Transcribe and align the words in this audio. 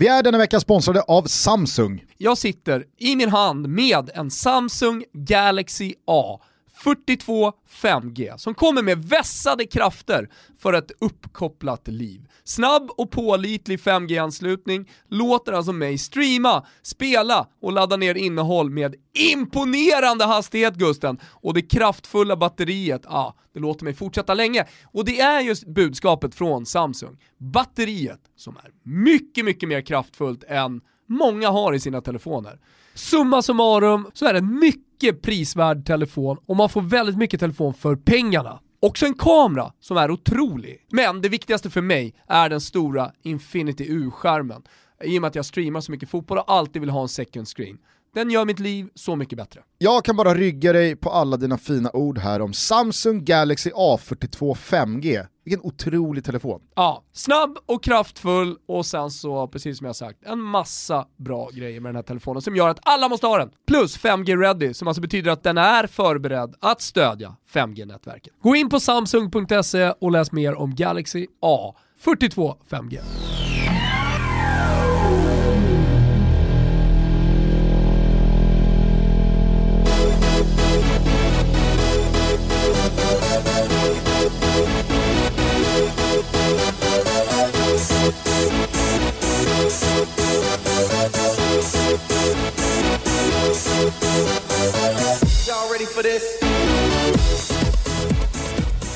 Vi 0.00 0.08
är 0.08 0.22
denna 0.22 0.38
vecka 0.38 0.60
sponsrade 0.60 1.02
av 1.02 1.22
Samsung. 1.22 2.04
Jag 2.16 2.38
sitter 2.38 2.84
i 2.98 3.16
min 3.16 3.28
hand 3.28 3.68
med 3.68 4.10
en 4.14 4.30
Samsung 4.30 5.04
Galaxy 5.12 5.94
A 6.06 6.40
42 6.78 7.52
5G 7.68 8.36
som 8.36 8.54
kommer 8.54 8.82
med 8.82 9.04
vässade 9.04 9.66
krafter 9.66 10.28
för 10.58 10.72
ett 10.72 10.90
uppkopplat 11.00 11.88
liv. 11.88 12.28
Snabb 12.44 12.90
och 12.96 13.10
pålitlig 13.10 13.78
5G-anslutning 13.78 14.90
låter 15.08 15.52
alltså 15.52 15.72
mig 15.72 15.98
streama, 15.98 16.66
spela 16.82 17.48
och 17.60 17.72
ladda 17.72 17.96
ner 17.96 18.14
innehåll 18.14 18.70
med 18.70 18.94
imponerande 19.32 20.24
hastighet 20.24 20.74
Gusten. 20.74 21.18
Och 21.30 21.54
det 21.54 21.62
kraftfulla 21.62 22.36
batteriet, 22.36 23.02
ja, 23.04 23.10
ah, 23.10 23.36
det 23.54 23.60
låter 23.60 23.84
mig 23.84 23.94
fortsätta 23.94 24.34
länge. 24.34 24.66
Och 24.84 25.04
det 25.04 25.20
är 25.20 25.40
just 25.40 25.66
budskapet 25.66 26.34
från 26.34 26.66
Samsung. 26.66 27.16
Batteriet 27.38 28.20
som 28.36 28.56
är 28.56 28.70
mycket, 28.82 29.44
mycket 29.44 29.68
mer 29.68 29.80
kraftfullt 29.80 30.44
än 30.44 30.80
många 31.08 31.50
har 31.50 31.72
i 31.72 31.80
sina 31.80 32.00
telefoner. 32.00 32.58
Summa 32.94 33.42
summarum 33.42 34.10
så 34.14 34.26
är 34.26 34.32
det 34.32 34.38
en 34.38 34.58
mycket 34.58 35.22
prisvärd 35.22 35.86
telefon 35.86 36.36
och 36.46 36.56
man 36.56 36.68
får 36.68 36.82
väldigt 36.82 37.16
mycket 37.16 37.40
telefon 37.40 37.74
för 37.74 37.96
pengarna. 37.96 38.60
Också 38.80 39.06
en 39.06 39.14
kamera 39.14 39.72
som 39.80 39.96
är 39.96 40.10
otrolig. 40.10 40.86
Men 40.90 41.20
det 41.20 41.28
viktigaste 41.28 41.70
för 41.70 41.80
mig 41.80 42.14
är 42.26 42.48
den 42.48 42.60
stora 42.60 43.12
Infinity 43.22 43.84
U-skärmen. 43.88 44.62
I 45.04 45.18
och 45.18 45.22
med 45.22 45.28
att 45.28 45.34
jag 45.34 45.44
streamar 45.44 45.80
så 45.80 45.92
mycket 45.92 46.08
fotboll 46.08 46.38
och 46.38 46.52
alltid 46.52 46.82
vill 46.82 46.90
ha 46.90 47.02
en 47.02 47.08
second 47.08 47.48
screen. 47.48 47.78
Den 48.14 48.30
gör 48.30 48.44
mitt 48.44 48.58
liv 48.58 48.88
så 48.94 49.16
mycket 49.16 49.38
bättre. 49.38 49.60
Jag 49.78 50.04
kan 50.04 50.16
bara 50.16 50.34
rygga 50.34 50.72
dig 50.72 50.96
på 50.96 51.10
alla 51.10 51.36
dina 51.36 51.58
fina 51.58 51.90
ord 51.92 52.18
här 52.18 52.40
om 52.40 52.52
Samsung 52.52 53.24
Galaxy 53.24 53.70
A42 53.70 54.54
5G. 54.54 55.26
Vilken 55.48 55.66
otrolig 55.66 56.24
telefon. 56.24 56.60
Ja, 56.74 57.04
snabb 57.12 57.58
och 57.66 57.82
kraftfull 57.82 58.56
och 58.68 58.86
sen 58.86 59.10
så, 59.10 59.48
precis 59.48 59.78
som 59.78 59.86
jag 59.86 59.96
sagt, 59.96 60.18
en 60.24 60.40
massa 60.40 61.06
bra 61.16 61.48
grejer 61.54 61.80
med 61.80 61.88
den 61.88 61.96
här 61.96 62.02
telefonen 62.02 62.42
som 62.42 62.56
gör 62.56 62.68
att 62.68 62.78
alla 62.82 63.08
måste 63.08 63.26
ha 63.26 63.38
den. 63.38 63.50
Plus 63.66 63.98
5G 63.98 64.36
ready, 64.40 64.74
som 64.74 64.88
alltså 64.88 65.00
betyder 65.00 65.30
att 65.30 65.42
den 65.42 65.58
är 65.58 65.86
förberedd 65.86 66.54
att 66.60 66.80
stödja 66.80 67.36
5G-nätverket. 67.52 68.32
Gå 68.42 68.56
in 68.56 68.68
på 68.68 68.80
samsung.se 68.80 69.90
och 69.90 70.12
läs 70.12 70.32
mer 70.32 70.54
om 70.54 70.74
Galaxy 70.74 71.26
A42 71.42 72.54
5G. 72.70 72.98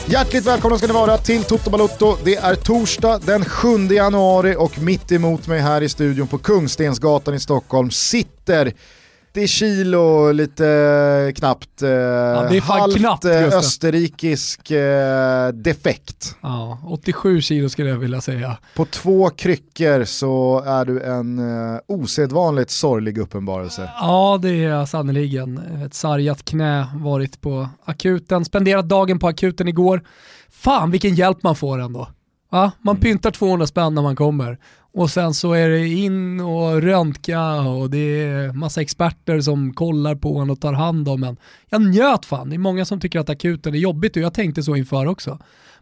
Hjärtligt 0.06 0.46
välkomna 0.46 0.78
ska 0.78 0.86
ni 0.86 0.92
vara 0.92 1.18
till 1.18 1.44
Toto 1.44 1.70
Balotto. 1.70 2.16
Det 2.24 2.36
är 2.36 2.54
torsdag 2.54 3.18
den 3.18 3.44
7 3.44 3.68
januari 3.90 4.54
och 4.58 4.78
mitt 4.78 5.12
emot 5.12 5.46
mig 5.46 5.60
här 5.60 5.82
i 5.82 5.88
studion 5.88 6.26
på 6.26 6.38
Kungstensgatan 6.38 7.34
i 7.34 7.40
Stockholm 7.40 7.90
sitter 7.90 8.72
90 9.34 9.46
kilo 9.46 10.32
lite 10.32 11.32
knappt. 11.36 11.82
Eh, 11.82 11.90
ja, 11.90 12.60
halvt 12.62 12.96
knappt, 12.96 13.24
eh, 13.24 13.44
österrikisk 13.44 14.70
eh, 14.70 15.48
defekt. 15.48 16.36
Ja, 16.40 16.78
87 16.86 17.40
kilo 17.40 17.68
skulle 17.68 17.90
jag 17.90 17.96
vilja 17.96 18.20
säga. 18.20 18.58
På 18.74 18.84
två 18.84 19.30
kryckor 19.30 20.04
så 20.04 20.62
är 20.66 20.84
du 20.84 21.02
en 21.02 21.38
eh, 21.38 21.80
osedvanligt 21.88 22.70
sorglig 22.70 23.18
uppenbarelse. 23.18 23.90
Ja, 24.00 24.38
det 24.42 24.50
är 24.50 24.68
jag 24.68 24.88
sannerligen. 24.88 25.58
Ett 25.86 25.94
sargat 25.94 26.44
knä, 26.44 26.86
varit 26.94 27.40
på 27.40 27.68
akuten, 27.84 28.44
spenderat 28.44 28.88
dagen 28.88 29.18
på 29.18 29.28
akuten 29.28 29.68
igår. 29.68 30.02
Fan 30.50 30.90
vilken 30.90 31.14
hjälp 31.14 31.42
man 31.42 31.56
får 31.56 31.78
ändå. 31.78 32.08
Ja, 32.50 32.70
man 32.80 32.96
mm. 32.96 33.02
pyntar 33.02 33.30
200 33.30 33.66
spänn 33.66 33.94
när 33.94 34.02
man 34.02 34.16
kommer 34.16 34.58
och 34.94 35.10
sen 35.10 35.34
så 35.34 35.52
är 35.52 35.68
det 35.68 35.88
in 35.88 36.40
och 36.40 36.82
röntga 36.82 37.60
och 37.60 37.90
det 37.90 38.22
är 38.22 38.52
massa 38.52 38.80
experter 38.80 39.40
som 39.40 39.74
kollar 39.74 40.14
på 40.14 40.38
en 40.38 40.50
och 40.50 40.60
tar 40.60 40.72
hand 40.72 41.08
om 41.08 41.22
en. 41.22 41.36
Jag 41.68 41.82
njöt 41.82 42.24
fan, 42.24 42.48
det 42.50 42.56
är 42.56 42.58
många 42.58 42.84
som 42.84 43.00
tycker 43.00 43.18
att 43.18 43.30
akuten 43.30 43.74
är 43.74 43.78
jobbigt 43.78 44.16
och 44.16 44.22
jag 44.22 44.34
tänkte 44.34 44.62
så 44.62 44.76
inför 44.76 45.06
också. 45.06 45.38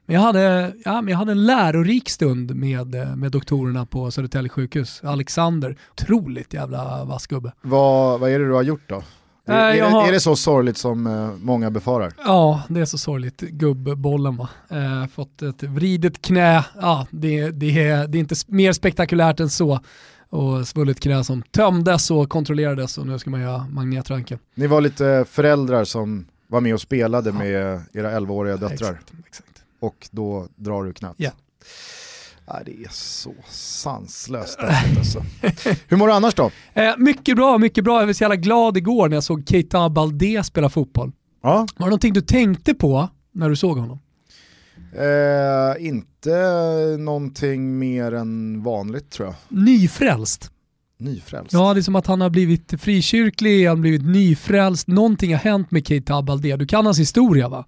Men 0.06 0.14
jag 0.14 0.22
hade, 0.22 0.72
ja, 0.84 1.02
men 1.02 1.08
jag 1.12 1.18
hade 1.18 1.32
en 1.32 1.46
lärorik 1.46 2.08
stund 2.08 2.54
med, 2.54 2.94
eh, 2.94 3.16
med 3.16 3.32
doktorerna 3.32 3.86
på 3.86 4.10
Södertälje 4.10 4.48
sjukhus. 4.48 5.00
Alexander, 5.04 5.76
otroligt 5.92 6.54
jävla 6.54 7.04
vass 7.04 7.26
gubbe. 7.26 7.52
Vad, 7.60 8.20
vad 8.20 8.30
är 8.30 8.38
det 8.38 8.46
du 8.46 8.52
har 8.52 8.62
gjort 8.62 8.88
då? 8.88 9.02
Är, 9.50 9.74
är, 9.74 9.82
har... 9.82 10.08
är, 10.08 10.12
det 10.12 10.20
så 10.20 10.36
sorgligt 10.36 10.76
som 10.76 11.06
uh, 11.06 11.32
många 11.36 11.70
befarar? 11.70 12.12
Ja, 12.24 12.62
det 12.68 12.80
är 12.80 12.84
så 12.84 12.98
sorgligt. 12.98 13.40
Gubbbollen 13.40 14.36
va. 14.36 14.48
Uh, 14.72 15.06
fått 15.06 15.42
ett 15.42 15.62
vridet 15.62 16.22
knä, 16.22 16.64
ja, 16.80 17.06
det, 17.10 17.50
det, 17.50 17.88
är, 17.88 18.06
det 18.06 18.18
är 18.18 18.20
inte 18.20 18.34
mer 18.46 18.72
spektakulärt 18.72 19.40
än 19.40 19.50
så. 19.50 19.80
Och 20.28 20.68
svullet 20.68 21.00
knä 21.00 21.24
som 21.24 21.42
tömdes 21.42 22.10
och 22.10 22.28
kontrollerades 22.28 22.98
och 22.98 23.06
nu 23.06 23.18
ska 23.18 23.30
man 23.30 23.40
göra 23.40 23.66
magnetröntgen. 23.70 24.38
Ni 24.54 24.66
var 24.66 24.80
lite 24.80 25.24
föräldrar 25.30 25.84
som 25.84 26.26
var 26.46 26.60
med 26.60 26.74
och 26.74 26.80
spelade 26.80 27.30
ja. 27.30 27.38
med 27.38 27.82
era 27.92 28.18
11-åriga 28.18 28.56
döttrar. 28.56 28.90
Exakt, 28.90 29.12
exakt. 29.26 29.62
Och 29.80 30.08
då 30.10 30.46
drar 30.56 30.84
du 30.84 30.92
knät. 30.92 31.14
Yeah. 31.18 31.34
Det 32.66 32.72
är 32.84 32.88
så 32.90 33.34
sanslöst 33.50 34.58
alltså. 34.98 35.24
Hur 35.88 35.96
mår 35.96 36.06
du 36.06 36.12
annars 36.12 36.34
då? 36.34 36.50
Eh, 36.74 36.96
mycket 36.98 37.36
bra, 37.36 37.58
mycket 37.58 37.84
bra. 37.84 38.00
Jag 38.00 38.06
var 38.06 38.12
så 38.12 38.24
jävla 38.24 38.36
glad 38.36 38.76
igår 38.76 39.08
när 39.08 39.16
jag 39.16 39.24
såg 39.24 39.48
Keita 39.48 39.88
Balde 39.90 40.44
spela 40.44 40.68
fotboll. 40.68 41.12
Ja. 41.42 41.66
Var 41.76 41.86
det 41.86 41.90
någonting 41.90 42.12
du 42.12 42.20
tänkte 42.20 42.74
på 42.74 43.08
när 43.32 43.48
du 43.48 43.56
såg 43.56 43.78
honom? 43.78 43.98
Eh, 44.96 45.86
inte 45.86 46.30
någonting 46.98 47.78
mer 47.78 48.14
än 48.14 48.62
vanligt 48.62 49.10
tror 49.10 49.28
jag. 49.28 49.34
Nyfrälst. 49.48 50.50
Nyfrälst? 50.98 51.52
Ja, 51.52 51.74
det 51.74 51.80
är 51.80 51.82
som 51.82 51.96
att 51.96 52.06
han 52.06 52.20
har 52.20 52.30
blivit 52.30 52.74
frikyrklig, 52.80 53.66
han 53.66 53.76
har 53.76 53.80
blivit 53.80 54.04
nyfrälst, 54.04 54.88
någonting 54.88 55.32
har 55.32 55.38
hänt 55.38 55.70
med 55.70 55.86
Keita 55.86 56.22
Balde. 56.22 56.56
Du 56.56 56.66
kan 56.66 56.84
hans 56.86 56.98
historia 56.98 57.48
va? 57.48 57.64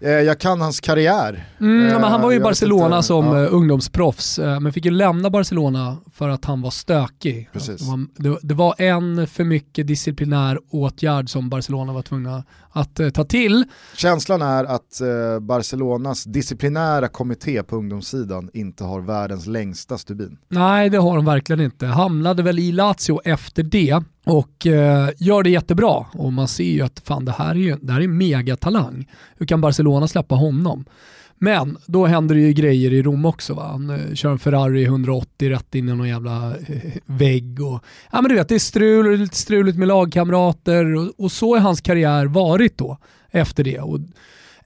Eh, 0.00 0.10
jag 0.10 0.40
kan 0.40 0.60
hans 0.60 0.80
karriär. 0.80 1.44
Mm, 1.60 1.86
men 1.86 2.02
han 2.02 2.22
var 2.22 2.30
ju 2.30 2.36
i 2.36 2.40
eh, 2.40 2.44
Barcelona 2.44 2.96
inte, 2.96 3.06
som 3.06 3.26
ja. 3.26 3.42
Eh, 3.42 3.54
ungdomsproffs, 3.54 4.38
men 4.38 4.72
fick 4.72 4.84
ju 4.84 4.90
lämna 4.90 5.30
Barcelona 5.30 5.96
för 6.12 6.28
att 6.28 6.44
han 6.44 6.62
var 6.62 6.70
stökig. 6.70 7.50
Precis. 7.52 7.80
Det, 8.16 8.28
var, 8.28 8.38
det 8.42 8.54
var 8.54 8.74
en 8.78 9.26
för 9.26 9.44
mycket 9.44 9.86
disciplinär 9.86 10.58
åtgärd 10.70 11.30
som 11.30 11.48
Barcelona 11.48 11.92
var 11.92 12.02
tvungna 12.02 12.44
att 12.76 13.00
ta 13.14 13.24
till. 13.24 13.64
Känslan 13.96 14.42
är 14.42 14.64
att 14.64 15.00
Barcelonas 15.40 16.24
disciplinära 16.24 17.08
kommitté 17.08 17.62
på 17.62 17.76
ungdomssidan 17.76 18.50
inte 18.52 18.84
har 18.84 19.00
världens 19.00 19.46
längsta 19.46 19.98
stubin. 19.98 20.38
Nej, 20.48 20.90
det 20.90 20.98
har 20.98 21.16
de 21.16 21.24
verkligen 21.24 21.60
inte. 21.60 21.86
Hamnade 21.86 22.42
väl 22.42 22.58
i 22.58 22.72
Lazio 22.72 23.20
efter 23.24 23.62
det 23.62 24.02
och 24.26 24.66
eh, 24.66 25.08
gör 25.18 25.42
det 25.42 25.50
jättebra. 25.50 26.06
Och 26.12 26.32
man 26.32 26.48
ser 26.48 26.64
ju 26.64 26.82
att 26.82 27.02
fan 27.04 27.24
det 27.24 27.32
här 27.32 27.50
är 27.50 27.54
ju 27.54 27.76
det 27.82 27.92
här 27.92 28.00
är 28.00 28.08
megatalang. 28.08 29.10
Hur 29.36 29.46
kan 29.46 29.60
Barcelona 29.60 30.08
släppa 30.08 30.34
honom? 30.34 30.84
Men 31.38 31.78
då 31.86 32.06
händer 32.06 32.34
det 32.34 32.40
ju 32.40 32.52
grejer 32.52 32.92
i 32.92 33.02
Rom 33.02 33.24
också. 33.24 33.54
Va? 33.54 33.68
Han 33.70 33.90
eh, 33.90 34.14
kör 34.14 34.30
en 34.30 34.38
Ferrari 34.38 34.84
180 34.84 35.50
rätt 35.50 35.74
in 35.74 35.88
i 35.88 35.94
någon 35.94 36.08
jävla 36.08 36.56
eh, 36.56 36.92
vägg. 37.06 37.60
Och, 37.60 37.84
ja, 38.12 38.22
men 38.22 38.28
du 38.28 38.34
vet, 38.34 38.48
det 38.48 38.54
är 38.54 38.58
strul 38.58 39.06
och 39.06 39.18
lite 39.18 39.36
struligt 39.36 39.78
med 39.78 39.88
lagkamrater 39.88 40.94
och, 40.94 41.12
och, 41.16 41.32
så 41.32 41.54
har 41.54 41.60
hans 41.60 41.80
karriär 41.80 42.26
varit 42.26 42.78
då 42.78 42.98
efter 43.30 43.64
det. 43.64 43.80
Och, 43.80 44.00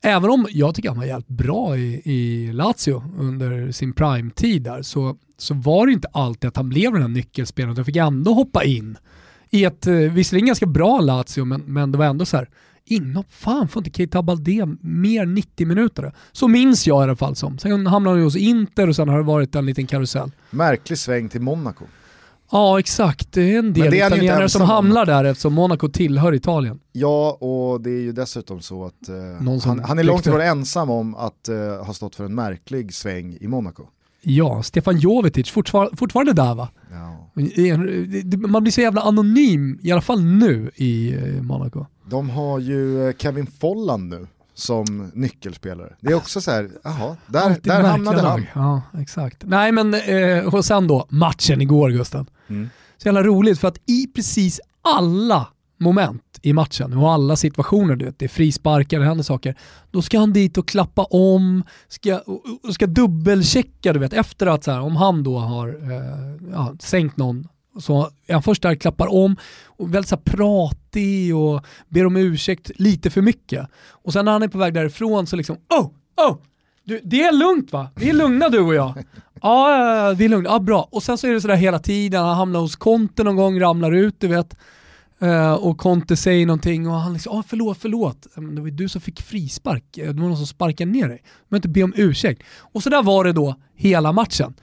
även 0.02 0.30
om 0.30 0.46
jag 0.50 0.74
tycker 0.74 0.88
han 0.88 0.98
var 0.98 1.04
jävligt 1.04 1.28
bra 1.28 1.76
i, 1.76 2.02
i 2.04 2.52
Lazio 2.52 3.02
under 3.18 3.72
sin 3.72 3.92
prime-tid 3.92 4.62
där 4.62 4.82
så, 4.82 5.16
så 5.38 5.54
var 5.54 5.86
det 5.86 5.92
inte 5.92 6.08
alltid 6.12 6.48
att 6.48 6.56
han 6.56 6.68
blev 6.68 6.92
den 6.92 7.02
här 7.02 7.08
nyckelspelaren. 7.08 7.76
Han 7.76 7.84
fick 7.84 7.96
ändå 7.96 8.32
hoppa 8.34 8.64
in 8.64 8.98
i 9.50 9.64
ett, 9.64 9.86
eh, 9.86 9.94
visserligen 9.94 10.46
ganska 10.46 10.66
bra 10.66 11.00
Lazio, 11.00 11.44
men, 11.44 11.60
men 11.60 11.92
det 11.92 11.98
var 11.98 12.04
ändå 12.04 12.24
så 12.24 12.36
här, 12.36 12.48
inom, 12.90 13.24
fan 13.28 13.68
får 13.68 13.80
inte 13.80 13.96
Keita 13.96 14.22
Balde 14.22 14.66
mer 14.80 15.26
90 15.26 15.66
minuter? 15.66 16.12
Så 16.32 16.48
minns 16.48 16.86
jag 16.86 17.02
i 17.02 17.04
alla 17.04 17.16
fall 17.16 17.36
som. 17.36 17.58
Sen 17.58 17.86
hamnade 17.86 18.16
han 18.16 18.24
hos 18.24 18.36
Inter 18.36 18.88
och 18.88 18.96
sen 18.96 19.08
har 19.08 19.16
det 19.16 19.24
varit 19.24 19.54
en 19.54 19.66
liten 19.66 19.86
karusell. 19.86 20.30
Märklig 20.50 20.98
sväng 20.98 21.28
till 21.28 21.40
Monaco. 21.40 21.84
Ja 22.52 22.78
exakt, 22.78 23.32
det 23.32 23.54
är 23.54 23.58
en 23.58 23.72
del 23.72 23.94
italienare 23.94 24.48
som 24.48 24.62
hamnar 24.62 25.06
där 25.06 25.24
eftersom 25.24 25.54
Monaco 25.54 25.88
tillhör 25.88 26.34
Italien. 26.34 26.80
Ja, 26.92 27.32
och 27.32 27.80
det 27.80 27.90
är 27.90 28.00
ju 28.00 28.12
dessutom 28.12 28.60
så 28.60 28.84
att 28.84 29.08
uh, 29.08 29.60
han, 29.64 29.80
han, 29.84 29.98
är 29.98 30.04
långt 30.04 30.26
ifrån 30.26 30.40
ensam 30.40 30.90
om 30.90 31.14
att 31.14 31.48
uh, 31.50 31.84
ha 31.84 31.94
stått 31.94 32.16
för 32.16 32.24
en 32.24 32.34
märklig 32.34 32.94
sväng 32.94 33.36
i 33.40 33.48
Monaco. 33.48 33.82
Ja, 34.22 34.62
Stefan 34.62 34.98
Jovetic, 34.98 35.50
fortfar 35.50 35.90
fortfarande 35.96 36.32
där 36.32 36.54
va? 36.54 36.68
Ja. 36.90 37.30
Man 38.48 38.62
blir 38.62 38.70
så 38.70 38.80
jävla 38.80 39.00
anonym, 39.00 39.78
i 39.82 39.92
alla 39.92 40.00
fall 40.00 40.22
nu 40.22 40.70
i 40.76 41.14
eh, 41.14 41.42
Monaco. 41.42 41.86
De 42.10 42.30
har 42.30 42.58
ju 42.58 43.08
eh, 43.08 43.14
Kevin 43.16 43.46
Folland 43.46 44.08
nu 44.08 44.26
som 44.54 45.10
nyckelspelare. 45.14 45.94
Det 46.00 46.12
är 46.12 46.14
också 46.14 46.40
så 46.40 46.50
här, 46.50 46.70
jaha, 46.84 47.16
där, 47.26 47.56
där 47.62 47.82
hamnade 47.82 48.20
han. 48.20 48.46
Ja, 48.54 48.82
exakt. 49.00 49.42
Nej 49.46 49.72
men, 49.72 49.94
eh, 49.94 50.54
och 50.54 50.64
sen 50.64 50.86
då, 50.86 51.06
matchen 51.08 51.60
igår 51.60 51.90
Gusten. 51.90 52.26
Mm. 52.48 52.70
Så 52.98 53.08
jävla 53.08 53.22
roligt 53.22 53.60
för 53.60 53.68
att 53.68 53.78
i 53.86 54.06
precis 54.06 54.60
alla 54.82 55.46
moment 55.78 56.38
i 56.42 56.52
matchen 56.52 56.92
och 56.96 57.12
alla 57.12 57.36
situationer, 57.36 57.96
du 57.96 58.04
vet, 58.04 58.18
det 58.18 58.24
är 58.24 58.28
frisparkar, 58.28 58.98
det 58.98 59.04
händer 59.04 59.24
saker. 59.24 59.54
Då 59.90 60.02
ska 60.02 60.18
han 60.18 60.32
dit 60.32 60.58
och 60.58 60.68
klappa 60.68 61.04
om, 61.04 61.62
ska, 61.88 62.18
och, 62.18 62.42
och 62.62 62.74
ska 62.74 62.86
dubbelchecka, 62.86 63.92
du 63.92 63.98
vet, 63.98 64.12
efter 64.12 64.46
att 64.46 64.64
så 64.64 64.70
här, 64.70 64.80
om 64.80 64.96
han 64.96 65.22
då 65.22 65.38
har 65.38 65.68
eh, 65.68 66.50
ja, 66.52 66.74
sänkt 66.80 67.16
någon 67.16 67.48
så 67.78 68.10
är 68.26 68.32
han 68.32 68.42
först 68.42 68.62
där, 68.62 68.74
klappar 68.74 69.14
om 69.14 69.36
och 69.66 69.94
väldigt 69.94 70.08
så 70.08 70.16
pratig 70.16 71.36
och 71.36 71.64
ber 71.88 72.06
om 72.06 72.16
ursäkt 72.16 72.70
lite 72.74 73.10
för 73.10 73.22
mycket. 73.22 73.68
Och 73.88 74.12
sen 74.12 74.24
när 74.24 74.32
han 74.32 74.42
är 74.42 74.48
på 74.48 74.58
väg 74.58 74.74
därifrån 74.74 75.26
så 75.26 75.36
liksom, 75.36 75.56
oh, 75.68 75.90
oh, 76.16 76.38
du, 76.84 77.00
det 77.04 77.22
är 77.22 77.32
lugnt 77.32 77.72
va? 77.72 77.88
Vi 77.94 78.10
är 78.10 78.14
lugna 78.14 78.48
du 78.48 78.60
och 78.60 78.74
jag. 78.74 79.04
Ja, 79.42 80.14
det 80.14 80.24
är 80.24 80.28
lugnt. 80.28 80.46
Ja, 80.50 80.58
bra. 80.58 80.88
Och 80.90 81.02
sen 81.02 81.18
så 81.18 81.26
är 81.26 81.32
det 81.32 81.40
sådär 81.40 81.56
hela 81.56 81.78
tiden, 81.78 82.24
han 82.24 82.36
hamnar 82.36 82.60
hos 82.60 82.76
Conte 82.76 83.24
någon 83.24 83.36
gång, 83.36 83.60
ramlar 83.60 83.92
ut, 83.92 84.20
du 84.20 84.28
vet. 84.28 84.56
Uh, 85.22 85.52
och 85.52 85.78
Conte 85.78 86.16
säger 86.16 86.46
någonting 86.46 86.88
och 86.88 86.94
han 86.94 87.12
liksom, 87.12 87.38
ah, 87.38 87.44
förlåt, 87.46 87.78
förlåt, 87.80 88.26
men 88.34 88.54
det 88.54 88.60
var 88.60 88.68
ju 88.68 88.74
du 88.74 88.88
som 88.88 89.00
fick 89.00 89.22
frispark, 89.22 89.84
det 89.90 90.06
var 90.06 90.12
någon 90.12 90.36
som 90.36 90.46
sparkade 90.46 90.90
ner 90.90 91.08
dig. 91.08 91.22
Men 91.48 91.58
inte 91.58 91.68
be 91.68 91.82
om 91.82 91.92
ursäkt. 91.96 92.42
Och 92.58 92.82
så 92.82 92.90
där 92.90 93.02
var 93.02 93.24
det 93.24 93.32
då 93.32 93.54
hela 93.74 94.12
matchen 94.12 94.54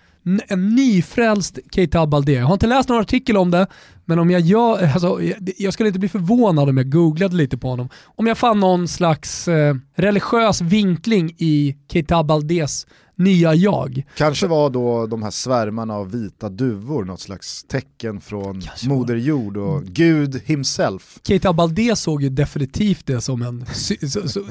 en 0.48 0.76
nyfrälst 0.76 1.60
Keita 1.72 2.08
Balde. 2.08 2.32
Jag 2.32 2.46
har 2.46 2.54
inte 2.54 2.68
läst 2.68 2.90
någon 2.90 3.02
artikel 3.02 3.38
om 3.38 3.52
det, 3.52 3.68
men 4.06 4.20
om 4.20 4.32
jag 4.32 4.42
gör, 4.42 4.92
alltså, 4.94 5.20
jag 5.58 5.74
skulle 5.74 5.90
inte 5.90 6.00
bli 6.00 6.10
förvånad 6.10 6.70
om 6.70 6.78
jag 6.78 6.92
googlade 6.92 7.36
lite 7.36 7.58
på 7.58 7.70
honom. 7.70 7.90
Om 8.06 8.28
jag 8.28 8.38
fann 8.38 8.60
någon 8.60 8.88
slags 8.88 9.48
eh, 9.48 9.76
religiös 9.96 10.62
vinkling 10.62 11.36
i 11.38 11.78
Keita 11.92 12.24
Baldes 12.24 12.88
nya 13.18 13.54
jag. 13.54 14.06
Kanske 14.18 14.48
var 14.48 14.70
då 14.70 15.08
de 15.08 15.24
här 15.24 15.32
svärmarna 15.32 15.94
av 15.94 16.12
vita 16.12 16.50
duvor 16.50 17.06
något 17.06 17.22
slags 17.22 17.64
tecken 17.64 18.22
från 18.22 18.62
Kanske 18.62 18.90
Moder 18.90 19.16
Jord 19.16 19.58
och 19.58 19.84
Gud 19.84 20.42
himself. 20.46 21.20
Keita 21.24 21.54
Balde 21.54 21.96
såg 21.96 22.24
ju 22.24 22.30
definitivt 22.30 23.06
det 23.06 23.22
som 23.22 23.42
en, 23.42 23.66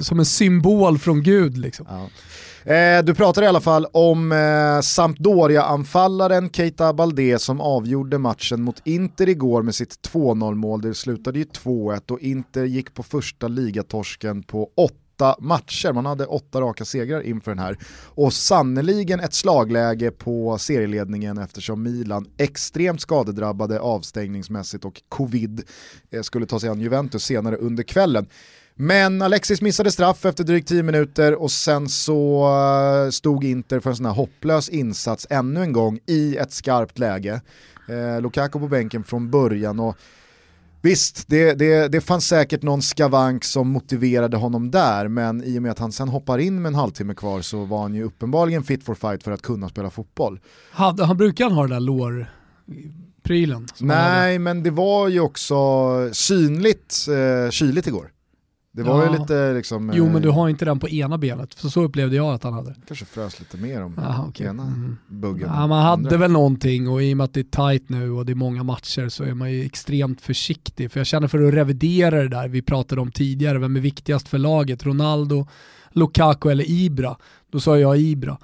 som 0.01 0.19
en 0.19 0.25
symbol 0.25 0.99
från 0.99 1.23
Gud. 1.23 1.59
Liksom. 1.59 1.87
Ja. 1.89 2.09
Eh, 2.67 3.05
du 3.05 3.15
pratar 3.15 3.43
i 3.43 3.47
alla 3.47 3.61
fall 3.61 3.87
om 3.93 4.33
eh, 4.33 4.81
Sampdoria-anfallaren 4.81 6.51
Keita 6.51 6.93
Balde 6.93 7.39
som 7.39 7.61
avgjorde 7.61 8.19
matchen 8.19 8.63
mot 8.63 8.83
Inter 8.85 9.29
igår 9.29 9.63
med 9.63 9.75
sitt 9.75 10.09
2-0 10.13 10.55
mål. 10.55 10.81
Det 10.81 10.95
slutade 10.95 11.39
ju 11.39 11.45
2-1 11.45 12.11
och 12.11 12.21
Inter 12.21 12.65
gick 12.65 12.95
på 12.95 13.03
första 13.03 13.49
ligatorsken 13.49 14.43
på 14.43 14.71
8 14.77 15.37
matcher. 15.39 15.93
Man 15.93 16.07
hade 16.07 16.27
åtta 16.27 16.61
raka 16.61 16.85
segrar 16.85 17.21
inför 17.21 17.51
den 17.51 17.59
här. 17.59 17.79
Och 18.05 18.33
sannoliken 18.33 19.21
ett 19.21 19.35
slagläge 19.35 20.11
på 20.11 20.59
serieledningen 20.59 21.39
eftersom 21.39 21.83
Milan, 21.83 22.27
extremt 22.39 23.01
skadedrabbade 23.01 23.81
avstängningsmässigt 23.81 24.85
och 24.85 25.03
covid, 25.09 25.63
eh, 26.11 26.23
skulle 26.23 26.47
ta 26.47 26.61
sig 26.61 26.69
an 26.71 26.81
Juventus 26.81 27.25
senare 27.25 27.57
under 27.57 27.83
kvällen. 27.83 28.27
Men 28.79 29.23
Alexis 29.23 29.63
missade 29.63 29.91
straff 29.91 30.25
efter 30.25 30.45
drygt 30.45 30.69
10 30.69 30.83
minuter 30.83 31.35
och 31.35 31.51
sen 31.51 31.89
så 31.89 32.49
eh, 33.05 33.11
stod 33.11 33.45
Inter 33.45 33.81
för 33.81 33.91
en 33.91 33.97
sån 33.97 34.07
här 34.07 34.13
hopplös 34.13 34.69
insats 34.69 35.27
ännu 35.31 35.63
en 35.63 35.73
gång 35.73 35.99
i 36.07 36.37
ett 36.37 36.53
skarpt 36.53 36.99
läge. 36.99 37.41
Eh, 37.89 38.21
Lukaku 38.21 38.59
på 38.59 38.69
bänken 38.69 39.05
från 39.05 39.31
början 39.31 39.81
och 39.81 39.97
Visst, 40.83 41.29
det, 41.29 41.55
det, 41.55 41.89
det 41.89 42.01
fanns 42.01 42.27
säkert 42.27 42.63
någon 42.63 42.83
skavank 42.83 43.45
som 43.45 43.69
motiverade 43.69 44.37
honom 44.37 44.71
där, 44.71 45.09
men 45.09 45.45
i 45.45 45.59
och 45.59 45.63
med 45.63 45.71
att 45.71 45.79
han 45.79 45.93
sen 45.93 46.09
hoppar 46.09 46.39
in 46.39 46.63
med 46.63 46.69
en 46.69 46.75
halvtimme 46.75 47.15
kvar 47.15 47.41
så 47.41 47.65
var 47.65 47.83
han 47.83 47.95
ju 47.95 48.03
uppenbarligen 48.03 48.65
fit 48.65 48.85
for 48.85 48.95
fight 48.95 49.23
för 49.23 49.33
att 49.33 49.43
kunna 49.43 49.69
spela 49.69 49.91
fotboll. 49.91 50.41
Han, 50.71 50.99
han 50.99 51.17
brukar 51.17 51.51
ha 51.51 51.63
den 51.63 51.71
där 51.71 51.81
lår 51.81 52.31
prylen? 53.23 53.67
Nej, 53.81 54.39
men 54.39 54.63
det 54.63 54.71
var 54.71 55.09
ju 55.09 55.21
också 55.21 55.65
synligt 56.13 57.07
eh, 57.09 57.51
kyligt 57.51 57.87
igår. 57.87 58.11
Det 58.77 58.83
var 58.83 59.05
ja. 59.05 59.13
ju 59.13 59.19
lite 59.19 59.53
liksom... 59.53 59.93
Jo 59.95 60.09
men 60.09 60.23
du 60.23 60.29
eh, 60.29 60.35
har 60.35 60.49
inte 60.49 60.65
den 60.65 60.79
på 60.79 60.89
ena 60.89 61.19
benet, 61.19 61.55
för 61.55 61.69
så 61.69 61.83
upplevde 61.83 62.17
jag 62.17 62.35
att 62.35 62.43
han 62.43 62.53
hade. 62.53 62.75
Kanske 62.87 63.05
frös 63.05 63.41
lite 63.41 63.57
mer 63.57 63.83
om 63.83 63.99
Aha, 63.99 64.27
okay. 64.29 64.47
ena 64.47 64.63
mm. 64.63 64.97
buggen. 65.09 65.51
Ja, 65.55 65.67
man 65.67 65.83
hade 65.83 65.93
andra. 65.93 66.17
väl 66.17 66.31
någonting 66.31 66.89
och 66.89 67.03
i 67.03 67.13
och 67.13 67.17
med 67.17 67.25
att 67.25 67.35
det 67.35 67.41
är 67.41 67.71
tight 67.73 67.89
nu 67.89 68.11
och 68.11 68.27
det 68.27 68.33
är 68.33 68.35
många 68.35 68.63
matcher 68.63 69.09
så 69.09 69.25
är 69.25 69.35
man 69.35 69.53
ju 69.53 69.65
extremt 69.65 70.21
försiktig. 70.21 70.91
För 70.93 71.01
jag 71.01 71.07
känner 71.07 71.29
för 71.29 71.49
att 71.49 71.55
revidera 71.55 72.23
det 72.23 72.29
där 72.29 72.49
vi 72.49 72.63
pratade 72.63 73.01
om 73.01 73.13
tidigare, 73.13 73.59
vem 73.59 73.77
är 73.77 73.81
viktigast 73.81 74.29
för 74.29 74.39
laget? 74.39 74.87
Ronaldo, 74.87 75.47
Lukaku 75.91 76.51
eller 76.51 76.71
Ibra? 76.71 77.17
Då 77.51 77.61
sa 77.61 77.79
jag 77.79 77.99
Ibra. 77.99 78.39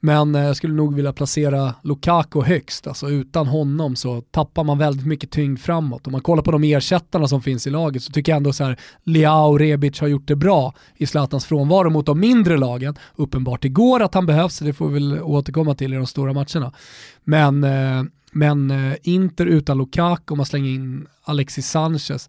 Men 0.00 0.34
eh, 0.34 0.42
jag 0.42 0.56
skulle 0.56 0.74
nog 0.74 0.94
vilja 0.94 1.12
placera 1.12 1.74
Lukaku 1.82 2.42
högst, 2.42 2.86
alltså 2.86 3.10
utan 3.10 3.46
honom 3.46 3.96
så 3.96 4.20
tappar 4.20 4.64
man 4.64 4.78
väldigt 4.78 5.06
mycket 5.06 5.30
tyngd 5.30 5.60
framåt. 5.60 6.06
Om 6.06 6.12
man 6.12 6.20
kollar 6.20 6.42
på 6.42 6.50
de 6.50 6.64
ersättarna 6.64 7.28
som 7.28 7.42
finns 7.42 7.66
i 7.66 7.70
laget 7.70 8.02
så 8.02 8.12
tycker 8.12 8.32
jag 8.32 8.36
ändå 8.36 8.52
så 8.52 8.64
här, 8.64 8.76
Leao 9.04 9.50
och 9.50 9.58
Rebic 9.58 10.00
har 10.00 10.08
gjort 10.08 10.28
det 10.28 10.36
bra 10.36 10.74
i 10.96 11.06
Zlatans 11.06 11.46
frånvaro 11.46 11.90
mot 11.90 12.06
de 12.06 12.20
mindre 12.20 12.56
lagen. 12.56 12.96
Uppenbart 13.16 13.64
igår 13.64 14.02
att 14.02 14.14
han 14.14 14.26
behövs, 14.26 14.58
det 14.58 14.72
får 14.72 14.88
vi 14.88 14.94
väl 14.94 15.22
återkomma 15.22 15.74
till 15.74 15.92
i 15.92 15.96
de 15.96 16.06
stora 16.06 16.32
matcherna. 16.32 16.72
Men, 17.24 17.64
eh, 17.64 18.02
men 18.32 18.70
eh, 18.70 18.96
Inter 19.02 19.46
utan 19.46 19.78
Lukaku, 19.78 20.32
om 20.32 20.36
man 20.36 20.46
slänger 20.46 20.70
in 20.70 21.06
Alexis 21.22 21.70
Sanchez, 21.70 22.28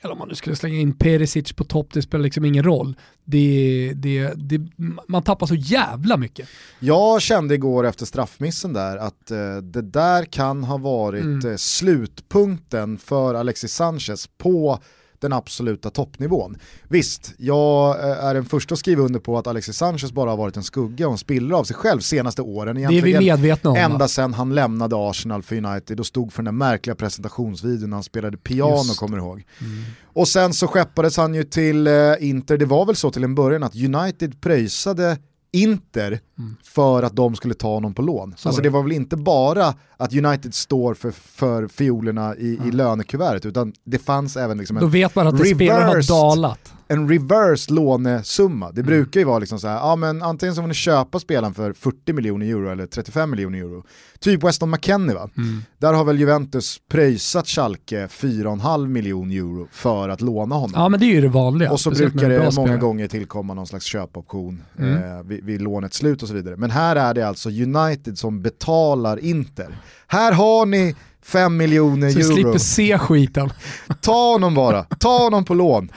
eller 0.00 0.12
om 0.12 0.18
man 0.18 0.28
nu 0.28 0.34
skulle 0.34 0.56
slänga 0.56 0.78
in 0.78 0.92
Perisic 0.92 1.52
på 1.52 1.64
topp, 1.64 1.88
det 1.92 2.02
spelar 2.02 2.24
liksom 2.24 2.44
ingen 2.44 2.64
roll. 2.64 2.96
Det, 3.24 3.92
det, 3.96 4.32
det, 4.36 4.60
man 5.08 5.22
tappar 5.22 5.46
så 5.46 5.54
jävla 5.54 6.16
mycket. 6.16 6.48
Jag 6.78 7.22
kände 7.22 7.54
igår 7.54 7.86
efter 7.86 8.06
straffmissen 8.06 8.72
där 8.72 8.96
att 8.96 9.30
eh, 9.30 9.56
det 9.56 9.82
där 9.82 10.24
kan 10.24 10.64
ha 10.64 10.76
varit 10.76 11.24
mm. 11.24 11.50
eh, 11.50 11.56
slutpunkten 11.56 12.98
för 12.98 13.34
Alexis 13.34 13.72
Sanchez 13.72 14.26
på 14.38 14.78
den 15.20 15.32
absoluta 15.32 15.90
toppnivån. 15.90 16.56
Visst, 16.88 17.34
jag 17.38 18.00
eh, 18.00 18.24
är 18.24 18.34
den 18.34 18.44
första 18.44 18.72
att 18.72 18.78
skriva 18.78 19.02
under 19.02 19.20
på 19.20 19.38
att 19.38 19.46
Alexis 19.46 19.76
Sanchez 19.76 20.12
bara 20.12 20.30
har 20.30 20.36
varit 20.36 20.56
en 20.56 20.62
skugga 20.62 21.06
och 21.06 21.12
en 21.12 21.18
spillra 21.18 21.56
av 21.56 21.64
sig 21.64 21.76
själv 21.76 22.00
senaste 22.00 22.42
åren. 22.42 22.76
Egentligen 22.76 23.04
det 23.04 23.10
är 23.16 23.20
vi 23.20 23.26
medvetna 23.26 23.70
om. 23.70 23.76
Ända 23.76 24.08
sedan 24.08 24.34
han 24.34 24.54
lämnade 24.54 24.96
Arsenal 24.98 25.42
för 25.42 25.56
United 25.56 26.00
och 26.00 26.06
stod 26.06 26.32
för 26.32 26.42
den 26.42 26.56
märkliga 26.56 26.94
presentationsvideon 26.94 27.90
när 27.90 27.96
han 27.96 28.04
spelade 28.04 28.36
piano, 28.36 28.76
Just. 28.76 28.98
kommer 28.98 29.18
ihåg. 29.18 29.44
Mm. 29.60 29.84
Och 30.04 30.28
sen 30.28 30.54
så 30.54 30.66
skeppades 30.66 31.16
han 31.16 31.34
ju 31.34 31.44
till 31.44 31.86
eh, 31.86 31.92
Inter, 32.20 32.56
det 32.56 32.66
var 32.66 32.86
väl 32.86 32.96
så 32.96 33.10
till 33.10 33.24
en 33.24 33.34
början 33.34 33.62
att 33.62 33.76
United 33.76 34.40
pröjsade 34.40 35.18
Inter 35.52 36.20
mm. 36.38 36.56
för 36.62 37.02
att 37.02 37.16
de 37.16 37.36
skulle 37.36 37.54
ta 37.54 37.74
honom 37.74 37.94
på 37.94 38.02
lån. 38.02 38.34
Så 38.36 38.48
alltså 38.48 38.62
det 38.62 38.70
var 38.70 38.82
väl 38.82 38.92
inte 38.92 39.16
bara 39.16 39.74
att 39.96 40.14
United 40.14 40.54
står 40.54 40.94
för, 40.94 41.10
för 41.10 41.68
fiolerna 41.68 42.36
i, 42.36 42.56
mm. 42.56 42.68
i 42.68 42.72
lönekuvertet 42.72 43.46
utan 43.46 43.72
det 43.84 43.98
fanns 43.98 44.36
även 44.36 44.58
liksom 44.58 44.76
en 44.76 44.80
Då 44.80 44.86
vet 44.86 45.14
man 45.14 45.26
att 45.26 45.48
spelare 45.48 45.84
har 45.84 46.08
dalat. 46.08 46.74
En 46.90 47.08
reverse 47.08 47.72
lånesumma. 47.72 48.72
Det 48.72 48.80
mm. 48.80 48.86
brukar 48.86 49.20
ju 49.20 49.26
vara 49.26 49.38
liksom 49.38 49.60
så 49.60 49.68
här, 49.68 49.76
ja 49.76 49.96
men 49.96 50.22
antingen 50.22 50.54
så 50.54 50.62
får 50.62 50.68
ni 50.68 50.74
köpa 50.74 51.18
spelaren 51.18 51.54
för 51.54 51.72
40 51.72 52.12
miljoner 52.12 52.46
euro 52.46 52.70
eller 52.70 52.86
35 52.86 53.30
miljoner 53.30 53.58
euro. 53.58 53.84
Typ 54.18 54.44
Weston 54.44 54.70
McKennie 54.70 55.14
va? 55.14 55.30
Mm. 55.36 55.62
Där 55.78 55.92
har 55.92 56.04
väl 56.04 56.18
Juventus 56.18 56.80
pröjsat 56.88 57.48
Schalke 57.48 58.06
4,5 58.06 58.88
miljoner 58.88 59.36
euro 59.36 59.68
för 59.72 60.08
att 60.08 60.20
låna 60.20 60.54
honom. 60.54 60.72
Ja 60.74 60.88
men 60.88 61.00
det 61.00 61.06
är 61.06 61.14
ju 61.14 61.20
det 61.20 61.28
vanliga. 61.28 61.72
Och 61.72 61.80
så 61.80 61.90
brukar 61.90 62.28
det 62.28 62.38
många 62.38 62.50
spelare. 62.50 62.78
gånger 62.78 63.08
tillkomma 63.08 63.54
någon 63.54 63.66
slags 63.66 63.84
köpoption 63.84 64.62
mm. 64.78 64.94
eh, 64.94 65.22
vid, 65.22 65.44
vid 65.44 65.62
lånets 65.62 65.96
slut 65.96 66.22
och 66.22 66.28
så 66.28 66.34
vidare. 66.34 66.56
Men 66.56 66.70
här 66.70 66.96
är 66.96 67.14
det 67.14 67.28
alltså 67.28 67.48
United 67.48 68.18
som 68.18 68.42
betalar 68.42 69.18
Inter. 69.18 69.78
Här 70.06 70.32
har 70.32 70.66
ni 70.66 70.94
5 71.28 71.56
miljoner 71.56 72.06
euro. 72.06 72.22
Så 72.22 72.28
du 72.28 72.34
slipper 72.34 72.58
se 72.58 72.98
skiten. 72.98 73.52
Ta 74.00 74.32
honom 74.32 74.54
bara, 74.54 74.82
ta 74.82 75.18
honom 75.18 75.44
på 75.44 75.54
lån. 75.54 75.92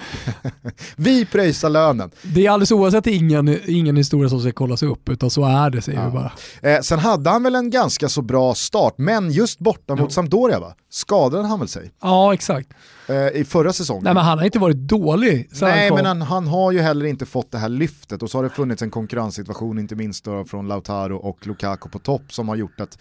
vi 0.95 1.25
pröjsar 1.25 1.69
lönen. 1.69 2.11
Det 2.21 2.45
är 2.45 2.51
alldeles 2.51 2.71
oavsett 2.71 3.07
ingen, 3.07 3.59
ingen 3.67 3.97
historia 3.97 4.29
som 4.29 4.39
ska 4.39 4.51
kollas 4.51 4.83
upp, 4.83 5.09
utan 5.09 5.29
så 5.29 5.45
är 5.45 5.69
det 5.69 5.81
säger 5.81 5.99
ja. 5.99 6.05
vi 6.05 6.11
bara. 6.11 6.31
Eh, 6.61 6.81
sen 6.81 6.99
hade 6.99 7.29
han 7.29 7.43
väl 7.43 7.55
en 7.55 7.69
ganska 7.69 8.09
så 8.09 8.21
bra 8.21 8.55
start, 8.55 8.93
men 8.97 9.31
just 9.31 9.59
borta 9.59 9.95
mot 9.95 10.13
Sampdoria 10.13 10.59
va? 10.59 10.73
Skadade 10.89 11.47
han 11.47 11.59
väl 11.59 11.67
sig? 11.67 11.91
Ja, 12.01 12.33
exakt. 12.33 12.69
Eh, 13.07 13.41
I 13.41 13.45
förra 13.45 13.73
säsongen. 13.73 14.03
Nej 14.03 14.13
men 14.13 14.23
han 14.23 14.37
har 14.37 14.45
inte 14.45 14.59
varit 14.59 14.77
dålig. 14.77 15.49
Nej 15.61 15.91
men 15.91 16.05
han, 16.05 16.21
han, 16.21 16.47
har 16.47 16.71
ju 16.71 16.79
heller 16.79 17.05
inte 17.05 17.25
fått 17.25 17.51
det 17.51 17.57
här 17.57 17.69
lyftet 17.69 18.23
och 18.23 18.31
så 18.31 18.37
har 18.37 18.43
det 18.43 18.49
funnits 18.49 18.81
en 18.81 18.91
konkurrenssituation, 18.91 19.79
inte 19.79 19.95
minst 19.95 20.27
från 20.47 20.67
Lautaro 20.67 21.17
och 21.17 21.47
Lukaku 21.47 21.89
på 21.89 21.99
topp, 21.99 22.33
som 22.33 22.49
har 22.49 22.55
gjort 22.55 22.81
att 22.81 22.97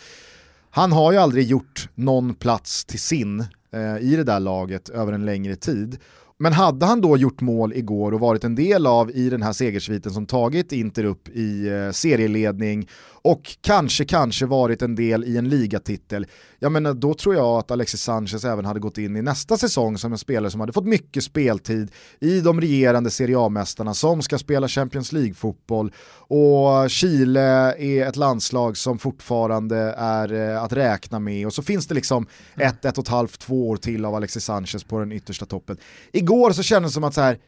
han 0.71 0.93
har 0.93 1.13
ju 1.13 1.19
aldrig 1.19 1.47
gjort 1.47 1.89
någon 1.95 2.35
plats 2.35 2.85
till 2.85 3.01
sin 3.01 3.41
eh, 3.73 3.99
i 4.01 4.17
det 4.17 4.25
där 4.25 4.41
laget 4.41 4.89
över 4.89 5.13
en 5.13 5.25
längre 5.25 5.57
tid. 5.57 5.99
Men 6.39 6.53
hade 6.53 6.87
han 6.87 7.01
då 7.01 7.17
gjort 7.17 7.41
mål 7.41 7.73
igår 7.73 8.13
och 8.13 8.21
varit 8.21 8.45
en 8.45 8.55
del 8.55 8.87
av 8.87 9.11
i 9.11 9.31
den 9.31 9.43
här 9.43 9.53
segersviten 9.53 10.13
som 10.13 10.27
tagit 10.27 10.73
Inter 10.73 11.05
upp 11.05 11.29
i 11.29 11.69
eh, 11.69 11.91
serieledning 11.91 12.89
och 13.23 13.57
kanske, 13.61 14.05
kanske 14.05 14.47
varit 14.47 14.83
en 14.83 14.95
del 14.95 15.25
i 15.25 15.37
en 15.37 15.49
ligatitel, 15.49 16.27
jag 16.59 16.73
menar 16.73 16.95
då 16.95 17.15
tror 17.15 17.35
jag 17.35 17.59
att 17.59 17.71
Alexis 17.71 18.03
Sanchez 18.03 18.45
även 18.45 18.65
hade 18.65 18.81
gått 18.81 18.99
in 18.99 19.17
i 19.17 19.23
nästa 19.23 19.57
säsong 19.57 19.99
som 19.99 20.13
en 20.13 20.19
spelare 20.19 20.51
som 20.51 20.61
hade 20.61 20.73
fått 20.73 20.87
mycket 20.87 21.25
speltid 21.25 21.93
i 22.21 22.41
de 22.41 22.61
regerande 22.61 23.11
Serie 23.11 23.39
A-mästarna 23.39 23.95
som 23.95 24.23
ska 24.23 24.39
spela 24.39 24.69
Champions 24.69 25.13
League-fotboll 25.13 25.93
och 26.13 26.91
Chile 26.91 27.75
är 27.79 28.07
ett 28.07 28.17
landslag 28.17 28.77
som 28.77 28.99
fortfarande 28.99 29.95
är 29.99 30.33
eh, 30.33 30.63
att 30.63 30.73
räkna 30.73 31.19
med 31.19 31.47
och 31.47 31.55
så 31.55 31.63
finns 31.63 31.87
det 31.87 31.95
liksom 31.95 32.27
mm. 32.55 32.69
ett, 32.69 32.85
ett 32.85 32.99
och 32.99 33.05
ett 33.05 33.09
halvt, 33.09 33.41
två 33.41 33.69
år 33.69 33.77
till 33.77 34.05
av 34.05 34.15
Alexis 34.15 34.45
Sanchez 34.45 34.85
på 34.85 34.99
den 34.99 35.13
yttersta 35.13 35.47
toppen. 35.47 35.77
Igår 36.13 36.53
så 36.53 36.63
kändes 36.63 36.93
det 36.93 36.95
som 36.95 37.05
att 37.05 37.15
så 37.15 37.21
här, 37.21 37.39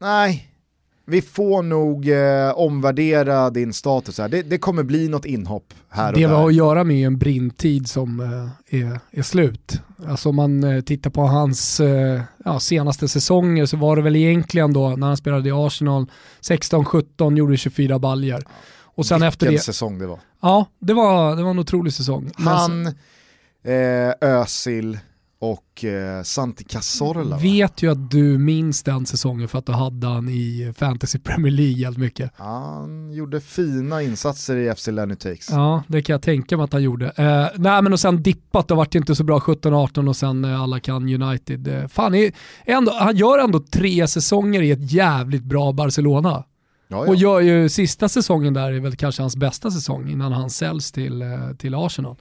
nej, 0.00 0.53
vi 1.06 1.22
får 1.22 1.62
nog 1.62 2.08
eh, 2.08 2.58
omvärdera 2.58 3.50
din 3.50 3.72
status 3.72 4.18
här. 4.18 4.28
Det, 4.28 4.42
det, 4.42 4.58
kommer 4.58 4.82
bli 4.82 5.08
något 5.08 5.24
inhopp 5.24 5.74
här 5.88 6.12
och 6.12 6.18
Det 6.18 6.24
har 6.24 6.48
att 6.48 6.54
göra 6.54 6.84
med 6.84 7.06
en 7.06 7.18
brintid 7.18 7.88
som 7.88 8.20
eh, 8.20 8.80
är, 8.80 9.00
är, 9.10 9.22
slut. 9.22 9.80
Alltså 10.06 10.28
om 10.28 10.36
man 10.36 10.64
eh, 10.64 10.80
tittar 10.80 11.10
på 11.10 11.22
hans 11.22 11.80
eh, 11.80 12.22
ja, 12.44 12.60
senaste 12.60 13.08
säsonger 13.08 13.66
så 13.66 13.76
var 13.76 13.96
det 13.96 14.02
väl 14.02 14.16
egentligen 14.16 14.72
då 14.72 14.88
när 14.88 15.06
han 15.06 15.16
spelade 15.16 15.48
i 15.48 15.52
Arsenal 15.52 16.06
16-17 16.40 17.36
gjorde 17.36 17.56
24 17.56 17.98
baljer. 17.98 18.44
Och 18.96 19.06
sen 19.06 19.16
Vilken 19.16 19.28
efter 19.28 19.50
det, 19.50 19.58
säsong 19.58 19.98
det 19.98 20.06
var. 20.06 20.18
Ja, 20.42 20.66
det 20.78 20.94
var, 20.94 21.36
det 21.36 21.42
var 21.42 21.50
en 21.50 21.58
otrolig 21.58 21.92
säsong. 21.92 22.30
Han, 22.36 22.86
eh, 23.64 24.12
Özil, 24.20 24.98
och 25.44 25.84
eh, 25.84 26.22
Santi 26.22 26.64
Cazorla. 26.64 27.36
Vet 27.36 27.82
ju 27.82 27.90
att 27.90 28.10
du 28.10 28.38
minns 28.38 28.82
den 28.82 29.06
säsongen 29.06 29.48
för 29.48 29.58
att 29.58 29.66
du 29.66 29.72
hade 29.72 30.06
han 30.06 30.28
i 30.28 30.72
Fantasy 30.76 31.18
Premier 31.18 31.52
League 31.52 31.84
helt 31.84 31.98
mycket. 31.98 32.30
Han 32.36 33.12
gjorde 33.12 33.40
fina 33.40 34.02
insatser 34.02 34.56
i 34.56 34.74
FC 34.74 34.86
Lenny 34.86 35.16
Takes. 35.16 35.50
Ja, 35.50 35.82
det 35.88 36.02
kan 36.02 36.14
jag 36.14 36.22
tänka 36.22 36.56
mig 36.56 36.64
att 36.64 36.72
han 36.72 36.82
gjorde. 36.82 37.06
Eh, 37.06 37.46
nej 37.56 37.82
men 37.82 37.92
och 37.92 38.00
sen 38.00 38.22
dippat, 38.22 38.68
det 38.68 38.74
vart 38.74 38.94
inte 38.94 39.14
så 39.14 39.24
bra 39.24 39.38
17-18 39.38 40.08
och 40.08 40.16
sen 40.16 40.44
eh, 40.44 40.62
alla 40.62 40.80
kan 40.80 41.22
United. 41.22 41.68
Eh, 41.68 41.88
fan, 41.88 42.14
är, 42.14 42.32
ändå, 42.64 42.92
han 42.92 43.16
gör 43.16 43.38
ändå 43.38 43.58
tre 43.58 44.08
säsonger 44.08 44.62
i 44.62 44.70
ett 44.70 44.92
jävligt 44.92 45.44
bra 45.44 45.72
Barcelona. 45.72 46.44
Ja, 46.88 47.04
ja. 47.04 47.08
Och 47.08 47.16
gör 47.16 47.40
ju 47.40 47.68
sista 47.68 48.08
säsongen 48.08 48.54
där 48.54 48.72
är 48.72 48.80
väl 48.80 48.96
kanske 48.96 49.22
hans 49.22 49.36
bästa 49.36 49.70
säsong 49.70 50.08
innan 50.10 50.32
han 50.32 50.50
säljs 50.50 50.92
till, 50.92 51.22
eh, 51.22 51.28
till 51.58 51.74
Arsenal. 51.74 52.16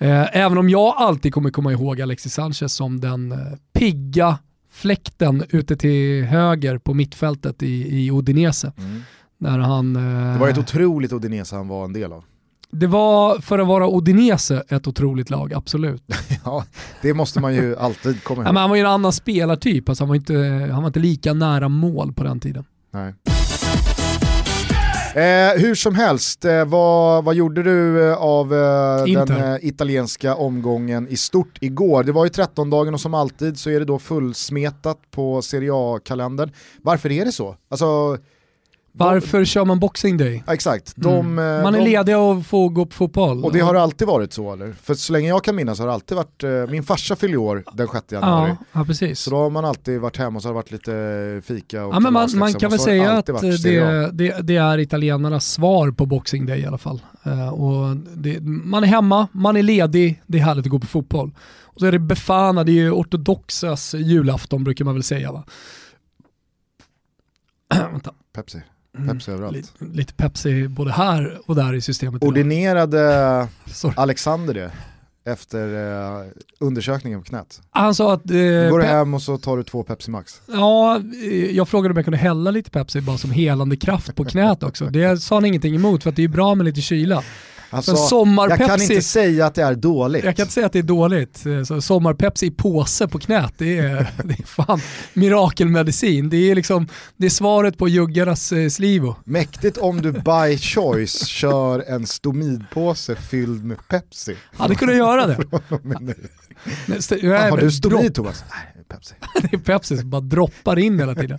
Eh, 0.00 0.36
även 0.36 0.58
om 0.58 0.68
jag 0.68 0.94
alltid 0.96 1.34
kommer 1.34 1.50
komma 1.50 1.72
ihåg 1.72 2.00
Alexis 2.00 2.34
Sanchez 2.34 2.74
som 2.74 3.00
den 3.00 3.32
eh, 3.32 3.38
pigga 3.72 4.38
fläkten 4.70 5.44
ute 5.48 5.76
till 5.76 6.24
höger 6.24 6.78
på 6.78 6.94
mittfältet 6.94 7.62
i, 7.62 7.98
i 7.98 8.10
Udinese. 8.10 8.72
Mm. 8.78 9.02
När 9.38 9.58
han, 9.58 9.96
eh, 9.96 10.32
det 10.32 10.38
var 10.38 10.48
ett 10.48 10.58
otroligt 10.58 11.12
Udinese 11.12 11.56
han 11.56 11.68
var 11.68 11.84
en 11.84 11.92
del 11.92 12.12
av. 12.12 12.24
Det 12.70 12.86
var 12.86 13.38
för 13.38 13.58
att 13.58 13.66
vara 13.66 13.96
Udinese 13.98 14.62
ett 14.68 14.86
otroligt 14.86 15.30
lag, 15.30 15.54
absolut. 15.54 16.02
ja, 16.44 16.64
det 17.02 17.14
måste 17.14 17.40
man 17.40 17.54
ju 17.54 17.76
alltid 17.76 18.24
komma 18.24 18.42
ihåg. 18.42 18.48
Ja, 18.48 18.52
men 18.52 18.60
han 18.60 18.70
var 18.70 18.76
ju 18.76 18.80
en 18.80 18.90
annan 18.90 19.12
spelartyp, 19.12 19.88
alltså 19.88 20.04
han, 20.04 20.08
var 20.08 20.16
inte, 20.16 20.34
han 20.72 20.82
var 20.82 20.86
inte 20.86 21.00
lika 21.00 21.32
nära 21.32 21.68
mål 21.68 22.12
på 22.12 22.24
den 22.24 22.40
tiden. 22.40 22.64
Nej. 22.90 23.14
Eh, 25.14 25.60
hur 25.60 25.74
som 25.74 25.94
helst, 25.94 26.44
eh, 26.44 26.64
vad, 26.64 27.24
vad 27.24 27.34
gjorde 27.34 27.62
du 27.62 28.08
eh, 28.10 28.16
av 28.16 28.54
eh, 28.54 29.04
den 29.04 29.30
eh, 29.30 29.56
italienska 29.62 30.34
omgången 30.34 31.08
i 31.08 31.16
stort 31.16 31.58
igår? 31.60 32.04
Det 32.04 32.12
var 32.12 32.24
ju 32.24 32.30
13-dagen 32.30 32.94
och 32.94 33.00
som 33.00 33.14
alltid 33.14 33.58
så 33.58 33.70
är 33.70 33.78
det 33.78 33.84
då 33.84 33.98
fullsmetat 33.98 34.98
på 35.10 35.42
Serie 35.42 35.70
A-kalendern. 35.74 36.50
Varför 36.82 37.12
är 37.12 37.24
det 37.24 37.32
så? 37.32 37.56
Alltså, 37.70 38.18
varför 38.92 39.44
kör 39.44 39.64
man 39.64 39.78
Boxing 39.78 40.16
Day? 40.16 40.44
exakt. 40.48 40.92
De, 40.96 41.18
mm. 41.18 41.62
Man 41.62 41.74
är 41.74 41.78
de, 41.78 41.84
ledig 41.84 42.16
och 42.18 42.46
får 42.46 42.68
gå 42.68 42.86
på 42.86 42.94
fotboll. 42.94 43.44
Och 43.44 43.52
det 43.52 43.60
har 43.60 43.74
alltid 43.74 44.08
varit 44.08 44.32
så 44.32 44.52
eller? 44.52 44.72
För 44.72 44.94
så 44.94 45.12
länge 45.12 45.28
jag 45.28 45.44
kan 45.44 45.56
minnas 45.56 45.78
har 45.78 45.86
det 45.86 45.92
alltid 45.92 46.16
varit, 46.16 46.44
eh, 46.44 46.50
min 46.50 46.82
farsa 46.82 47.16
fyller 47.16 47.36
år 47.36 47.64
den 47.72 47.88
6 47.88 48.12
januari. 48.12 48.50
Ja, 48.50 48.56
ja, 48.72 48.84
precis. 48.84 49.20
Så 49.20 49.30
då 49.30 49.36
har 49.36 49.50
man 49.50 49.64
alltid 49.64 50.00
varit 50.00 50.16
hemma 50.16 50.36
och 50.36 50.42
så 50.42 50.48
har 50.48 50.52
det 50.52 50.56
varit 50.56 50.70
lite 50.70 51.42
fika 51.44 51.84
och 51.84 51.94
ja, 51.94 52.00
men 52.00 52.12
man, 52.12 52.22
liksom. 52.22 52.40
man 52.40 52.54
kan 52.54 52.70
väl 52.70 52.78
säga 52.78 53.12
att 53.12 53.26
det, 53.26 54.12
det, 54.12 54.42
det, 54.42 54.56
är 54.56 54.78
italienarnas 54.78 55.52
svar 55.52 55.90
på 55.90 56.06
Boxing 56.06 56.46
Day 56.46 56.60
i 56.60 56.66
alla 56.66 56.78
fall. 56.78 57.00
Uh, 57.26 57.48
och 57.48 57.96
det, 57.96 58.40
man 58.42 58.84
är 58.84 58.88
hemma, 58.88 59.28
man 59.32 59.56
är 59.56 59.62
ledig, 59.62 60.22
det 60.26 60.38
är 60.38 60.42
härligt 60.42 60.66
att 60.66 60.70
gå 60.70 60.78
på 60.78 60.86
fotboll. 60.86 61.32
Och 61.62 61.80
så 61.80 61.86
är 61.86 61.92
det 61.92 61.98
Befana, 61.98 62.64
det 62.64 62.72
är 62.72 62.74
ju 62.74 62.90
ortodoxas 62.90 63.94
julafton 63.94 64.64
brukar 64.64 64.84
man 64.84 64.94
väl 64.94 65.02
säga 65.02 65.32
va? 65.32 65.44
Vänta. 67.92 68.12
Pepsi. 68.32 68.62
Mm. 68.98 69.08
Pepsi 69.08 69.30
överallt. 69.30 69.56
Lite, 69.56 69.84
lite, 69.92 70.14
Pepsi 70.14 70.68
både 70.68 70.92
här 70.92 71.40
och 71.46 71.54
där 71.54 71.74
i 71.74 71.80
systemet. 71.80 72.22
Ordinerade 72.22 73.48
Alexander 73.96 74.54
det 74.54 74.70
efter 75.24 75.74
eh, 75.74 76.26
undersökningen 76.58 77.20
på 77.20 77.24
knät? 77.24 77.60
Han 77.70 77.94
sa 77.94 78.14
att... 78.14 78.30
Eh, 78.30 78.36
du 78.36 78.68
går 78.70 78.80
hem 78.80 79.14
och 79.14 79.22
så 79.22 79.38
tar 79.38 79.56
du 79.56 79.62
två 79.62 79.82
Pepsi 79.82 80.10
Max. 80.10 80.40
Ja, 80.46 81.00
eh, 81.24 81.56
jag 81.56 81.68
frågade 81.68 81.92
om 81.92 81.96
jag 81.96 82.04
kunde 82.04 82.18
hälla 82.18 82.50
lite 82.50 82.70
Pepsi 82.70 83.00
bara 83.00 83.18
som 83.18 83.30
helande 83.30 83.76
kraft 83.76 84.14
på 84.14 84.24
knät 84.24 84.62
också. 84.62 84.86
Det 84.86 85.22
sa 85.22 85.36
han 85.36 85.44
ingenting 85.44 85.74
emot 85.74 86.02
för 86.02 86.10
att 86.10 86.16
det 86.16 86.24
är 86.24 86.28
bra 86.28 86.54
med 86.54 86.64
lite 86.64 86.80
kyla. 86.80 87.22
Alltså, 87.70 87.96
sommar 87.96 88.48
jag 88.48 88.58
kan 88.58 88.82
inte 88.82 89.02
säga 89.02 89.46
att 89.46 89.54
det 89.54 89.62
är 89.62 89.74
dåligt. 89.74 90.24
Jag 90.24 90.36
kan 90.36 90.42
inte 90.42 90.52
säga 90.52 90.66
att 90.66 90.72
det 90.72 90.78
är 90.78 90.82
dåligt. 90.82 91.44
Så 91.66 91.80
sommar-Pepsi 91.80 92.46
i 92.46 92.50
påse 92.50 93.08
på 93.08 93.18
knät, 93.18 93.54
det 93.58 93.78
är, 93.78 94.12
det 94.24 94.34
är 94.38 94.46
fan 94.46 94.80
mirakelmedicin. 95.14 96.30
Det 96.30 96.50
är, 96.50 96.54
liksom, 96.54 96.88
det 97.16 97.26
är 97.26 97.30
svaret 97.30 97.78
på 97.78 97.88
juggarnas 97.88 98.52
eh, 98.52 98.68
slivo. 98.68 99.16
Mäktigt 99.24 99.78
om 99.78 100.02
du 100.02 100.12
by 100.12 100.58
choice 100.58 101.26
kör 101.26 101.84
en 101.88 102.06
stomidpåse 102.06 103.16
fylld 103.16 103.64
med 103.64 103.88
Pepsi. 103.88 104.36
Ja, 104.58 104.68
det 104.68 104.74
kunde 104.74 104.94
göra 104.94 105.26
det. 105.26 105.34
Har 107.50 107.60
du 107.60 107.70
stomid 107.70 108.14
Thomas? 108.14 108.44
Nej, 108.50 108.84
Pepsi. 108.88 109.14
det 109.50 109.56
är 109.56 109.58
Pepsi 109.58 109.96
som 109.96 110.10
bara 110.10 110.20
droppar 110.20 110.78
in 110.78 110.98
hela 110.98 111.14
tiden. 111.14 111.38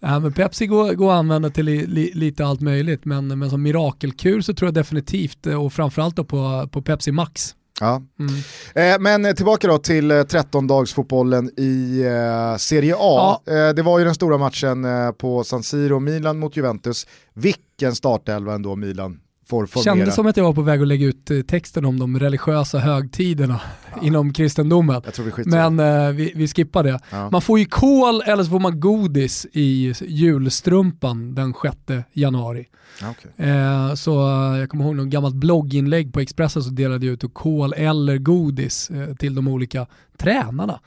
Ja, 0.00 0.18
men 0.18 0.32
Pepsi 0.32 0.66
går, 0.66 0.94
går 0.94 1.12
att 1.12 1.18
använda 1.18 1.50
till 1.50 1.64
li, 1.64 1.86
li, 1.86 2.12
lite 2.14 2.46
allt 2.46 2.60
möjligt, 2.60 3.04
men, 3.04 3.38
men 3.38 3.50
som 3.50 3.62
mirakelkur 3.62 4.40
så 4.40 4.54
tror 4.54 4.66
jag 4.66 4.74
definitivt, 4.74 5.46
eh, 5.46 5.64
och 5.64 5.72
framförallt 5.72 6.16
då 6.16 6.24
på, 6.24 6.68
på 6.72 6.82
Pepsi 6.82 7.12
Max. 7.12 7.54
Ja. 7.80 8.02
Mm. 8.18 8.34
Eh, 8.74 9.22
men 9.22 9.36
tillbaka 9.36 9.68
då 9.68 9.78
till 9.78 10.12
13-dagsfotbollen 10.12 11.50
eh, 11.56 11.64
i 11.64 12.02
eh, 12.02 12.56
Serie 12.56 12.94
A. 12.98 13.40
Ja. 13.44 13.52
Eh, 13.52 13.74
det 13.74 13.82
var 13.82 13.98
ju 13.98 14.04
den 14.04 14.14
stora 14.14 14.38
matchen 14.38 14.84
eh, 14.84 15.10
på 15.10 15.44
San 15.44 15.62
Siro, 15.62 15.98
Milan 15.98 16.38
mot 16.38 16.56
Juventus. 16.56 17.06
Vilken 17.34 17.94
startelva 17.94 18.54
ändå 18.54 18.76
Milan 18.76 19.20
får 19.48 19.66
formera. 19.66 19.96
Kändes 19.96 20.14
som 20.14 20.26
att 20.26 20.36
jag 20.36 20.44
var 20.44 20.52
på 20.52 20.62
väg 20.62 20.82
att 20.82 20.88
lägga 20.88 21.06
ut 21.06 21.30
eh, 21.30 21.40
texten 21.40 21.84
om 21.84 21.98
de 21.98 22.18
religiösa 22.18 22.78
högtiderna 22.78 23.60
ja. 23.94 24.06
inom 24.06 24.32
kristendomen. 24.32 25.02
Men 25.44 25.80
eh, 25.80 26.10
vi, 26.10 26.32
vi, 26.34 26.48
skippar 26.48 26.84
det. 26.84 27.00
Ja. 27.10 27.30
Man 27.30 27.42
får 27.42 27.58
ju 27.58 27.64
kol 27.64 28.22
eller 28.26 28.44
så 28.44 28.50
får 28.50 28.60
man 28.60 28.80
godis 28.80 29.46
i 29.52 29.94
julstrumpan 30.00 31.34
den 31.34 31.54
6 31.62 31.76
januari. 32.12 32.66
Okay. 33.10 33.48
Eh, 33.48 33.94
så 33.94 34.28
eh, 34.28 34.58
jag 34.58 34.68
kommer 34.68 34.84
ihåg 34.84 34.96
något 34.96 35.08
gammalt 35.08 35.34
blogginlägg 35.34 36.12
på 36.12 36.20
Expressen 36.20 36.62
så 36.62 36.70
delade 36.70 37.06
jag 37.06 37.12
ut 37.12 37.34
kol 37.34 37.72
eller 37.72 38.18
godis 38.18 38.90
eh, 38.90 39.14
till 39.14 39.34
de 39.34 39.48
olika 39.48 39.86
tränarna. 40.16 40.80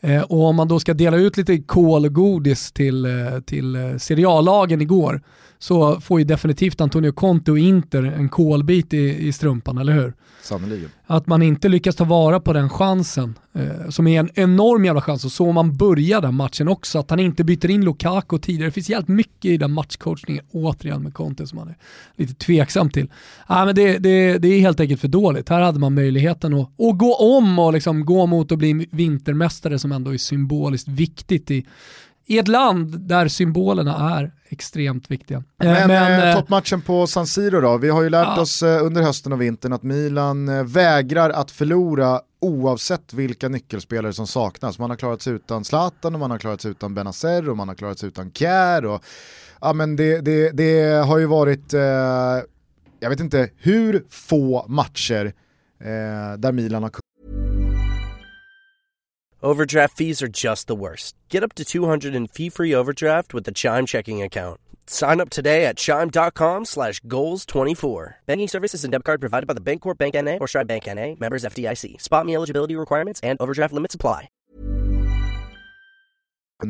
Eh, 0.00 0.22
och 0.22 0.44
om 0.44 0.56
man 0.56 0.68
då 0.68 0.80
ska 0.80 0.94
dela 0.94 1.16
ut 1.16 1.36
lite 1.36 1.58
kol 1.58 2.04
och 2.04 2.14
godis 2.14 2.72
till, 2.72 3.06
till 3.46 3.96
seriallagen 3.98 4.80
igår 4.80 5.22
så 5.64 6.00
får 6.00 6.20
ju 6.20 6.24
definitivt 6.24 6.80
Antonio 6.80 7.12
Conte 7.12 7.50
och 7.50 7.58
Inter 7.58 8.02
en 8.02 8.28
kolbit 8.28 8.94
i, 8.94 9.26
i 9.26 9.32
strumpan, 9.32 9.78
eller 9.78 9.92
hur? 9.92 10.14
Sannoliken. 10.42 10.90
Att 11.06 11.26
man 11.26 11.42
inte 11.42 11.68
lyckas 11.68 11.96
ta 11.96 12.04
vara 12.04 12.40
på 12.40 12.52
den 12.52 12.68
chansen, 12.68 13.38
eh, 13.54 13.88
som 13.88 14.06
är 14.06 14.20
en 14.20 14.30
enorm 14.34 14.84
jävla 14.84 15.00
chans, 15.00 15.24
och 15.24 15.32
så 15.32 15.52
man 15.52 15.76
börjar 15.76 16.20
den 16.20 16.34
matchen 16.34 16.68
också, 16.68 16.98
att 16.98 17.10
han 17.10 17.20
inte 17.20 17.44
byter 17.44 17.70
in 17.70 17.84
Lukaku 17.84 18.38
tidigare. 18.38 18.68
Det 18.68 18.72
finns 18.72 18.88
jävligt 18.88 19.08
mycket 19.08 19.44
i 19.44 19.56
den 19.56 19.72
matchcoachningen, 19.72 20.44
återigen 20.52 21.02
med 21.02 21.14
Conte, 21.14 21.46
som 21.46 21.56
man 21.56 21.68
är 21.68 21.76
lite 22.16 22.34
tveksam 22.34 22.90
till. 22.90 23.10
Ah, 23.46 23.64
men 23.64 23.74
det, 23.74 23.98
det, 23.98 24.38
det 24.38 24.48
är 24.48 24.60
helt 24.60 24.80
enkelt 24.80 25.00
för 25.00 25.08
dåligt. 25.08 25.48
Här 25.48 25.60
hade 25.60 25.78
man 25.78 25.94
möjligheten 25.94 26.54
att, 26.54 26.80
att 26.80 26.98
gå 26.98 27.14
om 27.14 27.58
och 27.58 27.72
liksom 27.72 28.04
gå 28.04 28.26
mot 28.26 28.52
att 28.52 28.58
bli 28.58 28.88
vintermästare 28.90 29.78
som 29.78 29.92
ändå 29.92 30.14
är 30.14 30.18
symboliskt 30.18 30.88
viktigt 30.88 31.50
i 31.50 31.66
i 32.26 32.38
ett 32.38 32.48
land 32.48 33.00
där 33.00 33.28
symbolerna 33.28 34.16
är 34.18 34.32
extremt 34.48 35.10
viktiga. 35.10 35.36
Eh, 35.38 35.44
men, 35.58 35.88
Men 35.88 36.12
eh, 36.12 36.28
eh, 36.30 36.36
toppmatchen 36.36 36.80
på 36.80 37.06
San 37.06 37.26
Siro 37.26 37.60
då? 37.60 37.76
Vi 37.78 37.88
har 37.88 38.02
ju 38.02 38.10
lärt 38.10 38.36
ja. 38.36 38.40
oss 38.40 38.62
eh, 38.62 38.84
under 38.86 39.02
hösten 39.02 39.32
och 39.32 39.40
vintern 39.40 39.72
att 39.72 39.82
Milan 39.82 40.48
eh, 40.48 40.64
vägrar 40.64 41.30
att 41.30 41.50
förlora 41.50 42.20
oavsett 42.40 43.12
vilka 43.12 43.48
nyckelspelare 43.48 44.12
som 44.12 44.26
saknas. 44.26 44.78
Man 44.78 44.90
har 44.90 44.96
klarat 44.96 45.22
sig 45.22 45.32
utan 45.32 45.64
Zlatan 45.64 46.14
och 46.14 46.20
man 46.20 46.30
har 46.30 46.38
klarat 46.38 46.60
sig 46.60 46.70
utan 46.70 46.94
Benazer 46.94 47.48
och 47.48 47.56
man 47.56 47.68
har 47.68 47.74
klarat 47.74 47.98
sig 47.98 48.08
utan 48.08 48.30
Kjär. 48.30 48.84
Och, 48.84 49.04
ja, 49.60 49.72
men 49.72 49.96
det, 49.96 50.20
det, 50.20 50.50
det 50.50 51.04
har 51.06 51.18
ju 51.18 51.26
varit, 51.26 51.74
eh, 51.74 51.80
jag 53.00 53.10
vet 53.10 53.20
inte 53.20 53.50
hur 53.56 54.04
få 54.10 54.64
matcher 54.68 55.32
där 56.38 56.52
Milan 56.52 56.82
har 56.82 56.90
Overdraft 59.44 59.98
fees 59.98 60.22
are 60.22 60.28
just 60.28 60.68
the 60.68 60.74
worst. 60.74 61.14
Get 61.28 61.42
up 61.44 61.52
to 61.56 61.64
200 61.66 62.14
in 62.14 62.28
fee-free 62.28 62.74
overdraft 62.74 63.34
with 63.34 63.44
the 63.44 63.52
Chime 63.52 63.84
checking 63.84 64.22
account. 64.22 64.58
Sign 64.86 65.20
up 65.20 65.28
today 65.28 65.66
at 65.66 65.76
chime.com 65.76 66.64
slash 66.64 67.00
goals24. 67.02 68.14
Banking 68.26 68.48
services 68.48 68.84
and 68.84 68.92
debit 68.92 69.04
card 69.04 69.20
provided 69.20 69.46
by 69.46 69.52
the 69.52 69.60
Bancorp 69.60 69.98
Bank 69.98 70.14
N.A. 70.14 70.38
or 70.38 70.48
Stride 70.48 70.66
Bank 70.66 70.88
N.A. 70.88 71.16
Members 71.20 71.44
FDIC. 71.44 72.00
Spot 72.00 72.24
me 72.24 72.34
eligibility 72.34 72.74
requirements 72.74 73.20
and 73.22 73.36
overdraft 73.38 73.74
limits 73.74 73.94
apply. 73.94 74.28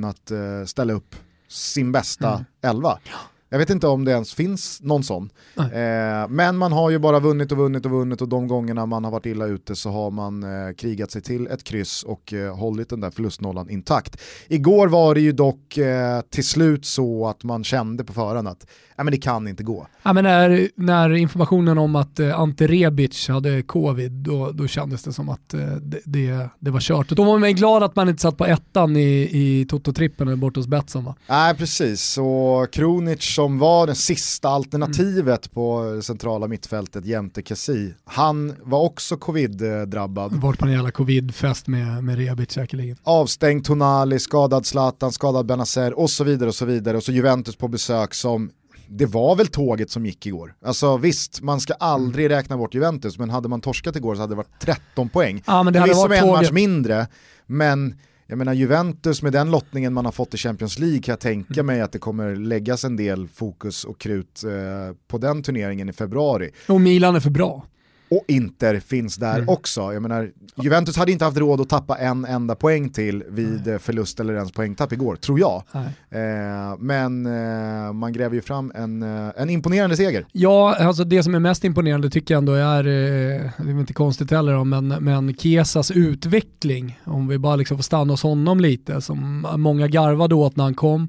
Att 0.05 0.31
uh, 0.31 0.65
ställa 0.67 0.93
upp 0.93 1.15
sin 1.49 1.93
bästa 1.93 2.29
mm. 2.29 2.45
elva. 2.63 2.99
Jag 3.55 3.59
vet 3.59 3.71
inte 3.71 3.87
om 3.87 4.05
det 4.05 4.13
ens 4.13 4.35
finns 4.35 4.83
någon 4.83 5.05
sån. 5.05 5.31
Eh, 5.57 6.29
men 6.29 6.57
man 6.57 6.73
har 6.73 6.91
ju 6.91 6.99
bara 6.99 7.21
vunnit 7.21 7.53
och 7.53 7.59
vunnit 7.59 7.85
och 7.85 7.91
vunnit 7.91 8.21
och 8.21 8.29
de 8.29 8.49
gångerna 8.49 8.87
man 8.87 9.05
har 9.05 9.11
varit 9.11 9.27
illa 9.27 9.47
ute 9.47 9.77
så 9.77 9.91
har 9.91 10.11
man 10.11 10.43
eh, 10.43 10.75
krigat 10.75 11.11
sig 11.11 11.23
till 11.23 11.47
ett 11.47 11.65
kryss 11.65 12.03
och 12.03 12.33
eh, 12.33 12.57
hållit 12.57 12.89
den 12.89 13.01
där 13.01 13.11
förlustnollan 13.11 13.71
intakt. 13.71 14.21
Igår 14.49 14.89
var 14.89 15.15
det 15.15 15.21
ju 15.21 15.33
dock 15.33 15.79
eh, 15.79 16.21
till 16.21 16.47
slut 16.47 16.87
så 16.87 17.27
att 17.27 17.45
man 17.45 17.65
kände 17.65 18.05
på 18.05 18.13
förhand 18.13 18.49
att 18.49 18.67
nej, 18.97 19.05
men 19.05 19.13
det 19.13 19.19
kan 19.19 19.49
inte 19.49 19.63
gå. 19.63 19.87
Ja, 20.03 20.13
men 20.13 20.25
när, 20.25 20.69
när 20.77 21.13
informationen 21.13 21.79
om 21.79 21.97
att 21.97 22.21
eh, 22.21 22.41
Ante 22.41 22.67
Rebic 22.67 23.29
hade 23.29 23.63
covid, 23.63 24.13
då, 24.13 24.51
då 24.51 24.67
kändes 24.67 25.03
det 25.03 25.13
som 25.13 25.29
att 25.29 25.55
eh, 25.55 25.61
det, 25.61 26.01
det, 26.05 26.49
det, 26.59 26.71
var 26.71 26.81
kört. 26.81 27.11
Och 27.11 27.17
då 27.17 27.25
var 27.25 27.39
man 27.39 27.55
glad 27.55 27.83
att 27.83 27.97
man 27.97 28.09
inte 28.09 28.23
satt 28.23 28.37
på 28.37 28.47
ettan 28.47 28.97
i, 28.97 29.29
i 29.33 29.67
Toto-trippen 29.69 30.41
borta 30.41 30.61
hos 30.61 30.67
Betsson 30.67 31.05
va? 31.05 31.15
Nej 31.29 31.55
precis, 31.55 32.19
och 32.19 32.73
Kronic 32.73 33.35
som 33.35 33.59
var 33.59 33.87
det 33.87 33.95
sista 33.95 34.49
alternativet 34.49 35.47
mm. 35.47 35.55
på 35.55 36.01
centrala 36.03 36.49
mittfältet 36.49 37.07
jämte 37.07 37.43
Kessi, 37.43 37.95
han 38.05 38.55
var 38.63 38.81
också 38.81 39.17
covid-drabbad. 39.17 40.33
Vart 40.35 40.59
på 40.59 40.67
en 40.67 40.73
jävla 40.73 40.91
covid-fest 40.91 41.67
med, 41.67 42.05
med 42.05 42.19
Rebic 42.19 42.51
säkerligen. 42.51 42.97
Avstängd 43.03 43.65
Tonali, 43.65 44.19
skadad 44.19 44.67
Zlatan, 44.67 45.13
skadad 45.13 45.47
Benazer 45.47 45.99
och 45.99 46.11
så 46.11 46.25
vidare 46.25 46.49
och 46.49 46.55
så 46.55 46.65
vidare. 46.65 46.97
Och 46.97 47.03
så 47.03 47.13
Juventus 47.13 47.57
på 47.57 47.69
besök 47.69 48.15
som 48.15 48.51
det 48.89 49.07
var 49.07 49.37
väl 49.37 49.47
tåget 49.47 49.91
som 49.91 50.07
gick 50.07 50.27
igår. 50.27 50.55
Alltså 50.65 50.97
visst, 50.97 51.43
man 51.43 51.61
ska 51.61 51.73
aldrig 51.73 52.31
räkna 52.31 52.57
bort 52.57 52.75
Juventus, 52.75 53.19
men 53.19 53.31
hade 53.31 53.49
man 53.49 53.61
torskat 53.61 53.97
igår 53.97 54.15
så 54.15 54.21
hade 54.21 54.33
det 54.33 54.37
varit 54.37 54.61
13 54.61 55.09
poäng. 55.09 55.43
Ja, 55.47 55.63
men 55.63 55.73
det 55.73 55.79
hade 55.79 55.95
varit 55.95 56.23
en 56.23 56.29
match 56.29 56.51
mindre, 56.51 57.07
men 57.47 57.95
jag 58.27 58.39
menar 58.39 58.53
Juventus 58.53 59.23
med 59.23 59.33
den 59.33 59.51
lottningen 59.51 59.93
man 59.93 60.05
har 60.05 60.13
fått 60.13 60.35
i 60.35 60.37
Champions 60.37 60.79
League 60.79 61.03
kan 61.03 61.13
jag 61.13 61.21
tänka 61.21 61.61
mm. 61.61 61.67
mig 61.67 61.81
att 61.81 61.93
det 61.93 61.99
kommer 61.99 62.37
läggas 62.37 62.85
en 62.85 62.97
del 62.97 63.29
fokus 63.29 63.85
och 63.85 64.01
krut 64.01 64.45
eh, 64.45 64.97
på 65.09 65.19
den 65.19 65.43
turneringen 65.43 65.89
i 65.89 65.93
februari. 65.93 66.51
Och 66.69 66.81
Milan 66.81 67.17
är 67.17 67.21
för 67.21 67.31
bra 67.31 67.67
och 68.17 68.25
Inter 68.29 68.81
finns 68.81 69.17
där 69.17 69.37
mm. 69.37 69.49
också. 69.49 69.93
Jag 69.93 70.03
menar, 70.03 70.31
Juventus 70.63 70.97
hade 70.97 71.13
inte 71.13 71.25
haft 71.25 71.37
råd 71.37 71.61
att 71.61 71.69
tappa 71.69 71.99
en 71.99 72.25
enda 72.25 72.55
poäng 72.55 72.91
till 72.91 73.25
vid 73.29 73.63
Nej. 73.67 73.79
förlust 73.79 74.21
eller 74.21 74.35
ens 74.35 74.53
poängtapp 74.53 74.93
igår, 74.93 75.17
tror 75.17 75.41
jag. 75.41 75.63
Eh, 76.11 76.79
men 76.79 77.27
eh, 77.27 77.93
man 77.93 78.13
gräver 78.13 78.35
ju 78.35 78.43
fram 78.43 78.73
en, 78.75 79.03
eh, 79.03 79.33
en 79.37 79.51
imponerande 79.51 79.97
seger. 79.97 80.27
Ja, 80.33 80.77
alltså 80.81 81.05
det 81.05 81.23
som 81.23 81.35
är 81.35 81.39
mest 81.39 81.65
imponerande 81.65 82.11
tycker 82.11 82.35
jag 82.35 82.39
ändå 82.39 82.53
är, 82.53 82.79
eh, 82.79 83.51
det 83.59 83.71
är 83.71 83.81
inte 83.81 83.93
konstigt 83.93 84.31
heller, 84.31 84.65
men, 84.65 84.89
men 84.89 85.35
Kesas 85.35 85.91
utveckling, 85.91 87.01
om 87.05 87.29
vi 87.29 87.39
bara 87.39 87.57
liksom 87.57 87.79
får 87.79 87.83
stanna 87.83 88.13
hos 88.13 88.23
honom 88.23 88.61
lite, 88.61 89.01
som 89.01 89.47
många 89.57 89.89
garvade 89.89 90.35
åt 90.35 90.57
när 90.57 90.65
han 90.65 90.75
kom. 90.75 91.09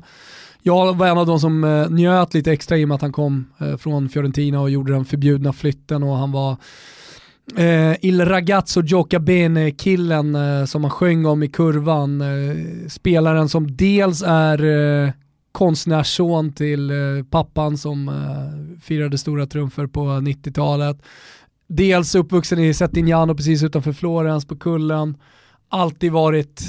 Jag 0.68 0.98
var 0.98 1.08
en 1.08 1.18
av 1.18 1.26
de 1.26 1.40
som 1.40 1.64
eh, 1.64 1.90
njöt 1.90 2.34
lite 2.34 2.52
extra 2.52 2.78
i 2.78 2.84
och 2.84 2.88
med 2.88 2.96
att 2.96 3.02
han 3.02 3.12
kom 3.12 3.46
eh, 3.58 3.78
från 3.78 4.10
Fiorentina 4.10 4.62
och 4.62 4.70
gjorde 4.70 4.94
den 4.94 5.06
förbjudna 5.06 5.54
flytten 5.54 6.04
och 6.04 6.16
han 6.16 6.32
var 6.32 6.58
eh, 7.58 8.06
Il 8.06 8.26
Ragazzo 8.26 8.82
Gioca 8.82 9.20
Bene-killen 9.20 10.36
eh, 10.36 10.66
som 10.66 10.82
man 10.82 10.92
sjöng 10.92 11.26
om 11.26 11.44
i 11.44 11.48
kurvan. 11.48 12.22
Eh, 12.22 12.88
spelaren 12.88 13.50
som 13.50 13.76
dels 13.76 14.24
är 14.28 14.64
eh, 15.06 15.12
konstnärsson 15.52 16.54
till 16.54 16.90
eh, 16.90 17.26
pappan 17.30 17.78
som 17.78 18.10
eh, 18.10 18.80
firade 18.82 19.18
stora 19.18 19.46
trumfer 19.46 19.88
på 19.88 20.02
90-talet. 20.02 20.98
Dels 21.68 22.16
uppvuxen 22.16 22.60
i 22.60 22.74
Settignano 22.74 23.36
precis 23.36 23.64
utanför 23.64 23.94
Florens 23.94 24.46
på 24.46 24.56
kullen 24.56 25.18
alltid 25.70 26.12
varit 26.12 26.62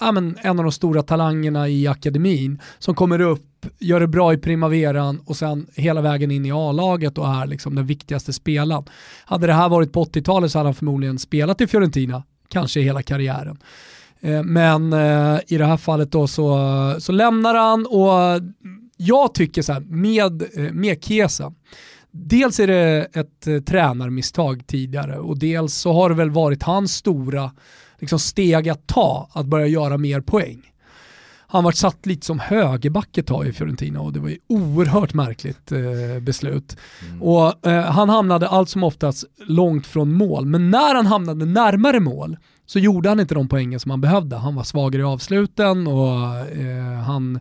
äh, 0.00 0.12
men, 0.12 0.38
en 0.42 0.58
av 0.58 0.64
de 0.64 0.72
stora 0.72 1.02
talangerna 1.02 1.68
i 1.68 1.86
akademin 1.86 2.60
som 2.78 2.94
kommer 2.94 3.20
upp, 3.20 3.66
gör 3.78 4.00
det 4.00 4.08
bra 4.08 4.32
i 4.32 4.36
primaveran 4.36 5.20
och 5.26 5.36
sen 5.36 5.66
hela 5.74 6.00
vägen 6.00 6.30
in 6.30 6.46
i 6.46 6.52
A-laget 6.52 7.18
och 7.18 7.28
är 7.28 7.46
liksom 7.46 7.74
den 7.74 7.86
viktigaste 7.86 8.32
spelaren. 8.32 8.84
Hade 9.24 9.46
det 9.46 9.52
här 9.52 9.68
varit 9.68 9.92
på 9.92 10.04
80-talet 10.04 10.52
så 10.52 10.58
hade 10.58 10.68
han 10.68 10.74
förmodligen 10.74 11.18
spelat 11.18 11.60
i 11.60 11.66
Fiorentina, 11.66 12.22
kanske 12.48 12.80
hela 12.80 13.02
karriären. 13.02 13.58
Eh, 14.20 14.42
men 14.42 14.92
eh, 14.92 15.38
i 15.46 15.58
det 15.58 15.66
här 15.66 15.76
fallet 15.76 16.12
då 16.12 16.26
så, 16.26 16.96
så 16.98 17.12
lämnar 17.12 17.54
han 17.54 17.86
och 17.86 18.42
jag 18.98 19.34
tycker 19.34 19.62
så 19.62 19.72
här, 19.72 19.80
med, 19.80 20.42
eh, 20.42 20.72
med 20.72 21.04
Kesa, 21.04 21.52
dels 22.10 22.60
är 22.60 22.66
det 22.66 23.08
ett 23.12 23.46
eh, 23.46 23.60
tränarmisstag 23.60 24.66
tidigare 24.66 25.18
och 25.18 25.38
dels 25.38 25.74
så 25.74 25.92
har 25.92 26.08
det 26.08 26.14
väl 26.14 26.30
varit 26.30 26.62
hans 26.62 26.94
stora 26.94 27.50
liksom 27.98 28.18
steg 28.18 28.68
att 28.68 28.86
ta, 28.86 29.28
att 29.32 29.46
börja 29.46 29.66
göra 29.66 29.98
mer 29.98 30.20
poäng. 30.20 30.62
Han 31.50 31.64
var 31.64 31.72
satt 31.72 32.06
lite 32.06 32.26
som 32.26 32.38
högerback 32.38 33.18
ett 33.18 33.26
tag 33.26 33.46
i 33.46 33.52
Fiorentina 33.52 34.00
och 34.00 34.12
det 34.12 34.20
var 34.20 34.28
ju 34.28 34.38
oerhört 34.46 35.14
märkligt 35.14 35.72
eh, 35.72 36.20
beslut. 36.20 36.76
Mm. 37.08 37.22
Och 37.22 37.66
eh, 37.66 37.84
Han 37.84 38.08
hamnade 38.08 38.48
allt 38.48 38.68
som 38.68 38.84
oftast 38.84 39.24
långt 39.36 39.86
från 39.86 40.12
mål, 40.12 40.46
men 40.46 40.70
när 40.70 40.94
han 40.94 41.06
hamnade 41.06 41.44
närmare 41.44 42.00
mål 42.00 42.36
så 42.66 42.78
gjorde 42.78 43.08
han 43.08 43.20
inte 43.20 43.34
de 43.34 43.48
poängen 43.48 43.80
som 43.80 43.90
han 43.90 44.00
behövde. 44.00 44.36
Han 44.36 44.54
var 44.54 44.62
svagare 44.62 45.02
i 45.02 45.04
avsluten 45.04 45.86
och 45.86 46.36
eh, 46.36 47.02
han 47.06 47.40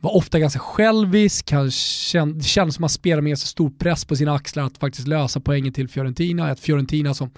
var 0.00 0.16
ofta 0.16 0.38
ganska 0.38 0.60
självisk, 0.60 1.52
han 1.52 1.70
kände, 1.70 2.38
det 2.38 2.44
kändes 2.44 2.74
som 2.74 2.84
att 2.84 2.90
han 2.90 2.94
spelade 2.94 3.22
med 3.22 3.38
sig 3.38 3.48
stor 3.48 3.70
press 3.70 4.04
på 4.04 4.16
sina 4.16 4.34
axlar 4.34 4.64
att 4.64 4.78
faktiskt 4.78 5.08
lösa 5.08 5.40
poängen 5.40 5.72
till 5.72 5.88
Fiorentina. 5.88 6.50
Ett 6.50 6.60
Fiorentina 6.60 7.14
som 7.14 7.30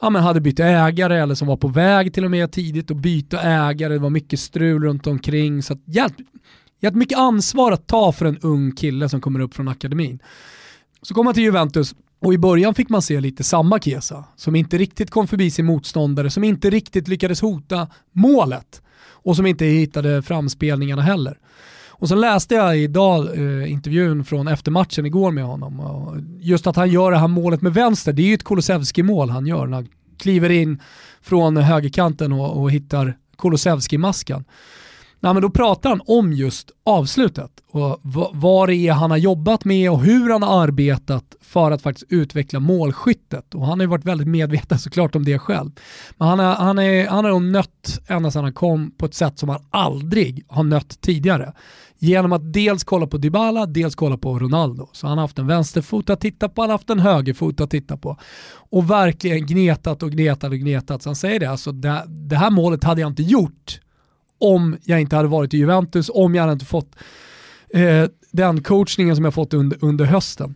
ja, 0.00 0.10
men 0.10 0.22
hade 0.22 0.40
bytt 0.40 0.60
ägare 0.60 1.18
eller 1.18 1.34
som 1.34 1.48
var 1.48 1.56
på 1.56 1.68
väg 1.68 2.14
till 2.14 2.24
och 2.24 2.30
med 2.30 2.52
tidigt 2.52 2.90
att 2.90 2.96
byta 2.96 3.40
ägare. 3.40 3.92
Det 3.92 3.98
var 3.98 4.10
mycket 4.10 4.40
strul 4.40 4.82
runt 4.82 5.06
omkring. 5.06 5.62
Så 5.62 5.72
att 5.72 5.80
jävligt, 5.84 6.28
jävligt 6.80 6.98
mycket 6.98 7.18
ansvar 7.18 7.72
att 7.72 7.86
ta 7.86 8.12
för 8.12 8.26
en 8.26 8.38
ung 8.38 8.72
kille 8.72 9.08
som 9.08 9.20
kommer 9.20 9.40
upp 9.40 9.54
från 9.54 9.68
akademin. 9.68 10.18
Så 11.02 11.14
kom 11.14 11.26
han 11.26 11.34
till 11.34 11.44
Juventus 11.44 11.94
och 12.20 12.34
i 12.34 12.38
början 12.38 12.74
fick 12.74 12.88
man 12.88 13.02
se 13.02 13.20
lite 13.20 13.44
samma 13.44 13.78
Kesa, 13.78 14.24
som 14.36 14.56
inte 14.56 14.78
riktigt 14.78 15.10
kom 15.10 15.28
förbi 15.28 15.50
sin 15.50 15.66
motståndare, 15.66 16.30
som 16.30 16.44
inte 16.44 16.70
riktigt 16.70 17.08
lyckades 17.08 17.40
hota 17.40 17.88
målet 18.12 18.82
och 19.02 19.36
som 19.36 19.46
inte 19.46 19.64
hittade 19.64 20.22
framspelningarna 20.22 21.02
heller. 21.02 21.38
Och 22.00 22.08
så 22.08 22.14
läste 22.14 22.54
jag 22.54 22.78
idag 22.78 23.38
eh, 23.38 23.72
intervjun 23.72 24.24
från 24.24 24.48
eftermatchen 24.48 25.06
igår 25.06 25.30
med 25.30 25.44
honom. 25.44 25.80
Och 25.80 26.16
just 26.40 26.66
att 26.66 26.76
han 26.76 26.90
gör 26.90 27.10
det 27.10 27.18
här 27.18 27.28
målet 27.28 27.62
med 27.62 27.74
vänster, 27.74 28.12
det 28.12 28.22
är 28.22 28.26
ju 28.26 28.34
ett 28.34 28.44
Kulusevski-mål 28.44 29.30
han 29.30 29.46
gör 29.46 29.66
när 29.66 29.76
han 29.76 29.88
kliver 30.18 30.50
in 30.50 30.82
från 31.20 31.56
högerkanten 31.56 32.32
och, 32.32 32.62
och 32.62 32.70
hittar 32.70 33.16
Kulusevski-masken. 33.38 34.44
Nej, 35.22 35.34
men 35.34 35.42
då 35.42 35.50
pratar 35.50 35.90
han 35.90 36.00
om 36.06 36.32
just 36.32 36.70
avslutet 36.84 37.50
och 37.70 38.00
vad 38.32 38.68
det 38.68 38.74
är 38.74 38.92
han 38.92 39.10
har 39.10 39.18
jobbat 39.18 39.64
med 39.64 39.90
och 39.90 40.00
hur 40.00 40.30
han 40.30 40.42
har 40.42 40.62
arbetat 40.62 41.24
för 41.40 41.70
att 41.70 41.82
faktiskt 41.82 42.12
utveckla 42.12 42.60
målskyttet. 42.60 43.54
Och 43.54 43.66
han 43.66 43.78
har 43.78 43.84
ju 43.84 43.90
varit 43.90 44.04
väldigt 44.04 44.28
medveten 44.28 44.78
såklart 44.78 45.16
om 45.16 45.24
det 45.24 45.38
själv. 45.38 45.70
Men 46.18 46.28
han, 46.28 46.38
har, 46.38 46.54
han, 46.54 46.78
är, 46.78 47.08
han 47.08 47.24
har 47.24 47.40
nött 47.40 48.00
ända 48.06 48.30
sedan 48.30 48.44
han 48.44 48.52
kom 48.52 48.90
på 48.90 49.06
ett 49.06 49.14
sätt 49.14 49.38
som 49.38 49.48
han 49.48 49.62
aldrig 49.70 50.44
har 50.48 50.62
nött 50.62 51.00
tidigare. 51.00 51.52
Genom 51.98 52.32
att 52.32 52.52
dels 52.52 52.84
kolla 52.84 53.06
på 53.06 53.16
Dybala, 53.16 53.66
dels 53.66 53.94
kolla 53.94 54.16
på 54.16 54.38
Ronaldo. 54.38 54.88
Så 54.92 55.06
han 55.06 55.18
har 55.18 55.24
haft 55.24 55.38
en 55.38 55.46
vänsterfot 55.46 56.10
att 56.10 56.20
titta 56.20 56.48
på, 56.48 56.62
han 56.62 56.70
har 56.70 56.74
haft 56.74 56.90
en 56.90 57.00
högerfot 57.00 57.60
att 57.60 57.70
titta 57.70 57.96
på. 57.96 58.16
Och 58.70 58.90
verkligen 58.90 59.46
gnetat 59.46 60.02
och 60.02 60.10
gnetat 60.10 60.50
och 60.50 60.58
gnetat. 60.58 61.02
Så 61.02 61.08
han 61.08 61.16
säger 61.16 61.40
det, 61.40 61.50
alltså 61.50 61.72
det, 61.72 62.04
det 62.08 62.36
här 62.36 62.50
målet 62.50 62.84
hade 62.84 63.00
jag 63.00 63.10
inte 63.10 63.22
gjort 63.22 63.80
om 64.40 64.76
jag 64.84 65.00
inte 65.00 65.16
hade 65.16 65.28
varit 65.28 65.54
i 65.54 65.58
Juventus, 65.58 66.10
om 66.14 66.34
jag 66.34 66.42
hade 66.42 66.52
inte 66.52 66.64
fått 66.64 66.96
eh, 67.74 68.04
den 68.30 68.62
coachningen 68.62 69.16
som 69.16 69.24
jag 69.24 69.34
fått 69.34 69.54
under, 69.54 69.78
under 69.80 70.04
hösten. 70.04 70.54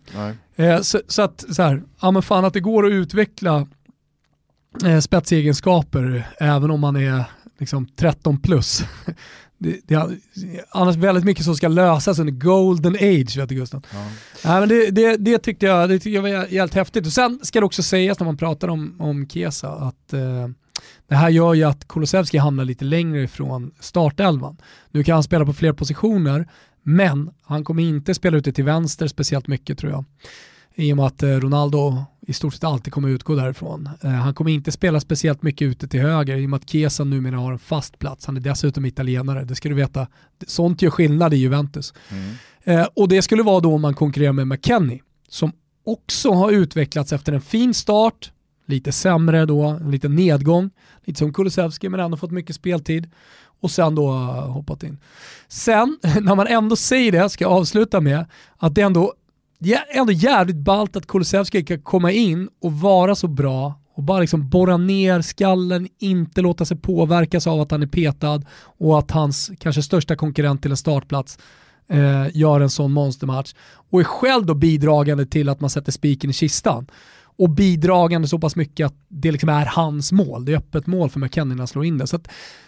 Eh, 0.55 0.81
så, 0.81 1.01
så, 1.07 1.21
att, 1.21 1.45
så 1.49 1.63
här, 1.63 1.83
ja 2.01 2.11
men 2.11 2.21
fan 2.21 2.45
att 2.45 2.53
det 2.53 2.59
går 2.59 2.85
att 2.85 2.91
utveckla 2.91 3.67
eh, 4.85 4.99
spetsegenskaper 4.99 6.27
även 6.39 6.71
om 6.71 6.79
man 6.79 6.95
är 6.95 7.23
liksom 7.57 7.87
13 7.95 8.39
plus. 8.39 8.83
det, 9.57 9.79
det 9.87 10.09
annars 10.69 10.95
väldigt 10.95 11.23
mycket 11.23 11.45
som 11.45 11.55
ska 11.55 11.67
lösas 11.67 12.19
under 12.19 12.33
golden 12.33 12.95
age, 12.95 13.37
vet 13.37 13.49
du 13.49 13.55
Gustav. 13.55 13.85
Ja. 13.93 14.07
Ja, 14.43 14.59
men 14.59 14.69
det, 14.69 14.91
det, 14.91 15.17
det, 15.17 15.37
tyckte 15.37 15.65
jag, 15.65 15.89
det 15.89 15.95
tyckte 15.95 16.09
jag 16.09 16.21
var 16.21 16.29
jävligt 16.29 16.73
häftigt. 16.73 17.05
Och 17.05 17.13
sen 17.13 17.39
ska 17.43 17.59
det 17.59 17.65
också 17.65 17.83
sägas 17.83 18.19
när 18.19 18.25
man 18.25 18.37
pratar 18.37 18.67
om, 18.67 18.95
om 18.99 19.27
Kesa 19.27 19.69
att 19.69 20.13
eh, 20.13 20.47
det 21.07 21.15
här 21.15 21.29
gör 21.29 21.53
ju 21.53 21.63
att 21.63 21.87
Kulusevski 21.87 22.37
hamnar 22.37 22.65
lite 22.65 22.85
längre 22.85 23.23
ifrån 23.23 23.71
startelvan. 23.79 24.57
Nu 24.91 25.03
kan 25.03 25.13
han 25.13 25.23
spela 25.23 25.45
på 25.45 25.53
fler 25.53 25.73
positioner, 25.73 26.47
men 26.83 27.29
han 27.43 27.63
kommer 27.63 27.83
inte 27.83 28.13
spela 28.13 28.37
ute 28.37 28.53
till 28.53 28.63
vänster 28.63 29.07
speciellt 29.07 29.47
mycket 29.47 29.77
tror 29.77 29.91
jag. 29.91 30.05
I 30.75 30.93
och 30.93 30.97
med 30.97 31.05
att 31.05 31.23
eh, 31.23 31.29
Ronaldo 31.29 32.03
i 32.27 32.33
stort 32.33 32.53
sett 32.53 32.63
alltid 32.63 32.93
kommer 32.93 33.09
utgå 33.09 33.35
därifrån. 33.35 33.89
Eh, 34.01 34.09
han 34.09 34.33
kommer 34.33 34.51
inte 34.51 34.71
spela 34.71 34.99
speciellt 34.99 35.43
mycket 35.43 35.65
ute 35.65 35.87
till 35.87 35.99
höger 35.99 36.37
i 36.37 36.45
och 36.45 36.49
med 36.49 36.57
att 36.57 36.69
Chiesa 36.69 37.03
numera 37.03 37.37
har 37.37 37.51
en 37.51 37.59
fast 37.59 37.99
plats. 37.99 38.25
Han 38.25 38.37
är 38.37 38.41
dessutom 38.41 38.85
italienare, 38.85 39.43
det 39.43 39.55
ska 39.55 39.69
du 39.69 39.75
veta. 39.75 40.07
Sånt 40.47 40.81
gör 40.81 40.89
skillnad 40.89 41.33
i 41.33 41.37
Juventus. 41.37 41.93
Mm. 42.09 42.35
Eh, 42.63 42.87
och 42.95 43.09
det 43.09 43.21
skulle 43.21 43.43
vara 43.43 43.59
då 43.59 43.73
om 43.73 43.81
man 43.81 43.93
konkurrerar 43.93 44.33
med 44.33 44.47
McKennie 44.47 45.01
som 45.29 45.51
också 45.85 46.31
har 46.31 46.51
utvecklats 46.51 47.13
efter 47.13 47.33
en 47.33 47.41
fin 47.41 47.73
start, 47.73 48.31
lite 48.65 48.91
sämre 48.91 49.45
då, 49.45 49.63
en 49.63 49.91
liten 49.91 50.15
nedgång, 50.15 50.69
lite 51.05 51.19
som 51.19 51.33
Kulusevski 51.33 51.89
men 51.89 51.99
ändå 51.99 52.17
fått 52.17 52.31
mycket 52.31 52.55
speltid. 52.55 53.11
Och 53.61 53.71
sen 53.71 53.95
då 53.95 54.09
eh, 54.09 54.51
hoppat 54.51 54.83
in. 54.83 54.97
Sen, 55.47 55.97
när 56.21 56.35
man 56.35 56.47
ändå 56.47 56.75
säger 56.75 57.11
det, 57.11 57.29
ska 57.29 57.43
jag 57.43 57.51
avsluta 57.51 58.01
med 58.01 58.25
att 58.57 58.75
det 58.75 58.81
ändå, 58.81 59.13
ändå 59.89 60.11
jävligt 60.11 60.55
ballt 60.55 60.95
att 60.95 61.07
Kulusevski 61.07 61.63
kan 61.63 61.81
komma 61.81 62.11
in 62.11 62.49
och 62.61 62.73
vara 62.73 63.15
så 63.15 63.27
bra 63.27 63.73
och 63.95 64.03
bara 64.03 64.19
liksom 64.19 64.49
borra 64.49 64.77
ner 64.77 65.21
skallen, 65.21 65.87
inte 65.99 66.41
låta 66.41 66.65
sig 66.65 66.77
påverkas 66.77 67.47
av 67.47 67.61
att 67.61 67.71
han 67.71 67.83
är 67.83 67.87
petad 67.87 68.41
och 68.77 68.99
att 68.99 69.11
hans 69.11 69.51
kanske 69.59 69.81
största 69.81 70.15
konkurrent 70.15 70.61
till 70.61 70.71
en 70.71 70.77
startplats 70.77 71.37
eh, 71.87 72.27
gör 72.33 72.61
en 72.61 72.69
sån 72.69 72.91
monstermatch 72.91 73.53
och 73.91 73.99
är 73.99 74.03
själv 74.03 74.45
då 74.45 74.53
bidragande 74.53 75.25
till 75.25 75.49
att 75.49 75.61
man 75.61 75.69
sätter 75.69 75.91
spiken 75.91 76.29
i 76.29 76.33
kistan 76.33 76.87
och 77.37 77.49
bidragande 77.49 78.27
så 78.27 78.39
pass 78.39 78.55
mycket 78.55 78.85
att 78.85 78.95
det 79.07 79.31
liksom 79.31 79.49
är 79.49 79.65
hans 79.65 80.11
mål. 80.11 80.45
Det 80.45 80.51
är 80.51 80.57
öppet 80.57 80.87
mål 80.87 81.09
för 81.09 81.19
McKennie 81.19 81.55
när 81.55 81.57
han 81.61 81.67
slår 81.67 81.85
in 81.85 81.97
det. 81.97 82.07
Så 82.07 82.15
att, 82.15 82.27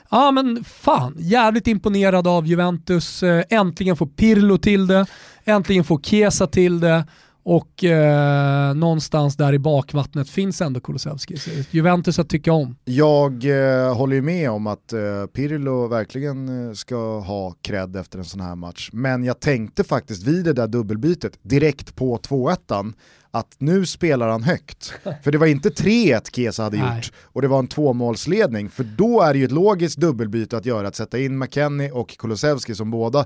ja 0.09 0.31
men 0.31 0.63
fan, 0.63 1.15
jävligt 1.17 1.67
imponerad 1.67 2.27
av 2.27 2.47
Juventus. 2.47 3.23
Eh, 3.23 3.43
äntligen 3.49 3.95
får 3.95 4.05
Pirlo 4.05 4.57
till 4.57 4.87
det, 4.87 5.05
äntligen 5.43 5.83
får 5.83 5.99
Kesa 5.99 6.47
till 6.47 6.79
det 6.79 7.05
och 7.49 7.83
eh, 7.83 8.73
någonstans 8.73 9.35
där 9.35 9.53
i 9.53 9.59
bakvattnet 9.59 10.29
finns 10.29 10.61
ändå 10.61 10.79
Kulusevski. 10.79 11.35
Juventus 11.71 12.19
att 12.19 12.29
tycka 12.29 12.53
om. 12.53 12.75
Jag 12.85 13.45
eh, 13.45 13.95
håller 13.95 14.15
ju 14.15 14.21
med 14.21 14.51
om 14.51 14.67
att 14.67 14.93
eh, 14.93 15.25
Pirlo 15.33 15.87
verkligen 15.87 16.67
eh, 16.67 16.73
ska 16.73 17.19
ha 17.19 17.55
cred 17.61 17.95
efter 17.95 18.19
en 18.19 18.25
sån 18.25 18.41
här 18.41 18.55
match. 18.55 18.89
Men 18.93 19.23
jag 19.23 19.39
tänkte 19.39 19.83
faktiskt 19.83 20.23
vid 20.23 20.45
det 20.45 20.53
där 20.53 20.67
dubbelbytet 20.67 21.39
direkt 21.41 21.95
på 21.95 22.17
2-1 22.17 22.93
att 23.37 23.55
nu 23.57 23.85
spelar 23.85 24.29
han 24.29 24.43
högt. 24.43 24.93
För 25.23 25.31
det 25.31 25.37
var 25.37 25.47
inte 25.47 25.69
3-1 25.69 26.35
Kesa 26.35 26.63
hade 26.63 26.77
Nej. 26.77 26.95
gjort 26.95 27.11
och 27.23 27.41
det 27.41 27.47
var 27.47 27.59
en 27.59 27.67
tvåmålsledning. 27.67 28.69
För 28.69 28.83
då 28.83 29.21
är 29.21 29.33
det 29.33 29.39
ju 29.39 29.45
ett 29.45 29.51
logiskt 29.51 29.97
dubbelbyte 29.97 30.57
att 30.57 30.65
göra, 30.65 30.87
att 30.87 30.95
sätta 30.95 31.19
in 31.19 31.37
McKennie 31.37 31.91
och 31.91 32.17
Kulusevski 32.17 32.75
som 32.75 32.91
båda 32.91 33.25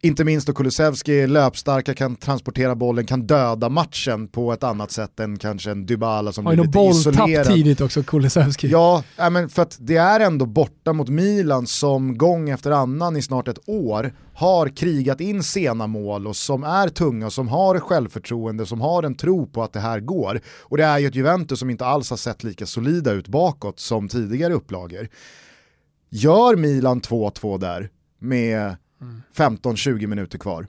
inte 0.00 0.24
minst 0.24 0.46
då 0.46 0.52
Kulusevski 0.52 1.26
löpstarka, 1.26 1.94
kan 1.94 2.16
transportera 2.16 2.74
bollen, 2.74 3.06
kan 3.06 3.26
döda 3.26 3.68
matchen 3.68 4.28
på 4.28 4.52
ett 4.52 4.64
annat 4.64 4.90
sätt 4.90 5.20
än 5.20 5.38
kanske 5.38 5.70
en 5.70 5.86
Dybala 5.86 6.32
som 6.32 6.44
blir 6.44 6.56
lite 6.56 6.78
isolerad. 6.78 7.20
Har 7.20 7.28
ju 7.28 7.44
tidigt 7.44 7.80
också, 7.80 8.02
Kulusevski. 8.02 8.68
Ja, 8.68 9.02
men 9.16 9.48
för 9.48 9.62
att 9.62 9.76
det 9.80 9.96
är 9.96 10.20
ändå 10.20 10.46
borta 10.46 10.92
mot 10.92 11.08
Milan 11.08 11.66
som 11.66 12.18
gång 12.18 12.50
efter 12.50 12.70
annan 12.70 13.16
i 13.16 13.22
snart 13.22 13.48
ett 13.48 13.68
år 13.68 14.14
har 14.34 14.68
krigat 14.68 15.20
in 15.20 15.42
sena 15.42 15.86
mål 15.86 16.26
och 16.26 16.36
som 16.36 16.64
är 16.64 16.88
tunga, 16.88 17.26
och 17.26 17.32
som 17.32 17.48
har 17.48 17.80
självförtroende, 17.80 18.66
som 18.66 18.80
har 18.80 19.02
en 19.02 19.14
tro 19.14 19.46
på 19.46 19.62
att 19.62 19.72
det 19.72 19.80
här 19.80 20.00
går. 20.00 20.40
Och 20.60 20.76
det 20.76 20.84
är 20.84 20.98
ju 20.98 21.06
ett 21.06 21.14
Juventus 21.14 21.58
som 21.58 21.70
inte 21.70 21.86
alls 21.86 22.10
har 22.10 22.16
sett 22.16 22.44
lika 22.44 22.66
solida 22.66 23.12
ut 23.12 23.28
bakåt 23.28 23.80
som 23.80 24.08
tidigare 24.08 24.54
upplagor. 24.54 25.08
Gör 26.10 26.56
Milan 26.56 27.00
2-2 27.00 27.58
där 27.58 27.90
med 28.18 28.76
15-20 29.34 30.06
minuter 30.06 30.38
kvar. 30.38 30.66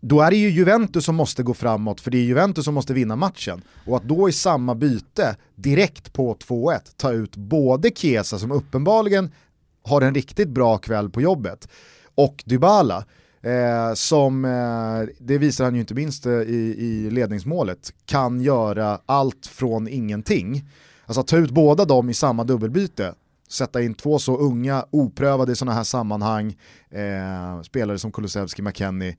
Då 0.00 0.20
är 0.20 0.30
det 0.30 0.36
ju 0.36 0.50
Juventus 0.50 1.04
som 1.04 1.16
måste 1.16 1.42
gå 1.42 1.54
framåt 1.54 2.00
för 2.00 2.10
det 2.10 2.18
är 2.18 2.22
Juventus 2.22 2.64
som 2.64 2.74
måste 2.74 2.94
vinna 2.94 3.16
matchen. 3.16 3.62
Och 3.86 3.96
att 3.96 4.02
då 4.02 4.28
i 4.28 4.32
samma 4.32 4.74
byte, 4.74 5.36
direkt 5.54 6.12
på 6.12 6.34
2-1, 6.34 6.80
ta 6.96 7.12
ut 7.12 7.36
både 7.36 7.90
Chiesa 7.90 8.38
som 8.38 8.52
uppenbarligen 8.52 9.30
har 9.82 10.02
en 10.02 10.14
riktigt 10.14 10.48
bra 10.48 10.78
kväll 10.78 11.10
på 11.10 11.20
jobbet 11.20 11.68
och 12.14 12.42
Dybala 12.46 13.04
eh, 13.40 13.94
som, 13.94 14.44
eh, 14.44 15.14
det 15.18 15.38
visar 15.38 15.64
han 15.64 15.74
ju 15.74 15.80
inte 15.80 15.94
minst 15.94 16.26
eh, 16.26 16.32
i, 16.32 16.74
i 16.78 17.10
ledningsmålet, 17.10 17.92
kan 18.06 18.40
göra 18.40 19.00
allt 19.06 19.46
från 19.46 19.88
ingenting. 19.88 20.68
Alltså 21.06 21.20
att 21.20 21.26
ta 21.26 21.36
ut 21.36 21.50
båda 21.50 21.84
dem 21.84 22.10
i 22.10 22.14
samma 22.14 22.44
dubbelbyte 22.44 23.14
sätta 23.48 23.82
in 23.82 23.94
två 23.94 24.18
så 24.18 24.36
unga, 24.36 24.84
oprövade 24.90 25.52
i 25.52 25.56
sådana 25.56 25.76
här 25.76 25.84
sammanhang, 25.84 26.56
eh, 26.90 27.62
spelare 27.62 27.98
som 27.98 28.12
Kulusevski, 28.12 28.62
McKennie. 28.62 29.16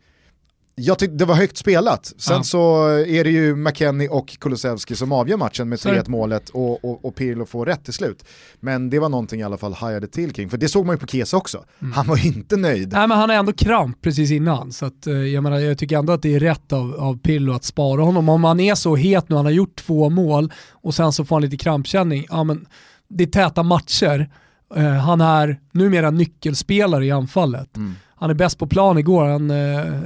Jag 0.81 0.99
tyckte 0.99 1.15
det 1.15 1.25
var 1.25 1.35
högt 1.35 1.57
spelat. 1.57 2.13
Sen 2.17 2.37
ja. 2.37 2.43
så 2.43 2.87
är 2.87 3.23
det 3.23 3.29
ju 3.29 3.55
McKennie 3.55 4.09
och 4.09 4.37
Kulusevski 4.39 4.95
som 4.95 5.11
avgör 5.11 5.37
matchen 5.37 5.69
med 5.69 5.79
3-1 5.79 6.09
målet 6.09 6.49
och, 6.49 6.85
och, 6.85 7.05
och, 7.05 7.15
Pirlo 7.15 7.45
får 7.45 7.65
rätt 7.65 7.83
till 7.83 7.93
slut. 7.93 8.25
Men 8.59 8.89
det 8.89 8.99
var 8.99 9.09
någonting 9.09 9.39
i 9.39 9.43
alla 9.43 9.57
fall 9.57 9.73
hajade 9.73 10.07
till 10.07 10.33
kring, 10.33 10.49
för 10.49 10.57
det 10.57 10.67
såg 10.67 10.85
man 10.85 10.95
ju 10.95 10.99
på 10.99 11.07
Kesa 11.07 11.37
också. 11.37 11.63
Mm. 11.81 11.93
Han 11.93 12.07
var 12.07 12.25
inte 12.25 12.57
nöjd. 12.57 12.91
Nej 12.91 13.07
men 13.07 13.17
han 13.17 13.29
har 13.29 13.37
ändå 13.37 13.53
kramp 13.53 14.01
precis 14.01 14.31
innan, 14.31 14.71
så 14.71 14.85
att, 14.85 15.07
eh, 15.07 15.13
jag, 15.13 15.43
menar, 15.43 15.59
jag 15.59 15.77
tycker 15.77 15.97
ändå 15.97 16.13
att 16.13 16.21
det 16.21 16.35
är 16.35 16.39
rätt 16.39 16.73
av, 16.73 16.95
av 16.95 17.19
Pirlo 17.19 17.53
att 17.53 17.63
spara 17.63 18.01
honom. 18.01 18.29
Om 18.29 18.43
han 18.43 18.59
är 18.59 18.75
så 18.75 18.95
het 18.95 19.29
nu, 19.29 19.35
han 19.35 19.45
har 19.45 19.51
gjort 19.51 19.75
två 19.75 20.09
mål 20.09 20.53
och 20.71 20.95
sen 20.95 21.11
så 21.11 21.25
får 21.25 21.35
han 21.35 21.41
lite 21.43 21.57
krampkänning, 21.57 22.25
ja 22.29 22.43
men 22.43 22.65
det 23.09 23.23
är 23.23 23.27
täta 23.27 23.63
matcher. 23.63 24.29
Uh, 24.77 24.89
han 24.89 25.21
är 25.21 25.59
numera 25.71 26.11
nyckelspelare 26.11 27.05
i 27.05 27.11
anfallet. 27.11 27.77
Mm. 27.77 27.95
Han 28.15 28.29
är 28.29 28.33
bäst 28.33 28.57
på 28.57 28.67
plan 28.67 28.97
igår. 28.97 29.25
Han, 29.25 29.51
uh, 29.51 30.01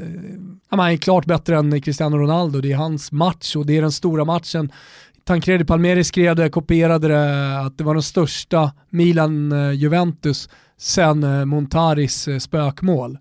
han 0.70 0.80
är 0.80 0.98
klart 0.98 1.26
bättre 1.26 1.58
än 1.58 1.82
Cristiano 1.82 2.18
Ronaldo. 2.18 2.62
Det 2.62 2.72
är 2.72 2.76
hans 2.76 3.12
match 3.12 3.56
och 3.56 3.66
det 3.66 3.78
är 3.78 3.82
den 3.82 3.92
stora 3.92 4.26
matchen. 4.26 4.72
Tancredi 5.24 5.66
Palmeri 5.66 6.04
skrev 6.04 6.36
det, 6.36 6.50
kopierade 6.50 7.08
det, 7.08 7.60
att 7.60 7.78
det 7.78 7.84
var 7.84 7.94
den 7.94 8.04
största 8.04 8.72
Milan-Juventus 8.90 10.50
sen 10.78 11.50
Montaris 11.50 12.28
spökmål. 12.40 13.18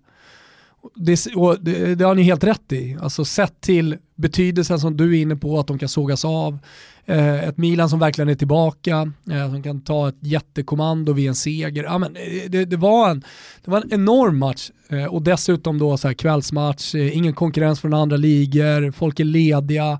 Det, 0.95 1.25
det, 1.61 1.95
det, 1.95 2.05
har 2.05 2.15
ni 2.15 2.23
helt 2.23 2.43
rätt 2.43 2.71
i. 2.71 2.97
Alltså 3.01 3.25
sett 3.25 3.61
till 3.61 3.97
betydelsen 4.15 4.79
som 4.79 4.97
du 4.97 5.17
är 5.17 5.21
inne 5.21 5.35
på, 5.35 5.59
att 5.59 5.67
de 5.67 5.79
kan 5.79 5.89
sågas 5.89 6.25
av. 6.25 6.59
Eh, 7.05 7.43
ett 7.43 7.57
Milan 7.57 7.89
som 7.89 7.99
verkligen 7.99 8.29
är 8.29 8.35
tillbaka, 8.35 9.11
eh, 9.31 9.51
som 9.51 9.63
kan 9.63 9.81
ta 9.81 10.09
ett 10.09 10.15
jättekommando 10.19 11.13
vid 11.13 11.27
en 11.27 11.35
seger. 11.35 11.83
Ja, 11.83 11.97
men 11.97 12.15
eh, 12.15 12.49
det, 12.49 12.65
det, 12.65 12.77
var 12.77 13.09
en, 13.09 13.23
det 13.65 13.71
var 13.71 13.81
en 13.81 13.93
enorm 13.93 14.37
match 14.37 14.69
eh, 14.89 15.05
och 15.05 15.21
dessutom 15.21 15.79
då 15.79 15.97
så 15.97 16.07
här 16.07 16.15
kvällsmatch, 16.15 16.95
eh, 16.95 17.17
ingen 17.17 17.33
konkurrens 17.33 17.79
från 17.79 17.93
andra 17.93 18.17
ligor, 18.17 18.91
folk 18.91 19.19
är 19.19 19.23
lediga. 19.23 19.99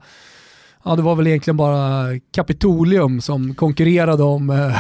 Ja, 0.86 0.96
det 0.96 1.02
var 1.02 1.16
väl 1.16 1.28
egentligen 1.28 1.58
bara 1.58 2.06
Kapitolium 2.32 3.22
som 3.22 3.56
konkurrerade 3.56 4.24
om 4.24 4.50
eh, 4.50 4.78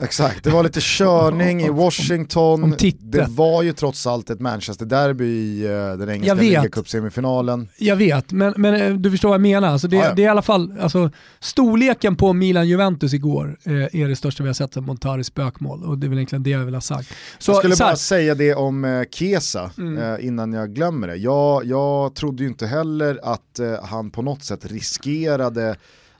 Exakt, 0.00 0.44
det 0.44 0.50
var 0.50 0.62
lite 0.62 0.80
körning 0.82 1.62
i 1.62 1.68
Washington, 1.68 2.64
om, 2.64 2.72
om 2.72 2.76
det 3.00 3.28
var 3.28 3.62
ju 3.62 3.72
trots 3.72 4.06
allt 4.06 4.30
ett 4.30 4.40
Manchester-derby 4.40 5.24
i 5.24 5.68
uh, 5.68 5.98
den 5.98 6.10
engelska 6.10 6.34
ligacupsemifinalen. 6.34 7.68
Jag 7.78 7.96
vet, 7.96 8.32
men, 8.32 8.54
men 8.56 8.74
eh, 8.74 8.94
du 8.94 9.10
förstår 9.10 9.28
vad 9.28 9.34
jag 9.34 9.42
menar. 9.42 9.68
Alltså 9.68 9.88
det, 9.88 9.98
ah, 9.98 10.04
ja. 10.04 10.14
det 10.14 10.22
är 10.22 10.24
i 10.24 10.28
alla 10.28 10.42
fall, 10.42 10.74
alltså, 10.80 11.10
storleken 11.40 12.16
på 12.16 12.32
Milan-Juventus 12.32 13.14
igår 13.14 13.58
eh, 13.64 13.72
är 13.72 14.08
det 14.08 14.16
största 14.16 14.42
vi 14.42 14.48
har 14.48 14.54
sett 14.54 14.74
sedan 14.74 14.84
Montaris 14.84 15.26
spökmål 15.26 15.84
och 15.84 15.98
det 15.98 16.06
är 16.06 16.08
väl 16.08 16.18
egentligen 16.18 16.42
det 16.42 16.50
jag 16.50 16.64
vill 16.64 16.74
ha 16.74 16.80
sagt. 16.80 17.14
Så, 17.38 17.50
jag 17.50 17.58
skulle 17.58 17.76
bara 17.76 17.96
säga 17.96 18.34
det 18.34 18.54
om 18.54 18.84
eh, 18.84 19.02
Kesa 19.10 19.70
mm. 19.78 19.98
eh, 19.98 20.26
innan 20.26 20.52
jag 20.52 20.74
glömmer 20.74 21.08
det. 21.08 21.16
Jag, 21.16 21.64
jag 21.64 22.14
trodde 22.14 22.42
ju 22.42 22.48
inte 22.48 22.66
heller 22.66 23.20
att 23.22 23.58
eh, 23.58 23.84
han 23.84 24.10
på 24.10 24.22
något 24.22 24.44
sätt 24.44 24.66
riskerade 24.66 25.76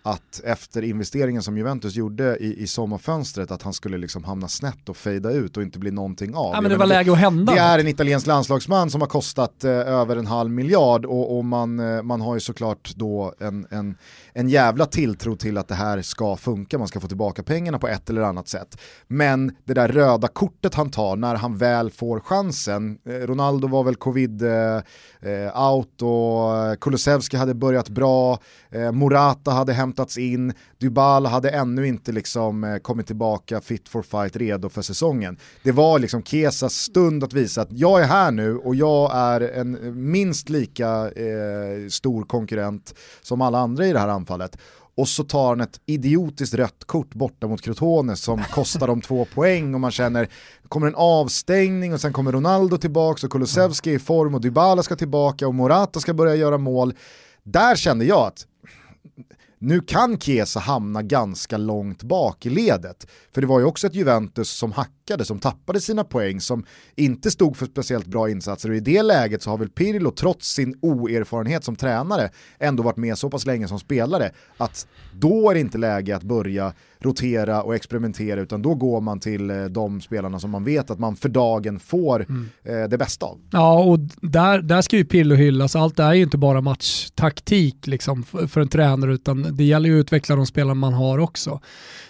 att 0.09 0.41
efter 0.45 0.83
investeringen 0.83 1.43
som 1.43 1.59
Juventus 1.59 1.95
gjorde 1.95 2.37
i, 2.37 2.63
i 2.63 2.67
sommarfönstret 2.67 3.51
att 3.51 3.63
han 3.63 3.73
skulle 3.73 3.99
liksom 3.99 4.25
hamna 4.25 4.49
snett 4.49 4.89
och 4.89 4.97
fejda 4.97 5.31
ut 5.31 5.57
och 5.57 5.63
inte 5.63 5.79
bli 5.79 5.91
någonting 5.91 6.35
av. 6.35 6.55
Ja, 6.55 6.61
men 6.61 6.71
det 6.71 6.77
var 6.77 6.87
läge 6.87 7.13
att 7.13 7.19
hända. 7.19 7.53
Det 7.53 7.59
är 7.59 7.79
en 7.79 7.89
italiensk 7.89 8.27
landslagsman 8.27 8.91
som 8.91 9.01
har 9.01 9.09
kostat 9.09 9.65
eh, 9.65 9.71
över 9.71 10.17
en 10.17 10.27
halv 10.27 10.51
miljard 10.51 11.05
och, 11.05 11.39
och 11.39 11.45
man, 11.45 11.79
eh, 11.81 12.03
man 12.03 12.21
har 12.21 12.35
ju 12.35 12.41
såklart 12.41 12.93
då 12.97 13.35
en, 13.41 13.67
en, 13.71 13.97
en 14.39 14.49
jävla 14.49 14.87
tilltro 14.87 15.37
till 15.37 15.59
att 15.59 15.69
det 15.69 15.75
här 15.75 16.03
ska 16.03 16.37
funka, 16.37 16.79
man 16.79 16.89
ska 16.89 17.01
få 17.01 17.09
tillbaka 17.09 17.43
pengarna 17.43 17.79
på 17.79 17.89
ett 17.89 18.11
eller 18.11 18.23
annat 18.23 18.49
sätt. 18.49 18.79
Men 19.07 19.57
det 19.65 19.75
där 19.75 19.89
röda 19.89 20.29
kortet 20.29 20.75
han 20.75 20.91
tar 20.91 21.17
när 21.17 21.35
han 21.35 21.57
väl 21.57 21.91
får 21.91 22.21
chansen, 22.21 22.99
eh, 23.09 23.13
Ronaldo 23.13 23.69
var 23.69 23.85
väl 23.85 23.95
covid 23.95 24.43
eh, 24.43 24.77
eh 25.21 25.73
out 25.73 26.03
och 26.03 26.57
eh, 26.57 26.75
Kulusevski 26.75 27.37
hade 27.37 27.55
börjat 27.55 27.89
bra, 27.89 28.39
eh, 28.71 28.93
Morata 28.93 29.51
hade 29.51 29.73
hämtats 29.73 30.19
in, 30.19 30.53
Dybala 30.79 31.29
hade 31.29 31.51
ännu 31.51 31.87
inte 31.87 32.13
liksom 32.13 32.65
eh, 32.65 32.77
kommit 32.77 33.07
tillbaka 33.07 33.61
fit 33.61 33.89
for 33.89 34.03
fight, 34.03 34.37
redo 34.37 34.69
för 34.69 34.83
säsongen. 34.83 35.39
Det 35.63 35.73
var 35.73 35.99
liksom 35.99 36.23
Kesas 36.23 36.75
stund 36.75 37.25
att 37.25 37.33
visa 37.33 37.63
att 37.63 37.73
jag 37.73 38.01
är 38.03 38.07
här 38.07 38.31
nu 38.31 38.57
och 38.57 38.75
jag 38.75 39.11
är 39.15 39.41
en 39.41 39.79
minst 40.11 40.49
lika 40.49 41.11
eh, 41.11 41.89
stor 41.89 42.25
konkurrent 42.25 42.95
som 43.23 43.41
alla 43.41 43.59
andra 43.59 43.87
i 43.87 43.93
det 43.93 43.99
här 43.99 44.09
anfallet 44.09 44.28
och 44.95 45.09
så 45.09 45.25
tar 45.25 45.49
han 45.49 45.61
ett 45.61 45.81
idiotiskt 45.87 46.55
rött 46.55 46.85
kort 46.87 47.15
borta 47.15 47.47
mot 47.47 47.63
Crotone 47.63 48.17
som 48.17 48.45
kostar 48.53 48.87
dem 48.87 49.01
två 49.01 49.25
poäng 49.25 49.75
och 49.75 49.81
man 49.81 49.91
känner, 49.91 50.29
kommer 50.69 50.87
en 50.87 50.95
avstängning 50.95 51.95
och 51.95 52.01
sen 52.01 52.13
kommer 52.13 52.33
Ronaldo 52.33 52.79
tillbaka 52.79 53.27
och 53.27 53.33
Kulusevski 53.33 53.91
är 53.91 53.95
i 53.95 53.99
form 53.99 54.35
och 54.35 54.41
Dybala 54.41 54.83
ska 54.83 54.97
tillbaka 54.97 55.49
och 55.49 55.55
Morata 55.55 56.01
ska 56.01 56.15
börja 56.15 56.35
göra 56.35 56.59
mål 56.59 56.95
där 57.43 57.77
kände 57.77 58.05
jag 58.05 58.27
att 58.27 58.47
nu 59.59 59.81
kan 59.81 60.21
Chiesa 60.21 60.61
hamna 60.61 61.03
ganska 61.03 61.57
långt 61.57 62.03
bak 62.03 62.47
i 62.47 62.51
ledet. 62.51 63.07
För 63.35 63.41
det 63.41 63.47
var 63.47 63.59
ju 63.59 63.65
också 63.65 63.87
ett 63.87 63.95
Juventus 63.95 64.51
som 64.51 64.73
hackade, 64.73 64.98
som 65.25 65.39
tappade 65.39 65.81
sina 65.81 66.05
poäng, 66.05 66.41
som 66.41 66.65
inte 66.97 67.31
stod 67.31 67.57
för 67.57 67.67
speciellt 67.67 68.07
bra 68.07 68.31
insatser 68.31 68.71
och 68.71 68.77
i 68.77 68.81
det 68.81 69.03
läget 69.03 69.43
så 69.43 69.51
har 69.51 69.59
väl 69.59 69.69
Pirlo 69.69 70.11
trots 70.11 70.49
sin 70.49 70.79
oerfarenhet 70.83 71.65
som 71.65 71.77
tränare 71.77 72.31
ändå 72.59 72.83
varit 72.83 72.97
med 72.97 73.19
så 73.19 73.31
pass 73.31 73.47
länge 73.47 73.69
som 73.69 73.79
spelare 73.79 74.31
att 74.57 74.87
då 75.15 75.51
är 75.51 75.55
det 75.55 75.61
inte 75.61 75.79
läge 75.79 76.17
att 76.17 76.23
börja 76.23 76.73
rotera 77.01 77.63
och 77.63 77.75
experimentera 77.75 78.41
utan 78.41 78.63
då 78.63 78.75
går 78.75 79.01
man 79.01 79.21
till 79.21 79.51
eh, 79.51 79.65
de 79.65 80.01
spelarna 80.01 80.41
som 80.41 80.51
man 80.51 80.65
vet 80.65 80.91
att 80.91 80.99
man 80.99 81.17
för 81.17 81.29
dagen 81.29 81.81
får 81.81 82.27
mm. 82.29 82.49
eh, 82.63 82.89
det 82.89 82.99
bästa 82.99 83.27
av. 83.27 83.39
Ja 83.51 83.79
och 83.79 83.99
där, 84.21 84.63
där 84.63 84.83
ska 84.83 84.97
ju 84.97 85.05
Pirlo 85.05 85.35
hyllas, 85.35 85.77
allt 85.77 85.97
det 85.97 86.03
är 86.03 86.13
ju 86.13 86.23
inte 86.23 86.39
bara 86.39 86.61
matchtaktik 86.61 87.87
liksom 87.87 88.23
för, 88.23 88.47
för 88.47 88.61
en 88.61 88.69
tränare 88.69 89.15
utan 89.15 89.57
det 89.57 89.65
gäller 89.65 89.89
ju 89.89 90.01
att 90.01 90.05
utveckla 90.05 90.37
de 90.37 90.47
spelare 90.47 90.75
man 90.75 90.93
har 90.93 91.19
också. 91.19 91.61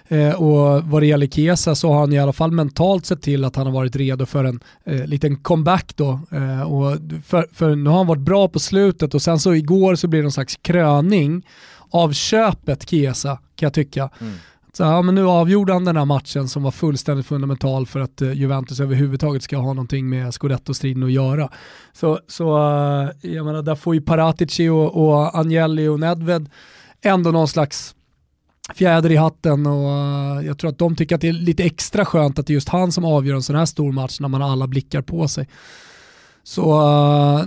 Eh, 0.08 0.42
och 0.42 0.84
vad 0.84 1.02
det 1.02 1.06
gäller 1.06 1.26
Kesa 1.26 1.74
så 1.74 1.92
har 1.92 2.00
han 2.00 2.12
i 2.12 2.18
alla 2.18 2.32
fall 2.32 2.52
mentalt 2.52 3.06
sett 3.06 3.22
till 3.22 3.44
att 3.44 3.56
han 3.56 3.66
har 3.66 3.72
varit 3.72 3.96
redo 3.96 4.26
för 4.26 4.44
en 4.44 4.60
eh, 4.84 5.06
liten 5.06 5.36
comeback 5.36 5.92
då. 5.96 6.20
Eh, 6.30 6.62
och 6.62 6.96
för, 7.26 7.46
för 7.52 7.76
nu 7.76 7.90
har 7.90 7.96
han 7.96 8.06
varit 8.06 8.22
bra 8.22 8.48
på 8.48 8.58
slutet 8.58 9.14
och 9.14 9.22
sen 9.22 9.38
så 9.38 9.54
igår 9.54 9.94
så 9.94 10.08
blir 10.08 10.20
det 10.20 10.22
någon 10.22 10.32
slags 10.32 10.56
kröning 10.56 11.46
av 11.90 12.12
köpet 12.12 12.90
Kesa 12.90 13.38
kan 13.56 13.66
jag 13.66 13.72
tycka. 13.72 14.10
Mm. 14.20 14.34
Så, 14.72 14.82
ja, 14.82 15.02
men 15.02 15.14
nu 15.14 15.26
avgjorde 15.26 15.72
han 15.72 15.84
den 15.84 15.96
här 15.96 16.04
matchen 16.04 16.48
som 16.48 16.62
var 16.62 16.70
fullständigt 16.70 17.26
fundamental 17.26 17.86
för 17.86 18.00
att 18.00 18.22
uh, 18.22 18.32
Juventus 18.32 18.80
överhuvudtaget 18.80 19.42
ska 19.42 19.56
ha 19.56 19.72
någonting 19.72 20.08
med 20.08 20.34
scudetto-striden 20.34 21.02
att 21.02 21.12
göra. 21.12 21.48
Så, 21.92 22.20
så 22.26 22.58
uh, 22.58 23.10
jag 23.20 23.46
menar, 23.46 23.62
där 23.62 23.74
får 23.74 23.94
ju 23.94 24.00
Paratici 24.00 24.68
och, 24.68 25.08
och 25.08 25.38
Agnelli 25.38 25.88
och 25.88 26.00
Nedved 26.00 26.50
ändå 27.02 27.30
någon 27.30 27.48
slags 27.48 27.94
fjäder 28.74 29.12
i 29.12 29.16
hatten 29.16 29.66
och 29.66 29.88
uh, 30.38 30.46
jag 30.46 30.58
tror 30.58 30.70
att 30.70 30.78
de 30.78 30.96
tycker 30.96 31.14
att 31.14 31.20
det 31.20 31.28
är 31.28 31.32
lite 31.32 31.64
extra 31.64 32.04
skönt 32.04 32.38
att 32.38 32.46
det 32.46 32.52
är 32.52 32.54
just 32.54 32.68
han 32.68 32.92
som 32.92 33.04
avgör 33.04 33.34
en 33.34 33.42
sån 33.42 33.56
här 33.56 33.66
stor 33.66 33.92
match 33.92 34.20
när 34.20 34.28
man 34.28 34.40
har 34.40 34.50
alla 34.50 34.66
blickar 34.66 35.02
på 35.02 35.28
sig. 35.28 35.48
Så 36.42 36.80
uh, 36.80 37.44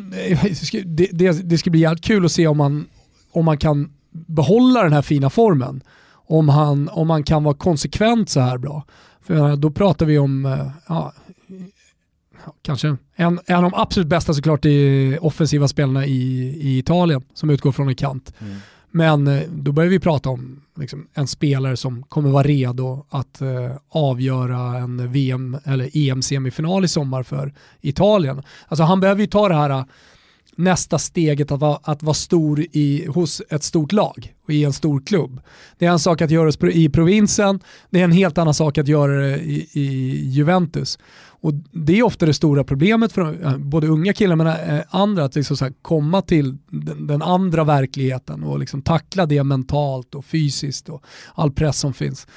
det, 0.86 1.10
det, 1.12 1.50
det, 1.50 1.58
ska 1.58 1.70
bli 1.70 1.80
jävligt 1.80 2.04
kul 2.04 2.26
att 2.26 2.32
se 2.32 2.48
om 2.48 2.58
man, 2.58 2.86
om 3.32 3.46
man 3.46 3.58
kan 3.58 3.94
behålla 4.12 4.84
den 4.84 4.94
här 4.94 5.02
fina 5.02 5.30
formen. 5.30 5.84
Om 6.14 6.50
han, 6.50 6.90
om 6.90 7.10
han 7.10 7.24
kan 7.24 7.44
vara 7.44 7.56
konsekvent 7.56 8.30
så 8.30 8.40
här 8.40 8.58
bra. 8.58 8.86
För 9.22 9.56
då 9.56 9.72
pratar 9.72 10.06
vi 10.06 10.18
om, 10.18 10.46
uh, 10.46 10.68
ja, 10.88 11.14
kanske 12.62 12.98
en, 13.16 13.40
en 13.46 13.56
av 13.56 13.62
de 13.62 13.74
absolut 13.74 14.08
bästa 14.08 14.34
såklart 14.34 14.66
i 14.66 15.18
offensiva 15.22 15.68
spelarna 15.68 16.06
i, 16.06 16.42
i 16.62 16.78
Italien 16.78 17.24
som 17.34 17.50
utgår 17.50 17.72
från 17.72 17.88
en 17.88 17.96
kant. 17.96 18.34
Mm. 18.40 18.58
Men 18.92 19.28
eh, 19.28 19.44
då 19.50 19.72
börjar 19.72 19.90
vi 19.90 20.00
prata 20.00 20.30
om 20.30 20.62
liksom, 20.76 21.08
en 21.14 21.28
spelare 21.28 21.78
som 21.78 22.04
kommer 22.04 22.30
vara 22.30 22.44
redo 22.44 23.06
att 23.10 23.42
eh, 23.42 23.72
avgöra 23.90 24.78
en 24.78 25.12
VM 25.12 25.58
eller 25.66 25.90
EM-semifinal 25.94 26.86
i 26.86 26.88
sommar 26.88 27.24
för 27.24 27.54
Italien. 27.82 28.44
Alltså 28.68 28.84
han 28.84 29.00
behöver 29.00 29.22
ju 29.22 29.28
ta 29.28 29.50
det 29.50 29.56
här 29.56 29.70
eh, 29.70 29.84
nästa 30.56 31.00
steget 31.00 31.52
att 31.52 31.60
vara, 31.60 31.80
att 31.84 32.04
vara 32.04 32.14
stor 32.14 32.66
i, 32.72 33.06
hos 33.06 33.42
ett 33.50 33.64
stort 33.64 33.92
lag 33.92 34.34
och 34.44 34.50
i 34.50 34.64
en 34.64 34.74
stor 34.74 35.02
klubb. 35.06 35.42
Det 35.78 35.86
är 35.86 35.92
en 35.92 36.00
sak 36.00 36.22
att 36.22 36.32
göra 36.32 36.52
det 36.52 36.72
i 36.72 36.90
provinsen, 36.90 37.60
det 37.90 38.00
är 38.00 38.04
en 38.04 38.12
helt 38.12 38.38
annan 38.38 38.54
sak 38.54 38.78
att 38.78 38.88
göra 38.88 39.22
det 39.22 39.38
i, 39.38 39.68
i 39.74 40.16
Juventus. 40.30 41.00
Och 41.42 41.54
det 41.72 42.00
är 42.00 42.04
ofta 42.04 42.26
det 42.26 42.34
stora 42.34 42.64
problemet 42.64 43.12
för 43.12 43.58
både 43.58 43.88
unga 43.88 44.14
killar 44.14 44.36
men 44.36 44.48
eh, 44.48 44.84
andra, 44.90 45.24
att 45.24 45.36
liksom 45.36 45.58
så 45.58 45.70
komma 45.82 46.22
till 46.22 46.58
den, 46.70 47.08
den, 47.08 47.22
andra 47.22 47.64
verkligheten 47.64 48.44
och 48.44 48.60
liksom 48.60 48.82
tackla 48.82 49.26
det 49.26 49.44
mentalt 49.44 50.16
och 50.16 50.26
fysiskt 50.26 50.90
och 50.90 51.04
all 51.36 51.52
press 51.52 51.80
som 51.80 51.94
finns. 51.94 52.28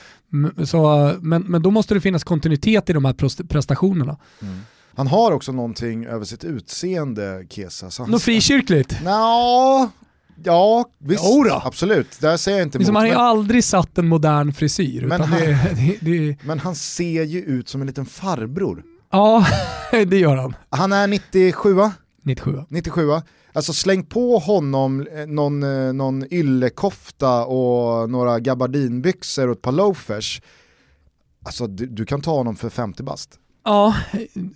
Så, 0.65 1.13
men, 1.21 1.43
men 1.43 1.63
då 1.63 1.71
måste 1.71 1.95
det 1.95 2.01
finnas 2.01 2.25
kontinuitet 2.25 2.91
i 2.91 2.93
de 2.93 3.05
här 3.05 3.45
prestationerna. 3.49 4.17
Mm. 4.43 4.61
Han 4.97 5.07
har 5.07 5.33
också 5.33 5.53
någonting 5.53 6.07
över 6.07 6.25
sitt 6.25 6.45
utseende, 6.45 7.47
Kesa. 7.51 8.07
Något 8.07 8.23
frikyrkligt? 8.23 8.99
Nå, 9.05 9.91
Ja, 10.45 10.85
visst. 10.99 11.25
Jodå. 11.25 11.63
Absolut, 11.65 12.21
där 12.21 12.37
säger 12.37 12.59
jag 12.59 12.67
inte 12.67 12.79
emot. 12.79 12.87
Han 12.87 12.97
har 12.97 13.07
ju 13.07 13.13
aldrig 13.13 13.65
satt 13.65 13.99
en 13.99 14.09
modern 14.09 14.53
frisyr. 14.53 15.07
Men 15.07 15.21
han, 15.21 15.41
det, 15.41 15.59
det, 15.77 15.99
det... 16.01 16.37
men 16.45 16.59
han 16.59 16.75
ser 16.75 17.23
ju 17.23 17.41
ut 17.41 17.69
som 17.69 17.81
en 17.81 17.87
liten 17.87 18.07
farbror. 18.07 18.83
Ja, 19.15 19.47
det 19.91 20.19
gör 20.19 20.37
han. 20.37 20.55
Han 20.71 20.93
är 20.93 21.07
97 21.07 21.77
97 22.23 22.65
97 22.69 23.11
Alltså 23.53 23.73
släng 23.73 24.05
på 24.05 24.39
honom 24.39 25.07
eh, 25.17 25.27
någon, 25.27 25.63
eh, 25.63 25.93
någon 25.93 26.33
yllekofta 26.33 27.45
och 27.45 28.11
några 28.11 28.41
gabardinbyxor 28.41 29.49
och 29.49 29.57
ett 29.57 29.63
par 29.63 29.73
loafers. 29.73 30.43
Alltså 31.45 31.67
du, 31.67 31.87
du 31.87 32.05
kan 32.05 32.21
ta 32.21 32.31
honom 32.31 32.57
för 32.57 32.71
50 32.71 33.03
bast. 33.03 33.39
Ja, 33.65 33.97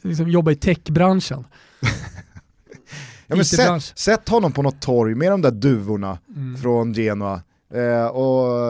liksom 0.03 0.29
jobba 0.29 0.51
i 0.51 0.57
techbranschen. 0.57 1.45
ja, 3.27 3.37
men 3.37 3.45
sätt, 3.45 3.99
sätt, 3.99 4.29
honom 4.29 4.53
på 4.53 4.63
något 4.63 4.81
torg 4.81 5.15
med 5.15 5.31
de 5.31 5.43
där 5.43 5.51
duvorna 5.51 6.19
mm. 6.37 6.57
från 6.57 6.95
Genoa. 6.95 7.43
Eh, 7.75 8.07
och 8.07 8.63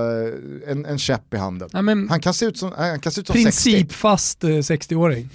en, 0.66 0.85
en 0.85 0.98
käpp 0.98 1.35
i 1.35 1.37
handen. 1.37 1.68
Ja, 1.72 1.79
han 2.09 2.20
kan 2.20 2.35
se 2.35 2.46
ut 2.46 2.59
som, 2.59 2.72
han 2.77 3.01
kan 3.01 3.12
se 3.12 3.20
ut 3.20 3.27
som 3.27 3.35
Principfast 3.35 4.42
60-åring. 4.42 5.31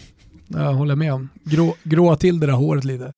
Jag 0.53 0.73
håller 0.73 0.95
med 0.95 1.13
om. 1.13 1.29
Grå, 1.43 1.75
gråa 1.83 2.15
till 2.15 2.39
det 2.39 2.47
där 2.47 2.53
håret 2.53 2.83
lite. 2.83 3.13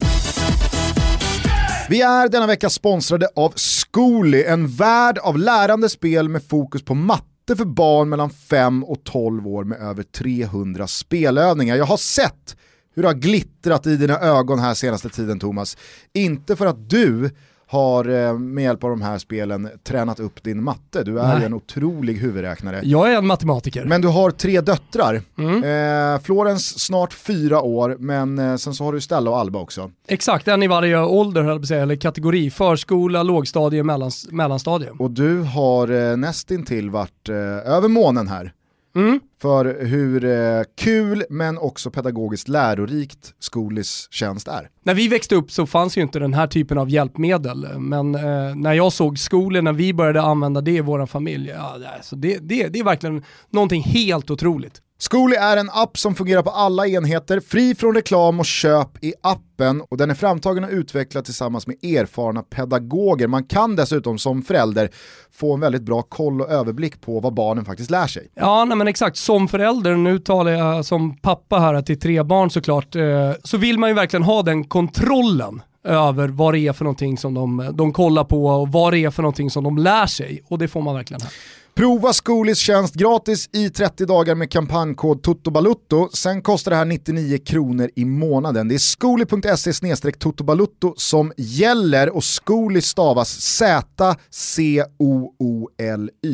Vi 1.90 2.02
är 2.02 2.30
denna 2.30 2.48
vecka 2.48 2.70
sponsrade 2.70 3.28
av 3.36 3.54
Zcooly, 3.56 4.44
en 4.44 4.68
värld 4.68 5.18
av 5.18 5.38
lärande 5.38 5.90
spel 5.90 6.30
med 6.30 6.44
fokus 6.44 6.84
på 6.84 6.96
matte 6.96 7.56
för 7.58 7.66
barn 7.66 8.10
mellan 8.10 8.30
5 8.30 8.84
och 8.84 9.04
12 9.04 9.48
år 9.48 9.64
med 9.64 9.80
över 9.80 10.04
300 10.04 10.88
spelövningar. 10.88 11.76
Jag 11.76 11.86
har 11.86 11.98
sett 11.98 12.56
hur 12.96 13.02
det 13.02 13.10
har 13.10 13.16
glittrat 13.16 13.88
i 13.88 13.98
dina 13.98 14.20
ögon 14.20 14.60
här 14.60 14.74
senaste 14.74 15.10
tiden 15.10 15.40
Thomas. 15.40 15.78
Inte 16.14 16.56
för 16.56 16.66
att 16.66 16.90
du 16.90 17.30
har 17.68 18.10
eh, 18.10 18.40
med 18.40 18.64
hjälp 18.64 18.84
av 18.84 18.90
de 18.90 19.02
här 19.02 19.18
spelen 19.18 19.70
tränat 19.84 20.20
upp 20.20 20.44
din 20.44 20.64
matte. 20.64 21.04
Du 21.04 21.20
är 21.20 21.40
ju 21.40 21.46
en 21.46 21.54
otrolig 21.54 22.14
huvudräknare. 22.14 22.82
Jag 22.84 23.14
är 23.14 23.18
en 23.18 23.28
matematiker. 23.28 23.86
Men 23.86 24.02
du 24.02 24.08
har 24.08 24.32
tre 24.32 24.62
döttrar. 24.62 25.22
Mm. 25.38 25.64
Eh, 25.64 26.22
Florens 26.22 26.80
snart 26.80 27.14
fyra 27.14 27.62
år, 27.62 27.96
men 28.00 28.40
eh, 28.40 28.56
sen 28.56 28.74
så 28.74 28.84
har 28.84 28.94
du 28.94 29.02
Stella 29.02 29.30
och 29.32 29.38
Alba 29.38 29.60
också. 29.60 29.92
Exakt, 30.08 30.48
en 30.48 30.64
i 30.64 30.68
varje 30.68 31.00
ålder 31.00 31.44
höll 31.44 31.68
säga, 31.68 31.82
eller 31.82 31.96
kategori. 31.96 32.52
Förskola, 32.52 33.24
lågstadie, 33.24 33.84
mellans, 33.84 34.28
mellanstadie. 34.32 34.90
Och 35.00 35.12
du 35.12 35.42
har 35.42 36.12
eh, 36.12 36.18
nästintill 36.18 36.90
varit 36.90 37.30
eh, 37.30 37.36
över 37.76 37.88
månen 37.88 38.28
här. 38.28 38.54
Mm. 38.96 39.20
För 39.42 39.86
hur 39.86 40.26
eh, 40.26 40.64
kul 40.78 41.24
men 41.30 41.58
också 41.58 41.92
pedagogiskt 41.92 42.48
lärorikt 42.48 43.34
Skolis 43.40 44.08
tjänst 44.12 44.48
är. 44.48 44.70
När 44.84 44.94
vi 44.94 45.08
växte 45.08 45.36
upp 45.36 45.52
så 45.52 45.66
fanns 45.66 45.98
ju 45.98 46.02
inte 46.02 46.20
den 46.20 46.34
här 46.34 46.48
typen 46.48 46.78
av 46.78 46.90
hjälpmedel, 46.90 47.80
men 47.80 48.16
eh, 48.16 48.56
när 48.56 48.74
jag 48.74 48.94
såg 48.94 49.20
skolan, 49.20 49.64
när 49.64 49.74
vi 49.74 49.94
började 49.94 50.22
använda 50.22 50.62
det 50.62 50.72
i 50.72 50.82
vår 50.82 51.06
familj, 51.06 51.50
ja, 51.50 51.78
alltså 51.98 52.16
det, 52.16 52.38
det, 52.38 52.68
det 52.68 52.80
är 52.80 52.84
verkligen 52.84 53.24
någonting 53.50 53.84
helt 53.84 54.32
otroligt. 54.32 54.82
Zcooly 54.98 55.36
är 55.36 55.58
en 55.58 55.70
app 55.70 55.98
som 55.98 56.16
fungerar 56.16 56.42
på 56.42 56.50
alla 56.50 56.88
enheter, 56.88 57.40
fri 57.40 57.76
från 57.76 57.96
reklam 57.96 58.40
och 58.40 58.46
köp 58.46 59.04
i 59.04 59.14
appen 59.24 59.82
och 59.82 59.98
den 59.98 60.10
är 60.10 60.14
framtagen 60.14 60.64
och 60.64 60.70
utvecklad 60.70 61.26
tillsammans 61.26 61.68
med 61.68 61.76
erfarna 61.84 62.44
pedagoger. 62.44 63.28
Man 63.28 63.44
kan 63.44 63.76
dessutom 63.76 64.18
som 64.18 64.42
förälder 64.42 64.90
få 65.32 65.54
en 65.54 65.60
väldigt 65.60 65.82
bra 65.82 66.02
koll 66.02 66.42
och 66.42 66.50
överblick 66.50 67.02
på 67.02 67.20
vad 67.20 67.34
barnen 67.34 67.66
faktiskt 67.66 67.92
lär 67.92 68.08
sig. 68.08 68.28
Ja, 68.34 68.66
nej 68.66 68.78
men 68.78 68.88
exakt. 68.88 69.18
Som 69.18 69.48
förälder, 69.48 69.96
nu 69.96 70.20
talar 70.20 70.52
jag 70.52 70.86
som 70.86 71.18
pappa 71.18 71.60
här 71.60 71.82
till 71.82 72.00
tre 72.00 72.24
barn 72.24 72.50
såklart, 72.50 72.96
eh, 72.96 73.32
så 73.44 73.58
vill 73.58 73.80
man 73.80 73.90
ju 73.90 73.96
verkligen 73.96 74.24
ha 74.24 74.42
den 74.42 74.64
kontrollen 74.64 75.62
över 75.84 76.28
vad 76.28 76.54
det 76.54 76.60
är 76.60 76.74
för 76.74 76.84
någonting 76.84 77.18
som 77.18 77.34
de, 77.34 77.72
de 77.74 77.94
kollar 77.94 78.24
på 78.24 78.46
och 78.46 78.72
vad 78.72 78.94
det 78.94 79.00
är 79.00 79.12
för 79.12 79.24
någonting 79.24 79.50
som 79.50 79.64
de 79.64 79.78
lär 79.78 80.06
sig. 80.06 80.44
Och 80.48 80.58
det 80.58 80.68
får 80.68 80.82
man 80.82 80.96
verkligen 80.96 81.22
här. 81.22 81.32
Prova 81.76 82.14
Skolis 82.14 82.58
tjänst 82.58 82.96
gratis 82.96 83.50
i 83.54 83.70
30 83.70 84.06
dagar 84.06 84.36
med 84.36 84.52
kampanjkod 84.52 85.24
TOTOBALUTTO. 85.24 86.10
Sen 86.14 86.42
kostar 86.42 86.72
det 86.72 86.78
här 86.78 86.86
99 86.86 87.38
kronor 87.38 87.90
i 87.96 88.06
månaden. 88.06 88.68
Det 88.68 88.76
är 88.76 88.80
skoli.se 88.80 90.12
totobalutto 90.12 90.94
som 90.98 91.34
gäller 91.38 92.16
och 92.16 92.24
Skoli 92.24 92.82
stavas 92.82 93.42
Z-C-O-O-L-Y. 93.42 94.04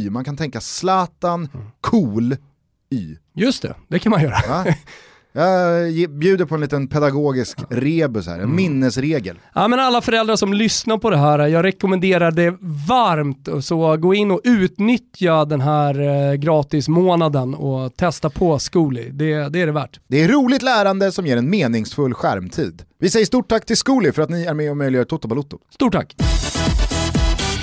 Man 0.10 0.24
kan 0.24 0.38
tänka 0.38 0.62
Zlatan, 0.62 1.50
cool, 1.82 2.38
Y. 2.90 3.18
Just 3.34 3.62
det, 3.62 3.76
det 3.88 4.00
kan 4.00 4.10
man 4.10 4.22
göra. 4.22 4.36
Ja. 4.48 4.66
Jag 5.34 6.10
bjuder 6.10 6.46
på 6.46 6.56
en 6.56 6.62
liten 6.62 6.88
pedagogisk 6.88 7.60
rebus 7.70 8.28
här, 8.28 8.34
en 8.34 8.42
mm. 8.42 8.56
minnesregel. 8.56 9.40
Ja 9.56 9.68
men 9.68 9.80
alla 9.80 10.02
föräldrar 10.02 10.36
som 10.36 10.54
lyssnar 10.54 10.98
på 10.98 11.10
det 11.10 11.18
här, 11.18 11.48
jag 11.48 11.66
rekommenderar 11.66 12.32
det 12.32 12.58
varmt. 12.88 13.48
Så 13.62 13.98
gå 13.98 14.14
in 14.14 14.32
och 14.32 14.42
utnyttja 14.44 15.46
den 15.46 15.62
här 15.62 16.00
eh, 16.02 16.34
gratismånaden 16.34 17.56
och 17.56 17.96
testa 17.96 18.30
på 18.30 18.60
Zcooly. 18.60 19.10
Det, 19.10 19.50
det 19.50 19.62
är 19.62 19.66
det 19.66 19.72
värt. 19.72 20.00
Det 20.08 20.24
är 20.24 20.28
roligt 20.28 20.62
lärande 20.62 21.12
som 21.12 21.28
ger 21.28 21.38
en 21.38 21.50
meningsfull 21.50 22.14
skärmtid. 22.14 22.84
Vi 23.00 23.10
säger 23.10 23.26
stort 23.26 23.50
tack 23.50 23.66
till 23.66 23.78
Zcooly 23.78 24.12
för 24.12 24.22
att 24.22 24.30
ni 24.30 24.46
är 24.46 24.54
med 24.54 24.72
och 24.72 24.78
möjliggör 24.78 25.06
Toto 25.06 25.28
Balotto. 25.28 25.58
Stort 25.70 25.94
tack! 25.94 26.16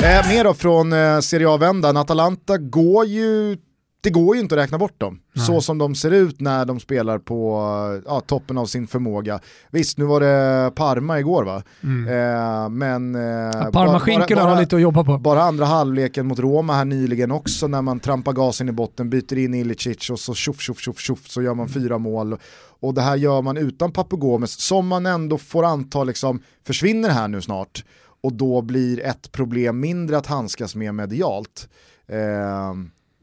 Eh, 0.02 0.28
mer 0.28 0.44
då 0.44 0.54
från 0.54 0.92
eh, 0.92 1.20
Serie 1.20 1.48
A-vändan, 1.48 1.96
Atalanta 1.96 2.58
går 2.58 3.06
ju 3.06 3.56
det 4.00 4.10
går 4.10 4.36
ju 4.36 4.42
inte 4.42 4.54
att 4.54 4.60
räkna 4.60 4.78
bort 4.78 5.00
dem. 5.00 5.20
Nej. 5.32 5.46
Så 5.46 5.60
som 5.60 5.78
de 5.78 5.94
ser 5.94 6.10
ut 6.10 6.40
när 6.40 6.64
de 6.64 6.80
spelar 6.80 7.18
på 7.18 7.60
ja, 8.06 8.20
toppen 8.20 8.58
av 8.58 8.66
sin 8.66 8.86
förmåga. 8.86 9.40
Visst, 9.70 9.98
nu 9.98 10.04
var 10.04 10.20
det 10.20 10.70
Parma 10.74 11.18
igår 11.18 11.44
va? 11.44 11.62
Mm. 11.82 12.08
Eh, 12.08 12.68
men... 12.68 13.14
Eh, 13.14 13.22
ja, 13.22 13.70
Parma-skinkorna 13.72 14.42
har 14.42 14.60
lite 14.60 14.76
att 14.76 14.82
jobba 14.82 15.04
på. 15.04 15.18
Bara 15.18 15.42
andra 15.42 15.64
halvleken 15.64 16.26
mot 16.26 16.38
Roma 16.38 16.74
här 16.74 16.84
nyligen 16.84 17.30
också 17.30 17.66
när 17.66 17.82
man 17.82 18.00
trampar 18.00 18.32
gasen 18.32 18.68
i 18.68 18.72
botten, 18.72 19.10
byter 19.10 19.38
in 19.38 19.54
Ilicic 19.54 20.10
och 20.10 20.20
så 20.20 20.34
tjoff, 20.34 20.60
tjoff, 20.60 20.80
tjoff, 20.80 21.00
tjoff 21.00 21.28
så 21.28 21.42
gör 21.42 21.54
man 21.54 21.68
fyra 21.68 21.98
mål. 21.98 22.38
Och 22.80 22.94
det 22.94 23.02
här 23.02 23.16
gör 23.16 23.42
man 23.42 23.56
utan 23.56 23.92
Papugomes 23.92 24.60
som 24.60 24.86
man 24.86 25.06
ändå 25.06 25.38
får 25.38 25.64
anta 25.64 26.04
liksom 26.04 26.42
försvinner 26.66 27.10
här 27.10 27.28
nu 27.28 27.40
snart. 27.40 27.84
Och 28.22 28.32
då 28.32 28.62
blir 28.62 29.00
ett 29.00 29.32
problem 29.32 29.80
mindre 29.80 30.18
att 30.18 30.26
handskas 30.26 30.74
med 30.74 30.94
medialt. 30.94 31.68
Eh, 32.08 32.74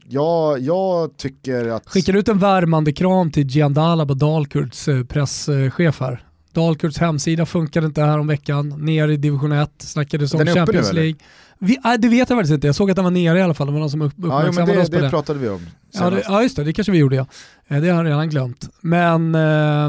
jag, 0.08 0.60
jag 0.60 1.16
tycker 1.16 1.68
att... 1.68 1.88
Skickar 1.88 2.16
ut 2.16 2.28
en 2.28 2.38
värmande 2.38 2.92
kram 2.92 3.30
till 3.30 3.46
Giandalab 3.46 4.10
och 4.10 4.16
Dalkurds 4.16 4.88
eh, 4.88 5.04
presschef 5.04 6.00
här. 6.00 6.22
Dalkurds 6.52 6.98
hemsida 6.98 7.46
funkade 7.46 7.86
inte 7.86 8.02
här 8.02 8.18
om 8.18 8.26
veckan, 8.26 8.68
ner 8.68 9.08
i 9.08 9.16
division 9.16 9.52
1, 9.52 9.70
snackades 9.78 10.34
om 10.34 10.46
Champions 10.46 10.92
League. 10.92 11.16
Vi, 11.58 11.78
äh, 11.84 11.92
det 11.98 12.08
vet 12.08 12.30
jag 12.30 12.38
faktiskt 12.38 12.54
inte, 12.54 12.66
jag 12.66 12.76
såg 12.76 12.90
att 12.90 12.96
den 12.96 13.04
var 13.04 13.10
nere 13.10 13.38
i 13.38 13.42
alla 13.42 13.54
fall, 13.54 13.66
det 13.66 13.72
var 13.72 13.80
någon 13.80 13.90
som 13.90 14.02
uppmärksammade 14.02 14.72
ja, 14.72 14.76
det, 14.76 14.82
oss 14.82 14.90
på 14.90 14.96
det. 14.96 15.02
det 15.02 15.10
pratade 15.10 15.38
vi 15.38 15.48
om. 15.48 15.60
Ja, 15.92 16.10
det, 16.10 16.22
ja, 16.24 16.42
just 16.42 16.56
det, 16.56 16.64
det 16.64 16.72
kanske 16.72 16.92
vi 16.92 16.98
gjorde 16.98 17.16
ja. 17.16 17.26
Eh, 17.68 17.80
det 17.80 17.88
har 17.88 18.04
jag 18.04 18.06
redan 18.06 18.28
glömt. 18.28 18.70
Men, 18.80 19.34
eh, 19.34 19.86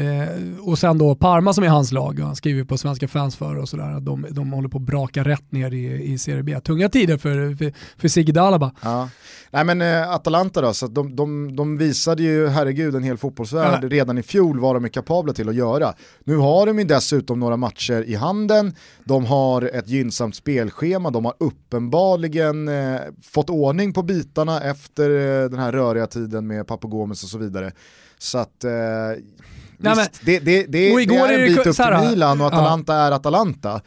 eh, 0.00 0.28
och 0.60 0.78
sen 0.78 0.98
då 0.98 1.14
Parma 1.14 1.52
som 1.52 1.64
är 1.64 1.68
hans 1.68 1.92
lag, 1.92 2.20
han 2.20 2.36
skriver 2.36 2.64
på 2.64 2.78
svenska 2.78 3.08
fans 3.08 3.36
för 3.36 3.56
och 3.56 3.68
sådär, 3.68 4.00
de, 4.00 4.26
de 4.30 4.52
håller 4.52 4.68
på 4.68 4.78
att 4.78 4.84
braka 4.84 5.24
rätt 5.24 5.52
ner 5.52 5.74
i, 5.74 6.12
i 6.12 6.18
Serie 6.18 6.42
B. 6.42 6.60
Tunga 6.60 6.88
tider 6.88 7.18
för, 7.18 7.56
för, 7.56 7.72
för 7.96 8.08
Sigge 8.08 8.32
Dalaba. 8.32 8.72
Ja. 8.82 9.08
Nej 9.54 9.64
men 9.64 9.82
eh, 9.82 10.10
Atalanta 10.10 10.60
då, 10.60 10.74
så 10.74 10.86
de, 10.86 11.16
de, 11.16 11.56
de 11.56 11.78
visade 11.78 12.22
ju, 12.22 12.48
herregud, 12.48 12.94
en 12.94 13.02
hel 13.02 13.18
fotbollsvärld 13.18 13.84
ja. 13.84 13.88
redan 13.88 14.18
i 14.18 14.22
fjol 14.22 14.60
vad 14.60 14.76
de 14.76 14.84
är 14.84 14.88
kapabla 14.88 15.32
till 15.32 15.48
att 15.48 15.54
göra. 15.54 15.94
Nu 16.24 16.36
har 16.36 16.66
de 16.66 16.78
ju 16.78 16.84
dessutom 16.84 17.40
några 17.40 17.56
matcher 17.56 18.04
i 18.06 18.14
handen, 18.14 18.74
de 19.04 19.24
har 19.24 19.62
ett 19.62 19.88
gynnsamt 19.88 20.36
spelschema, 20.36 21.10
de 21.10 21.24
har 21.24 21.34
uppenbarligen 21.38 22.68
eh, 22.68 23.00
fått 23.22 23.50
ordning 23.50 23.92
på 23.92 24.02
bitarna 24.02 24.60
efter 24.60 25.10
eh, 25.10 25.50
den 25.50 25.58
här 25.58 25.72
röriga 25.72 26.06
tiden 26.06 26.46
med 26.46 26.66
Papagomes 26.66 27.22
och 27.22 27.28
så 27.28 27.38
vidare. 27.38 27.72
Så 28.18 28.38
att, 28.38 28.64
eh, 28.64 28.70
Nej, 28.70 29.94
visst, 29.96 30.20
det, 30.24 30.38
det, 30.38 30.38
det, 30.38 30.66
det, 30.68 30.92
är 30.92 31.40
en 31.40 31.54
bit 31.54 31.66
upp 31.66 31.76
till 31.76 32.08
Milan 32.10 32.40
och 32.40 32.46
Atalanta 32.46 32.94
ja. 32.94 33.00
är 33.00 33.12
Atalanta. 33.12 33.80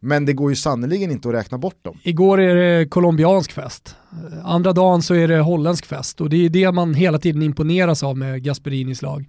Men 0.00 0.26
det 0.26 0.32
går 0.32 0.50
ju 0.50 0.56
sannoliken 0.56 1.10
inte 1.10 1.28
att 1.28 1.34
räkna 1.34 1.58
bort 1.58 1.84
dem. 1.84 1.98
Igår 2.02 2.40
är 2.40 2.54
det 2.54 2.88
colombiansk 2.88 3.52
fest. 3.52 3.96
Eh, 4.12 4.46
andra 4.46 4.72
dagen 4.72 5.02
så 5.02 5.14
är 5.14 5.28
det 5.28 5.40
holländsk 5.40 5.86
fest 5.86 6.20
och 6.20 6.30
det 6.30 6.46
är 6.46 6.48
det 6.48 6.72
man 6.72 6.94
hela 6.94 7.18
tiden 7.18 7.42
imponeras 7.42 8.02
av 8.02 8.18
med 8.18 8.42
Gasperinis 8.42 9.02
lag 9.02 9.26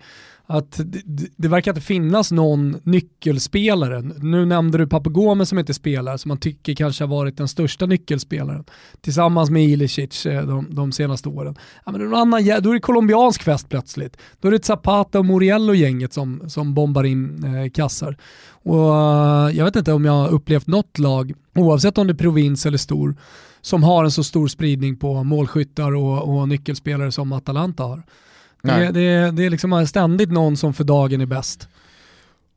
att 0.54 0.80
det, 0.86 1.28
det, 1.36 1.48
verkar 1.48 1.72
inte 1.72 1.82
finnas 1.82 2.32
någon 2.32 2.78
nyckelspelare. 2.84 4.02
Nu 4.02 4.46
nämnde 4.46 4.78
du 4.78 4.88
Papagome 4.88 5.46
som 5.46 5.60
inte 5.60 5.74
spelar, 5.74 6.18
som 6.18 6.30
man 6.30 6.38
tycker 6.38 6.76
kanske 6.76 7.04
har 7.04 7.10
varit 7.10 7.38
den 7.38 7.48
största 7.48 7.86
nyckelspelaren. 7.86 8.64
Tillsammans 9.02 9.50
med 9.50 9.64
Ilicic 9.64 10.26
eh, 10.26 10.48
de, 10.48 10.68
de 10.76 10.92
senaste 10.92 11.30
åren. 11.30 11.56
Ja, 11.86 11.92
men 11.92 12.14
annan, 12.14 12.46
då 12.46 12.70
är 12.70 12.74
det 12.74 12.80
colombiansk 12.80 13.44
fest 13.44 13.70
plötsligt. 13.70 14.18
Då 14.42 14.48
är 14.48 14.52
det 14.52 14.66
Zapata 14.66 15.20
och 15.20 15.26
Moriello-gänget 15.26 16.14
som, 16.14 16.50
som 16.50 16.74
bombar 16.74 17.04
in 17.04 17.44
eh, 17.44 17.70
kassar. 17.70 18.18
Och, 18.64 18.96
eh, 18.96 19.58
jag 19.58 19.66
vet 19.66 19.76
inte 19.76 19.94
om 19.94 20.06
jag 20.06 20.14
har 20.14 20.30
upplevt 20.30 20.68
något 20.68 21.00
lag, 21.00 21.34
oavsett 21.56 21.98
om 21.98 22.08
det 22.08 22.14
är 22.14 22.18
provins 22.18 22.66
eller 22.66 22.78
stor, 22.78 23.16
som 23.62 23.84
har 23.84 24.04
en 24.04 24.12
så 24.12 24.24
stor 24.24 24.48
spridning 24.48 24.98
på 24.98 25.24
målskyttar 25.24 25.96
och, 25.96 26.36
och 26.36 26.50
nyckelspelare 26.50 27.12
som 27.12 27.32
Atalanta 27.34 27.84
har. 27.84 28.04
Det, 28.64 28.92
det, 28.92 29.32
det 29.32 29.46
är 29.46 29.50
liksom 29.50 29.88
ständigt 29.88 30.32
någon 30.32 30.58
som 30.58 30.74
för 30.74 30.84
dagen 30.84 31.22
är 31.22 31.26
bäst. 31.26 31.68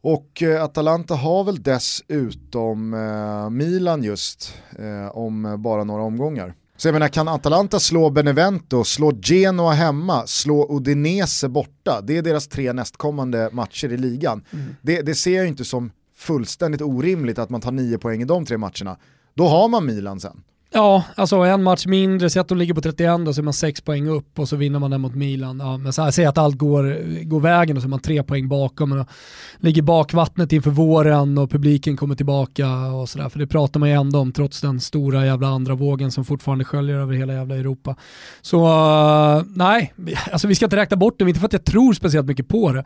Och 0.00 0.42
eh, 0.42 0.64
Atalanta 0.64 1.14
har 1.14 1.44
väl 1.44 1.62
dessutom 1.62 2.94
eh, 2.94 3.50
Milan 3.50 4.02
just 4.02 4.54
eh, 4.78 5.16
om 5.16 5.56
bara 5.58 5.84
några 5.84 6.02
omgångar. 6.02 6.54
Så 6.76 6.88
jag 6.88 6.92
menar, 6.92 7.08
kan 7.08 7.28
Atalanta 7.28 7.80
slå 7.80 8.10
Benevento, 8.10 8.84
slå 8.84 9.12
Genoa 9.22 9.72
hemma, 9.72 10.26
slå 10.26 10.76
Udinese 10.76 11.48
borta, 11.48 12.00
det 12.00 12.16
är 12.16 12.22
deras 12.22 12.48
tre 12.48 12.72
nästkommande 12.72 13.50
matcher 13.52 13.92
i 13.92 13.96
ligan. 13.96 14.44
Mm. 14.52 14.76
Det, 14.82 15.02
det, 15.02 15.14
ser 15.14 15.36
jag 15.36 15.48
inte 15.48 15.64
som 15.64 15.90
fullständigt 16.16 16.82
orimligt 16.82 17.38
att 17.38 17.50
man 17.50 17.60
tar 17.60 17.72
nio 17.72 17.98
poäng 17.98 18.22
i 18.22 18.24
de 18.24 18.46
tre 18.46 18.58
matcherna. 18.58 18.96
Då 19.34 19.46
har 19.46 19.68
man 19.68 19.86
Milan 19.86 20.20
sen. 20.20 20.42
Ja, 20.76 21.04
alltså 21.14 21.36
en 21.36 21.62
match 21.62 21.86
mindre, 21.86 22.30
säg 22.30 22.40
att 22.40 22.48
de 22.48 22.58
ligger 22.58 22.74
på 22.74 22.80
31 22.80 23.28
och 23.28 23.34
så 23.34 23.40
är 23.40 23.42
man 23.42 23.52
6 23.52 23.80
poäng 23.80 24.08
upp 24.08 24.38
och 24.38 24.48
så 24.48 24.56
vinner 24.56 24.78
man 24.78 24.90
den 24.90 25.00
mot 25.00 25.14
Milan. 25.14 25.60
Ja, 25.60 25.76
men 25.76 25.92
så 25.92 26.02
här, 26.02 26.10
säg 26.10 26.24
att 26.24 26.38
allt 26.38 26.58
går, 26.58 27.22
går 27.24 27.40
vägen 27.40 27.76
och 27.76 27.82
så 27.82 27.88
är 27.88 27.90
man 27.90 28.00
3 28.00 28.22
poäng 28.22 28.48
bakom 28.48 28.92
och 28.92 29.06
ligger 29.58 29.82
bakvattnet 29.82 30.52
inför 30.52 30.70
våren 30.70 31.38
och 31.38 31.50
publiken 31.50 31.96
kommer 31.96 32.14
tillbaka 32.14 32.68
och 32.68 33.08
sådär. 33.08 33.28
För 33.28 33.38
det 33.38 33.46
pratar 33.46 33.80
man 33.80 33.88
ju 33.88 33.94
ändå 33.94 34.18
om 34.18 34.32
trots 34.32 34.60
den 34.60 34.80
stora 34.80 35.26
jävla 35.26 35.48
andra 35.48 35.74
vågen 35.74 36.10
som 36.10 36.24
fortfarande 36.24 36.64
sköljer 36.64 36.96
över 36.96 37.14
hela 37.14 37.32
jävla 37.32 37.54
Europa. 37.56 37.96
Så 38.42 38.66
uh, 38.66 39.42
nej, 39.56 39.94
alltså 40.32 40.48
vi 40.48 40.54
ska 40.54 40.66
inte 40.66 40.76
räkna 40.76 40.96
bort 40.96 41.18
det, 41.18 41.24
inte 41.24 41.40
för 41.40 41.46
att 41.46 41.52
jag 41.52 41.64
tror 41.64 41.92
speciellt 41.92 42.26
mycket 42.26 42.48
på 42.48 42.72
det. 42.72 42.84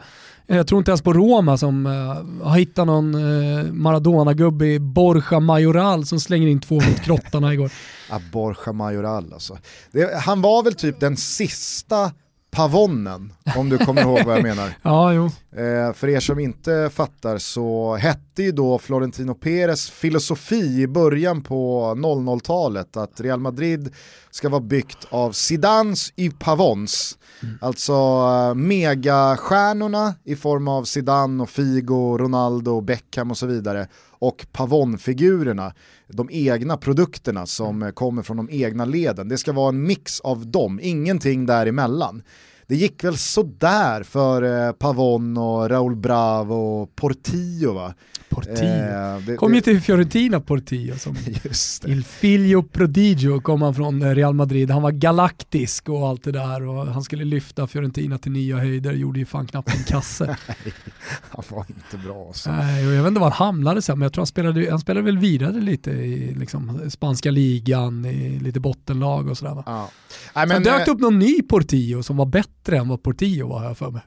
Jag 0.50 0.66
tror 0.66 0.78
inte 0.78 0.90
ens 0.90 1.02
på 1.02 1.12
Roma 1.12 1.58
som 1.58 1.86
uh, 1.86 2.46
har 2.46 2.58
hittat 2.58 2.86
någon 2.86 3.14
uh, 3.14 3.72
Maradona-gubbe 3.72 4.66
i 4.66 4.78
Borja 4.78 5.40
Majoral 5.40 6.06
som 6.06 6.20
slänger 6.20 6.48
in 6.48 6.60
två 6.60 6.74
mot 6.74 7.00
krottarna 7.04 7.54
igår. 7.54 7.72
Ja, 8.10 8.20
Borja 8.32 8.72
Majoral 8.72 9.32
alltså. 9.32 9.58
Det, 9.92 10.16
han 10.16 10.42
var 10.42 10.62
väl 10.62 10.74
typ 10.74 11.00
den 11.00 11.16
sista 11.16 12.10
Pavonnen, 12.50 13.32
om 13.56 13.68
du 13.68 13.78
kommer 13.78 14.02
ihåg 14.02 14.24
vad 14.26 14.36
jag 14.36 14.42
menar. 14.42 14.74
ja, 14.82 15.12
jo. 15.12 15.24
Eh, 15.56 15.92
för 15.92 16.08
er 16.08 16.20
som 16.20 16.38
inte 16.38 16.90
fattar 16.94 17.38
så 17.38 17.96
hette 17.96 18.42
ju 18.42 18.52
då 18.52 18.78
Florentino 18.78 19.34
Perez 19.34 19.90
filosofi 19.90 20.82
i 20.82 20.86
början 20.86 21.42
på 21.42 21.84
00-talet 21.96 22.96
att 22.96 23.20
Real 23.20 23.40
Madrid 23.40 23.94
ska 24.30 24.48
vara 24.48 24.60
byggt 24.60 25.06
av 25.10 25.32
Zidans 25.32 26.12
y 26.16 26.30
Pavons. 26.30 27.18
Mm. 27.42 27.58
Alltså 27.60 27.92
uh, 27.92 28.54
megastjärnorna 28.54 30.14
i 30.24 30.36
form 30.36 30.68
av 30.68 30.84
Zidane 30.84 31.42
och 31.42 31.50
Figo, 31.50 32.18
Ronaldo, 32.18 32.80
Beckham 32.80 33.30
och 33.30 33.38
så 33.38 33.46
vidare 33.46 33.88
och 34.18 34.46
Pavon-figurerna, 34.52 35.72
de 36.08 36.28
egna 36.32 36.76
produkterna 36.76 37.46
som 37.46 37.82
mm. 37.82 37.92
kommer 37.92 38.22
från 38.22 38.36
de 38.36 38.48
egna 38.50 38.84
leden. 38.84 39.28
Det 39.28 39.38
ska 39.38 39.52
vara 39.52 39.68
en 39.68 39.82
mix 39.82 40.20
av 40.20 40.46
dem, 40.46 40.80
ingenting 40.82 41.46
däremellan. 41.46 42.22
Det 42.68 42.76
gick 42.76 43.04
väl 43.04 43.16
sådär 43.16 44.02
för 44.02 44.66
eh, 44.66 44.72
Pavon 44.72 45.36
och 45.36 45.70
Raúl 45.70 45.96
Bravo 45.96 46.54
och 46.54 46.96
Portillo 46.96 47.72
va? 47.72 47.94
Portillo. 48.28 49.14
Eh, 49.14 49.18
det, 49.26 49.36
kom 49.36 49.50
det... 49.50 49.56
ju 49.56 49.60
till 49.60 49.80
Fiorentina 49.80 50.40
Portillo 50.40 50.96
som 50.98 51.16
Il 51.86 52.04
Figlio 52.04 52.62
Prodigio 52.62 53.40
kom 53.40 53.62
han 53.62 53.74
från 53.74 54.14
Real 54.14 54.34
Madrid. 54.34 54.70
Han 54.70 54.82
var 54.82 54.90
galaktisk 54.90 55.88
och 55.88 56.08
allt 56.08 56.24
det 56.24 56.32
där 56.32 56.66
och 56.66 56.86
han 56.86 57.02
skulle 57.02 57.24
lyfta 57.24 57.66
Fiorentina 57.66 58.18
till 58.18 58.32
nya 58.32 58.56
höjder, 58.56 58.92
gjorde 58.92 59.18
ju 59.18 59.26
fan 59.26 59.46
knappt 59.46 59.74
en 59.74 59.84
kasse. 59.84 60.36
han 61.30 61.44
var 61.48 61.64
inte 61.68 62.06
bra 62.06 62.26
alltså. 62.26 62.50
Nej, 62.50 62.84
jag 62.84 63.02
vet 63.02 63.08
inte 63.08 63.20
var 63.20 63.30
han 63.30 63.46
hamnade 63.46 63.82
sen, 63.82 63.98
men 63.98 64.06
jag 64.06 64.12
tror 64.12 64.22
han 64.22 64.26
spelade, 64.26 64.70
han 64.70 64.80
spelade 64.80 65.04
väl 65.04 65.18
vidare 65.18 65.60
lite 65.60 65.90
i 65.90 66.34
liksom, 66.34 66.80
spanska 66.90 67.30
ligan, 67.30 68.04
i 68.04 68.38
lite 68.40 68.60
bottenlag 68.60 69.28
och 69.28 69.38
sådär 69.38 69.54
va? 69.54 69.62
Ja. 69.66 69.90
Nej, 70.34 70.46
men, 70.46 70.56
sen 70.56 70.62
dök 70.62 70.84
det 70.84 70.90
upp 70.90 71.00
någon 71.00 71.18
ny 71.18 71.42
Portillo 71.42 72.02
som 72.02 72.16
var 72.16 72.26
bättre 72.26 72.57
än 72.72 72.88
vad 72.88 73.02
Portillo 73.02 73.48
var 73.48 73.60
här 73.60 73.74
för 73.74 73.90
mig. 73.90 74.02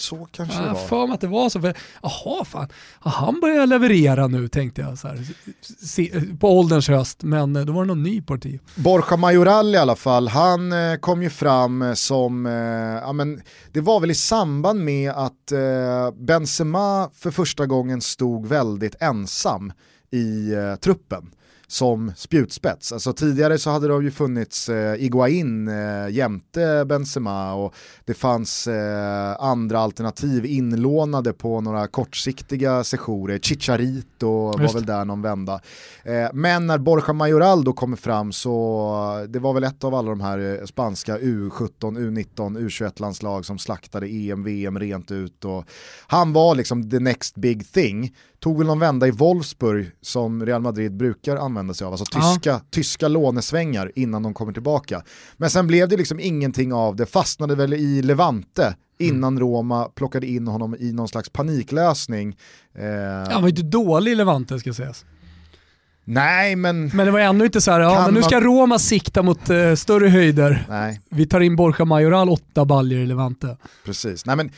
Så 0.00 0.28
kanske 0.32 0.56
ja, 0.56 0.62
det 0.62 0.68
var. 0.68 0.86
för 0.86 1.06
mig 1.06 1.14
att 1.14 1.20
det 1.20 1.26
var 1.26 1.48
så. 1.48 1.72
Jaha, 2.02 2.44
fan. 2.44 2.68
han 3.00 3.40
börjar 3.40 3.66
leverera 3.66 4.26
nu 4.26 4.48
tänkte 4.48 4.80
jag 4.80 4.98
så 4.98 5.08
här, 5.08 6.36
på 6.38 6.58
ålderns 6.58 6.88
höst, 6.88 7.22
men 7.22 7.56
eh, 7.56 7.64
då 7.64 7.72
var 7.72 7.82
det 7.82 7.88
någon 7.88 8.02
ny 8.02 8.22
parti. 8.22 8.60
Borja 8.74 9.16
Majoral 9.16 9.74
i 9.74 9.78
alla 9.78 9.96
fall, 9.96 10.28
han 10.28 10.72
eh, 10.72 10.96
kom 10.96 11.22
ju 11.22 11.30
fram 11.30 11.82
eh, 11.82 11.94
som, 11.94 12.46
ja 13.04 13.12
men 13.12 13.42
det 13.72 13.80
var 13.80 14.00
väl 14.00 14.10
i 14.10 14.14
samband 14.14 14.80
med 14.80 15.12
att 15.12 15.52
Benzema 16.14 17.10
för 17.14 17.30
första 17.30 17.66
gången 17.66 18.00
stod 18.00 18.46
väldigt 18.46 18.94
ensam 19.00 19.72
i 20.10 20.52
truppen 20.80 21.30
som 21.70 22.12
spjutspets. 22.16 22.92
Alltså 22.92 23.12
tidigare 23.12 23.58
så 23.58 23.70
hade 23.70 23.88
det 23.88 24.04
ju 24.04 24.10
funnits 24.10 24.68
eh, 24.68 25.02
Iguain 25.04 25.68
eh, 25.68 26.08
jämte 26.10 26.84
Benzema 26.86 27.54
och 27.54 27.74
det 28.04 28.14
fanns 28.14 28.66
eh, 28.66 29.36
andra 29.40 29.78
alternativ 29.78 30.46
inlånade 30.46 31.32
på 31.32 31.60
några 31.60 31.86
kortsiktiga 31.86 32.84
sessioner. 32.84 33.38
Chicharito 33.38 34.44
var 34.46 34.74
väl 34.74 34.86
där 34.86 35.04
någon 35.04 35.22
vända. 35.22 35.60
Eh, 36.04 36.28
men 36.32 36.66
när 36.66 36.78
Borja 36.78 37.12
Majoral 37.12 37.64
då 37.64 37.72
kommer 37.72 37.96
fram 37.96 38.32
så 38.32 39.26
det 39.28 39.38
var 39.38 39.52
väl 39.52 39.64
ett 39.64 39.84
av 39.84 39.94
alla 39.94 40.10
de 40.10 40.20
här 40.20 40.60
eh, 40.60 40.66
spanska 40.66 41.18
U17, 41.18 41.70
U19, 41.80 42.58
U21-landslag 42.58 43.46
som 43.46 43.58
slaktade 43.58 44.06
EM, 44.06 44.44
VM 44.44 44.78
rent 44.78 45.10
ut 45.10 45.44
och 45.44 45.64
han 46.06 46.32
var 46.32 46.54
liksom 46.54 46.90
the 46.90 46.98
next 46.98 47.36
big 47.36 47.72
thing 47.72 48.14
tog 48.40 48.58
väl 48.58 48.66
någon 48.66 48.78
vända 48.78 49.06
i 49.06 49.10
Wolfsburg 49.10 49.90
som 50.00 50.46
Real 50.46 50.62
Madrid 50.62 50.96
brukar 50.96 51.36
använda 51.36 51.74
sig 51.74 51.84
av, 51.84 51.92
alltså 51.92 52.18
Ja. 52.18 52.32
tyska, 52.34 52.60
tyska 52.70 53.08
lånesvängar 53.08 53.92
innan 53.94 54.22
de 54.22 54.34
kommer 54.34 54.52
tillbaka. 54.52 55.02
Men 55.36 55.50
sen 55.50 55.66
blev 55.66 55.88
det 55.88 55.96
liksom 55.96 56.20
ingenting 56.20 56.72
av 56.72 56.96
det, 56.96 57.06
fastnade 57.06 57.54
väl 57.54 57.74
i 57.74 58.02
Levante 58.02 58.76
innan 58.98 59.38
Roma 59.40 59.84
plockade 59.84 60.26
in 60.26 60.46
honom 60.48 60.76
i 60.78 60.92
någon 60.92 61.08
slags 61.08 61.28
paniklösning. 61.30 62.36
Eh, 62.74 63.32
Han 63.32 63.42
var 63.42 63.48
inte 63.48 63.62
dålig 63.62 64.12
i 64.12 64.14
Levante 64.14 64.58
ska 64.58 64.74
sägas. 64.74 65.04
Nej 66.12 66.56
men, 66.56 66.90
Men 66.94 67.06
det 67.06 67.12
var 67.12 67.20
ändå 67.20 67.44
inte 67.44 67.60
så 67.60 67.70
här, 67.70 67.80
ja 67.80 68.02
men 68.04 68.14
nu 68.14 68.20
man- 68.20 68.28
ska 68.28 68.40
Roma 68.40 68.78
sikta 68.78 69.22
mot 69.22 69.50
eh, 69.50 69.74
större 69.74 70.08
höjder. 70.08 70.66
nej. 70.68 71.00
Vi 71.10 71.26
tar 71.26 71.40
in 71.40 71.56
Borja 71.56 71.84
Majoral 71.84 72.28
åtta 72.28 72.64
baljor 72.64 73.00
i 73.00 73.06
Levante. 73.06 73.56
Precis, 73.84 74.26
nej 74.26 74.36
men 74.36 74.50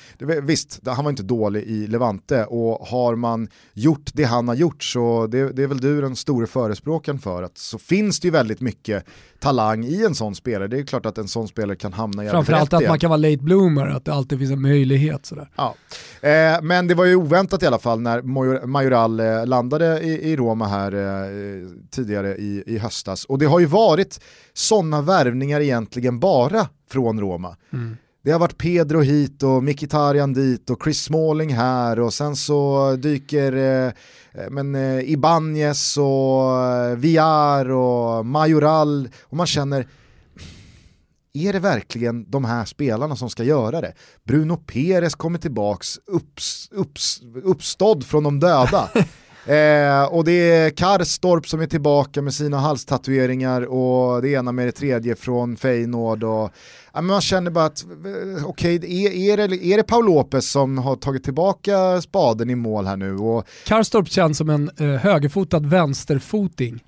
visst, 0.43 0.81
han 0.87 1.05
var 1.05 1.11
inte 1.11 1.23
dålig 1.23 1.63
i 1.63 1.87
Levante 1.87 2.45
och 2.45 2.87
har 2.87 3.17
man 3.17 3.49
gjort 3.75 4.11
det 4.15 4.25
han 4.25 4.49
har 4.49 4.55
gjort 4.55 4.85
så 4.85 5.27
det, 5.27 5.53
det 5.53 5.63
är 5.63 5.67
väl 5.67 5.81
du 5.81 6.01
den 6.01 6.17
store 6.17 6.47
förespråkaren 6.47 7.19
för 7.19 7.43
att 7.43 7.59
så 7.59 7.79
finns 7.79 8.21
det 8.21 8.27
ju 8.29 8.33
väldigt 8.33 8.61
mycket 8.61 9.05
talang 9.43 9.84
i 9.84 10.05
en 10.05 10.14
sån 10.14 10.34
spelare. 10.34 10.68
Det 10.68 10.78
är 10.78 10.82
klart 10.84 11.07
att 11.07 11.18
en 11.18 11.28
sån 11.28 11.49
spelare 11.49 11.76
kan 11.76 11.93
hamna 11.93 12.24
jävligt 12.24 12.30
Framförallt 12.32 12.72
att 12.72 12.88
man 12.88 12.99
kan 12.99 13.11
vara 13.11 13.16
late 13.16 13.36
bloomer, 13.43 13.86
att 13.86 14.05
det 14.05 14.12
alltid 14.12 14.38
finns 14.38 14.51
en 14.53 14.62
möjlighet. 14.62 15.26
Sådär. 15.26 15.51
Ja. 15.57 15.74
Eh, 16.28 16.62
men 16.62 16.86
det 16.86 16.95
var 16.95 17.05
ju 17.05 17.16
oväntat 17.16 17.62
i 17.62 17.66
alla 17.66 17.78
fall 17.78 18.01
när 18.01 18.22
Major- 18.22 18.66
Majoral 18.66 19.20
eh, 19.20 19.47
landade 19.47 20.01
i, 20.01 20.30
i 20.32 20.36
Roma 20.36 20.66
här 20.66 20.93
eh, 20.93 21.68
tidigare 21.90 22.36
i, 22.36 22.62
i 22.66 22.78
höstas. 22.78 23.24
Och 23.24 23.38
det 23.38 23.47
har 23.47 23.61
ju 23.61 23.66
varit 23.66 24.20
sådana 24.55 25.03
värvningar 25.03 25.61
egentligen 25.61 26.20
bara 26.20 26.68
från 26.90 27.20
Roma. 27.20 27.57
Det 28.25 28.31
har 28.31 28.39
varit 28.39 28.59
Pedro 28.59 29.01
hit 29.01 29.43
och 29.43 29.64
Mkhitaryan 29.64 30.33
dit 30.33 30.70
och 30.70 30.83
Chris 30.85 31.03
Smalling 31.03 31.55
här 31.55 32.01
och 32.01 32.14
sen 32.14 32.37
så 32.37 32.97
dyker 32.97 33.53
eh, 33.53 33.93
men, 34.51 34.75
eh, 34.75 35.11
Ibanez 35.11 35.97
och 35.97 36.64
eh, 36.64 36.97
Villar 36.97 37.70
och 37.70 38.27
Majoral 38.27 39.09
och 39.23 39.37
man 39.37 39.47
känner 39.47 39.89
är 41.35 41.53
det 41.53 41.59
verkligen 41.59 42.31
de 42.31 42.45
här 42.45 42.64
spelarna 42.64 43.16
som 43.16 43.31
ska 43.31 43.45
göra 43.45 43.81
det? 43.81 43.95
Bruno 44.25 44.57
Perez 44.57 45.14
kommer 45.14 45.39
tillbaks 45.39 45.99
upps, 46.07 46.68
upps, 46.73 47.20
uppstådd 47.45 48.05
från 48.05 48.25
de 48.25 48.41
döda. 48.41 48.91
eh, 49.47 50.05
och 50.05 50.24
det 50.24 50.32
är 50.32 50.70
Karstorp 50.70 51.47
som 51.49 51.61
är 51.61 51.66
tillbaka 51.66 52.22
med 52.22 52.34
sina 52.34 52.59
halstatueringar 52.59 53.62
och 53.62 54.22
det 54.22 54.28
ena 54.28 54.53
med 54.53 54.66
det 54.68 54.72
tredje 54.72 55.16
från 55.16 55.57
Feyenoord. 55.57 56.24
Och, 56.24 56.51
ja, 56.93 57.01
men 57.01 57.07
man 57.07 57.20
känner 57.20 57.51
bara 57.51 57.64
att, 57.64 57.84
eh, 57.84 58.47
okej, 58.47 58.74
är, 58.74 59.40
är, 59.40 59.49
det, 59.49 59.64
är 59.66 59.76
det 59.76 59.82
Paul 59.82 60.05
Lopez 60.07 60.51
som 60.51 60.78
har 60.78 60.97
tagit 60.97 61.24
tillbaka 61.24 62.01
spaden 62.03 62.51
i 62.51 62.55
mål 62.55 62.86
här 62.86 62.97
nu? 62.97 63.16
Och, 63.18 63.47
Karstorp 63.66 64.09
känns 64.09 64.38
som 64.38 64.51
en 64.51 64.70
eh, 64.78 64.86
högerfotad 64.86 65.59
vänsterfoting. 65.61 66.84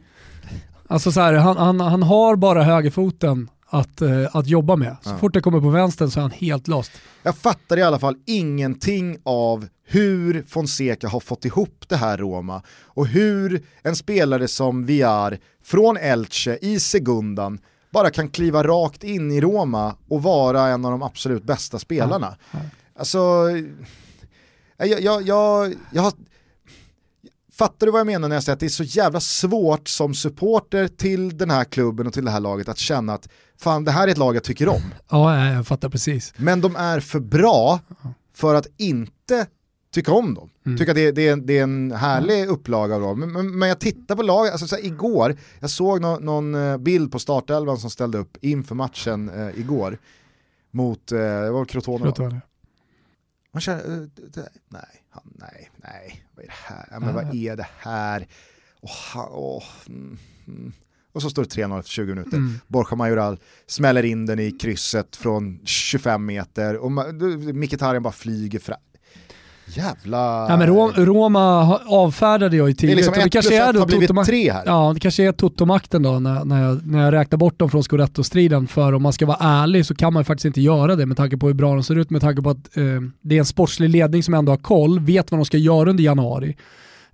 Alltså 0.89 1.13
så 1.13 1.21
här, 1.21 1.33
han, 1.35 1.57
han, 1.57 1.81
han 1.81 2.03
har 2.03 2.37
bara 2.37 2.63
högerfoten 2.63 3.51
att, 3.67 4.01
eh, 4.03 4.11
att 4.33 4.47
jobba 4.47 4.77
med. 4.77 4.97
Så 5.03 5.11
Ja. 5.11 5.17
fort 5.19 5.35
det 5.35 5.41
kommer 5.41 5.61
på 5.61 5.69
vänstern 5.71 6.11
så 6.11 6.21
är 6.21 6.23
han 6.23 6.31
helt 6.31 6.69
lost. 6.69 6.91
Jag 7.23 7.37
fattar 7.37 7.77
i 7.79 7.83
alla 7.83 7.99
fall 7.99 8.17
ingenting 8.27 9.17
av 9.23 9.67
hur 9.85 10.45
Fonseca 10.49 11.09
har 11.09 11.21
fått 11.21 11.45
ihop 11.45 11.85
det 11.89 11.97
här 11.97 12.19
Roma 12.19 12.63
och 12.85 13.07
hur 13.07 13.67
en 13.83 13.97
spelare 13.97 14.49
som 14.49 14.87
Villar 14.87 15.39
från 15.63 15.97
Elche 15.97 16.59
i 16.61 16.81
segundan 16.81 17.59
bara 17.91 18.11
kan 18.11 18.29
kliva 18.29 18.63
rakt 18.63 19.05
in 19.05 19.33
i 19.33 19.41
Roma 19.41 19.97
och 20.09 20.23
vara 20.23 20.69
en 20.69 20.85
av 20.85 20.91
de 20.91 21.03
absolut 21.03 21.45
bästa 21.45 21.79
spelarna. 21.79 22.37
Alltså, 22.99 23.19
jag, 24.77 25.01
jag, 25.01 25.23
jag, 25.23 25.75
jag 25.93 26.03
har 26.03 26.13
Fattar 27.53 27.87
du 27.87 27.93
vad 27.93 28.01
jag 28.01 28.07
menar 28.07 28.29
när 28.29 28.37
jag 28.37 28.43
säger 28.43 28.55
att 28.55 28.61
det 28.61 28.67
är 28.67 28.69
så 28.69 28.85
jävla 28.85 29.21
svårt 29.21 29.89
som 29.89 30.15
supporter 30.15 30.89
till 30.89 31.39
den 31.39 31.51
här 31.51 31.65
klubben 31.65 32.07
och 32.07 32.13
till 32.13 32.25
det 32.25 32.31
här 32.31 32.41
laget 32.41 32.69
att 32.69 32.79
känna 32.79 33.15
att 33.15 33.29
fan 33.59 33.85
det 33.85 33.91
här 33.91 34.09
är 34.09 34.13
ett 34.13 34.19
lag 34.19 34.37
jag 34.37 34.45
tycker 34.45 34.69
om. 34.69 34.95
Ja, 35.11 35.47
jag 35.47 35.67
fattar 35.67 35.89
precis. 35.89 36.33
Men 36.37 36.61
de 36.61 36.77
är 36.77 37.01
för 37.01 37.21
bra 37.21 37.81
för 38.35 38.55
att 38.55 38.67
inte 38.77 39.47
tycka 39.95 40.13
om 40.13 40.35
dem. 40.35 40.51
Mm. 40.67 40.79
Tycker 40.79 40.93
att 40.93 40.97
det, 40.97 41.13
det, 41.13 41.29
är, 41.29 41.37
det 41.37 41.59
är 41.59 41.63
en 41.63 41.93
härlig 41.93 42.47
upplaga 42.49 42.95
av 42.95 43.01
dem. 43.01 43.21
Men, 43.21 43.33
men, 43.33 43.59
men 43.59 43.69
jag 43.69 43.79
tittar 43.79 44.17
på 44.17 44.23
laget, 44.23 44.53
alltså, 44.53 44.67
så 44.67 44.77
här, 44.77 44.85
igår, 44.85 45.37
jag 45.61 45.71
såg 45.71 46.01
nå- 46.01 46.19
någon 46.19 46.55
eh, 46.55 46.77
bild 46.77 47.13
på 47.13 47.19
startelvan 47.19 47.79
som 47.79 47.91
ställde 47.91 48.19
upp 48.19 48.37
inför 48.41 48.75
matchen 48.75 49.29
eh, 49.29 49.59
igår 49.59 49.99
mot, 50.71 51.13
eh, 51.13 51.19
det 51.19 51.51
var 51.51 51.65
Crotone 51.65 52.11
va? 52.19 52.41
Man 53.53 53.61
känner, 53.61 54.03
eh, 54.03 54.43
nej, 54.69 55.03
han, 55.11 55.23
nej, 55.25 55.71
nej, 55.77 56.25
vad 56.35 56.45
är 56.45 56.49
det 56.49 56.55
här? 56.55 56.89
Ja, 56.91 57.01
men 57.01 57.15
vad 57.15 57.35
är 57.35 57.57
det 57.57 57.67
här? 57.79 58.27
Och, 58.81 58.91
han, 59.13 59.29
åh, 59.31 59.65
mm, 59.89 60.19
mm. 60.49 60.73
och 61.13 61.23
så 61.23 61.31
står 61.31 61.43
det 61.43 61.49
3-0 61.49 61.79
efter 61.79 61.91
20 61.91 62.15
minuter. 62.15 62.37
Mm. 62.37 62.55
Borja 62.67 62.97
Majoral 62.97 63.39
smäller 63.67 64.05
in 64.05 64.27
den 64.27 64.39
i 64.39 64.51
krysset 64.51 65.17
från 65.17 65.61
25 65.65 66.27
meter 66.27 66.77
och 66.77 66.93
Mkhitaryan 67.55 68.03
bara 68.03 68.13
flyger 68.13 68.59
fram. 68.59 68.81
Jävla... 69.67 70.47
Ja, 70.49 70.57
men 70.57 70.67
Rom, 70.67 70.93
Roma 70.97 71.79
avfärdade 71.87 72.57
jag 72.57 72.69
ju 72.69 72.75
det 72.75 72.93
är 72.93 72.97
liksom 72.97 73.15
ett 73.15 73.31
plus 73.31 73.51
ett 73.51 73.77
har 73.77 73.87
blivit 73.87 74.27
tre 74.27 74.53
här. 74.53 74.63
Ja, 74.67 74.91
det 74.95 75.01
kanske 75.01 75.23
är 75.23 75.33
Toto-makten 75.33 76.03
då 76.03 76.19
när, 76.19 76.45
när, 76.45 76.63
jag, 76.63 76.87
när 76.87 77.05
jag 77.05 77.13
räknar 77.13 77.39
bort 77.39 77.59
dem 77.59 77.71
från 77.71 77.83
Scudetto-striden. 77.83 78.67
För 78.67 78.93
om 78.93 79.03
man 79.03 79.13
ska 79.13 79.27
vara 79.27 79.39
ärlig 79.41 79.87
så 79.87 79.95
kan 79.95 80.13
man 80.13 80.21
ju 80.21 80.25
faktiskt 80.25 80.45
inte 80.45 80.61
göra 80.61 80.97
det 80.97 81.07
med 81.07 81.17
tanke 81.17 81.37
på 81.37 81.47
hur 81.47 81.55
bra 81.55 81.75
de 81.75 81.83
ser 81.83 81.99
ut, 81.99 82.11
med 82.11 82.21
tanke 82.21 82.43
på 82.43 82.51
att 82.51 82.77
eh, 82.77 82.85
det 83.21 83.35
är 83.35 83.39
en 83.39 83.45
sportslig 83.45 83.89
ledning 83.89 84.23
som 84.23 84.35
ändå 84.35 84.53
har 84.53 84.57
koll, 84.57 85.01
vet 85.01 85.31
vad 85.31 85.39
de 85.41 85.45
ska 85.45 85.57
göra 85.57 85.91
under 85.91 86.05
januari. 86.05 86.57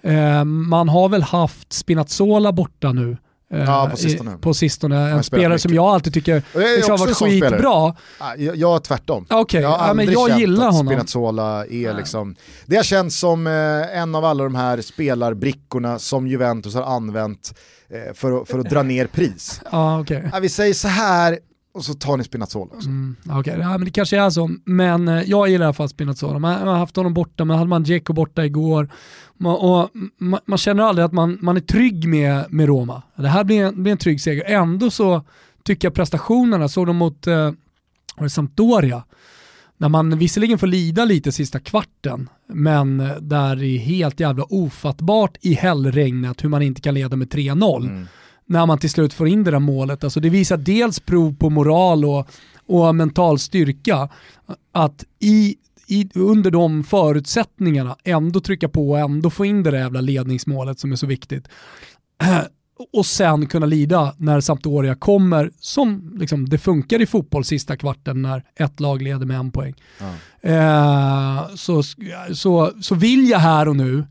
Eh, 0.03 0.45
man 0.45 0.89
har 0.89 1.09
väl 1.09 1.23
haft 1.23 1.73
Spinazzola 1.73 2.53
borta 2.53 2.93
nu. 2.93 3.17
Eh, 3.55 3.61
Ja, 3.61 3.89
på 3.91 3.97
sistone. 3.97 4.39
På 4.41 4.55
sistone. 4.55 5.11
En 5.11 5.23
spelare 5.23 5.59
som 5.59 5.75
jag 5.75 5.85
alltid 5.85 6.15
tycker 6.15 6.33
jag 6.33 6.43
liksom 6.77 6.91
har 6.91 6.99
varit 6.99 7.17
skitbra. 7.17 7.95
Jag, 8.39 8.57
jag 8.57 8.85
tvärtom. 8.85 9.27
Okej, 9.31 9.63
Jag 9.63 9.69
har 9.69 9.89
ja, 9.89 9.95
men 9.95 10.13
jag 10.13 10.39
gillar 10.39 10.69
att 10.69 10.75
honom. 10.75 10.93
Spinazzola 10.93 11.67
är 11.67 11.95
liksom, 11.95 12.37
det 12.67 12.77
har 12.77 12.83
känts 12.83 13.19
som 13.19 13.47
eh, 13.47 13.99
en 13.99 14.15
av 14.15 14.25
alla 14.25 14.45
de 14.45 14.55
här 14.55 14.81
spelarbrickorna 14.81 15.99
som 15.99 16.27
Juventus 16.27 16.75
har 16.75 16.83
använt 16.83 17.55
eh, 17.91 18.15
för, 18.15 18.43
att, 18.43 18.49
för 18.49 18.59
att 18.59 18.71
dra 18.71 18.83
ner 18.83 19.07
pris. 19.07 19.61
Ah, 19.71 20.05
vi 20.43 20.49
säger 20.49 20.75
så 20.75 20.89
här 20.89 21.39
och 21.81 21.87
så 21.87 21.95
tar 21.95 22.17
ni 22.17 22.25
Spinazzola 22.25 22.75
också. 22.75 22.89
Mm, 22.89 23.17
Okej, 23.31 23.57
ja, 23.61 23.69
men 23.69 23.85
det 23.85 23.91
kanske 23.91 24.19
är 24.21 24.31
så. 24.31 24.51
Men 24.65 25.09
eh, 25.09 25.23
jag 25.23 25.49
gillar 25.49 25.65
i 25.65 25.67
alla 25.67 25.73
fall 25.73 25.89
Spinazzola. 25.89 26.39
Man 26.39 26.59
man 26.59 26.69
har 26.69 26.79
haft 26.79 26.97
honom 26.97 27.15
borta, 27.15 27.45
man 27.45 27.59
hade 27.59 27.69
man 27.69 27.83
Dzeko 27.83 28.13
borta 28.13 28.45
igår. 28.45 28.89
Man, 29.37 29.55
och, 29.55 29.91
man, 30.19 30.41
man 30.47 30.59
känner 30.59 30.83
aldrig 30.83 31.05
att 31.05 31.13
man, 31.13 31.39
man 31.41 31.57
är 31.57 31.61
trygg 31.61 32.09
med, 32.09 32.45
med 32.53 32.67
Roma. 32.67 33.03
Det 33.17 33.29
här 33.29 33.45
blir 33.45 33.65
en, 33.65 33.83
blir 33.83 33.93
en 33.93 33.99
trygg 33.99 34.21
seger. 34.21 34.45
Ändå 34.45 34.91
så 34.91 35.23
tycker 35.65 35.89
jag 35.89 35.95
prestationerna, 35.95 36.69
såg 36.69 36.87
de 36.87 36.97
mot 36.97 37.27
eh, 37.27 37.53
Sampdoria, 38.29 39.03
när 39.77 39.89
man 39.89 40.19
visserligen 40.19 40.59
får 40.59 40.67
lida 40.67 41.05
lite 41.05 41.33
sista 41.33 41.61
kvarten, 41.61 42.29
men 42.47 43.01
eh, 43.01 43.17
där 43.21 43.57
det 43.57 43.67
är 43.67 43.79
helt 43.79 44.21
jävla 44.21 44.45
ofattbart 44.45 45.37
i 45.41 45.55
hällregnet 45.55 46.45
hur 46.45 46.49
man 46.49 46.63
inte 46.63 46.81
kan 46.81 46.95
leda 46.95 47.17
med 47.17 47.29
3-0 47.29 47.87
Mm. 47.87 48.07
När 48.51 48.67
man 48.67 48.79
till 48.79 48.91
slut 48.91 49.15
får 49.15 49.29
in 49.29 49.45
det 49.45 49.51
där 49.51 49.59
målet. 49.59 50.05
Alltså 50.05 50.21
det 50.21 50.31
visar 50.31 50.57
dels 50.57 51.01
prov 51.01 51.37
på 51.37 51.51
moral 51.51 52.05
och, 52.05 52.29
och 52.67 52.95
mental 52.95 53.39
styrka. 53.39 54.09
Att 54.73 55.05
i, 55.19 55.57
i, 55.87 56.09
under 56.15 56.51
de 56.51 56.85
förutsättningarna 56.85 57.97
ändå 58.05 58.41
trycka 58.41 58.69
på 58.69 58.91
och 58.91 58.99
ändå 58.99 59.31
få 59.31 59.45
in 59.45 59.63
det 59.63 59.71
där 59.71 59.79
jävla 59.79 60.01
ledningsmålet 60.01 60.79
som 60.79 60.93
är 60.93 60.97
så 60.97 61.07
viktigt. 61.07 61.49
Och 62.93 63.07
sen 63.07 63.47
kunna 63.47 63.67
lida 63.67 64.15
när 64.17 64.41
Sampdoria 64.41 64.95
kommer, 64.95 65.51
som 65.61 66.17
liksom 66.19 66.49
det 66.49 66.59
funkar 66.59 67.01
i 67.01 67.07
fotboll 67.07 67.45
sista 67.45 67.77
kvarten 67.77 68.23
när 68.23 68.45
ett 68.57 68.81
lag 68.81 69.03
leder 69.03 69.27
med 69.27 69.37
en 69.37 69.51
poäng. 69.51 69.75
Ja. 69.99 70.51
Eh, 70.51 71.55
så, 71.55 71.83
så, 72.33 72.73
så 72.81 72.95
vill 72.95 73.29
jag 73.29 73.39
här 73.39 73.69
och 73.69 73.77
nu, 73.77 74.05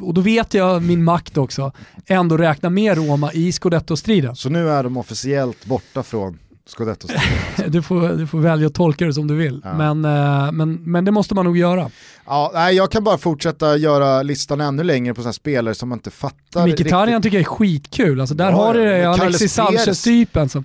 och 0.00 0.14
då 0.14 0.20
vet 0.20 0.54
jag 0.54 0.82
min 0.82 1.04
makt 1.04 1.36
också, 1.36 1.72
ändå 2.06 2.36
räkna 2.36 2.70
med 2.70 2.96
Roma 2.96 3.32
i 3.32 3.52
scudetto-striden. 3.52 4.36
Så 4.36 4.48
nu 4.48 4.70
är 4.70 4.82
de 4.82 4.96
officiellt 4.96 5.64
borta 5.64 6.02
från 6.02 6.38
scudetto 6.66 7.08
Du 7.68 7.82
får, 7.82 8.08
du 8.08 8.26
får 8.26 8.38
välja 8.38 8.66
att 8.66 8.74
tolka 8.74 9.06
det 9.06 9.14
som 9.14 9.26
du 9.26 9.34
vill, 9.36 9.60
Ja. 9.64 9.74
men, 9.74 10.04
eh, 10.04 10.52
men, 10.52 10.74
men 10.74 11.04
det 11.04 11.10
måste 11.12 11.34
man 11.34 11.44
nog 11.44 11.56
göra. 11.58 11.90
Ja, 12.26 12.50
nej, 12.54 12.74
jag 12.76 12.90
kan 12.90 13.04
bara 13.04 13.18
fortsätta 13.18 13.76
göra 13.76 14.22
listan 14.22 14.60
ännu 14.60 14.82
längre 14.82 15.14
på 15.14 15.20
sådana 15.20 15.32
spelare 15.32 15.74
som 15.74 15.88
man 15.88 15.98
inte 15.98 16.10
fattar 16.10 16.66
Mkhitaryan 16.66 17.22
tycker 17.22 17.36
jag 17.36 17.42
är 17.46 17.48
skitkul, 17.56 18.20
alltså 18.20 18.34
där 18.34 18.50
Ja, 18.50 18.56
har 18.56 18.74
du 18.74 19.04
Alexis. 19.04 19.52
Sanchez-typen 19.54 20.48
som 20.48 20.64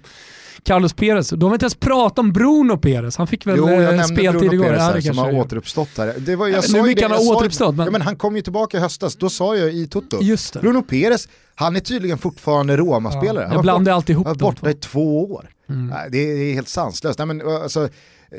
Carlos 0.63 0.93
Perez, 0.93 1.29
de 1.29 1.43
har 1.43 1.53
inte 1.53 1.63
ens 1.63 1.75
pratat 1.75 2.19
om 2.19 2.33
Bruno 2.33 2.77
Perez, 2.77 3.17
han 3.17 3.27
fick 3.27 3.47
väl 3.47 3.57
Jo, 3.57 3.69
jag 3.69 3.95
eh, 3.95 4.03
speltid 4.03 4.53
igår. 4.53 4.65
Perez 4.65 4.81
här, 4.81 5.01
som 5.01 5.17
har 5.17 5.33
återuppstått 5.33 5.89
här. 5.97 6.13
Det 6.17 6.35
var, 6.35 6.47
jag 6.47 6.57
Ja, 6.57 6.61
sa 6.61 6.81
nu 6.81 6.87
ju 6.87 6.93
det, 6.93 7.01
han 7.01 7.11
har 7.11 7.35
återuppstått, 7.35 7.75
men- 7.75 7.85
Ja, 7.85 7.91
men 7.91 8.01
han 8.01 8.15
kom 8.15 8.35
ju 8.35 8.41
tillbaka 8.41 8.77
i 8.77 8.79
höstas, 8.79 9.15
då 9.15 9.29
sa 9.29 9.55
jag 9.55 9.73
i 9.73 9.87
Toto. 9.87 10.21
Just 10.21 10.53
det. 10.53 10.59
Bruno 10.59 10.81
Perez, 10.81 11.27
han 11.55 11.75
är 11.75 11.79
tydligen 11.79 12.17
fortfarande 12.17 12.77
Roma-spelare. 12.77 13.45
Ja, 13.47 13.53
jag 13.53 13.61
blandar 13.61 13.91
alltid 13.91 14.13
ihop 14.13 14.27
han 14.27 14.37
var 14.37 14.51
borta 14.51 14.69
i 14.69 14.73
två 14.73 15.31
år. 15.31 15.49
Mm. 15.69 16.11
Det, 16.11 16.17
är 16.17 16.53
helt 16.53 16.69
sanslöst. 16.69 17.19
Nej, 17.19 17.27
men, 17.27 17.41
alltså, 17.47 17.89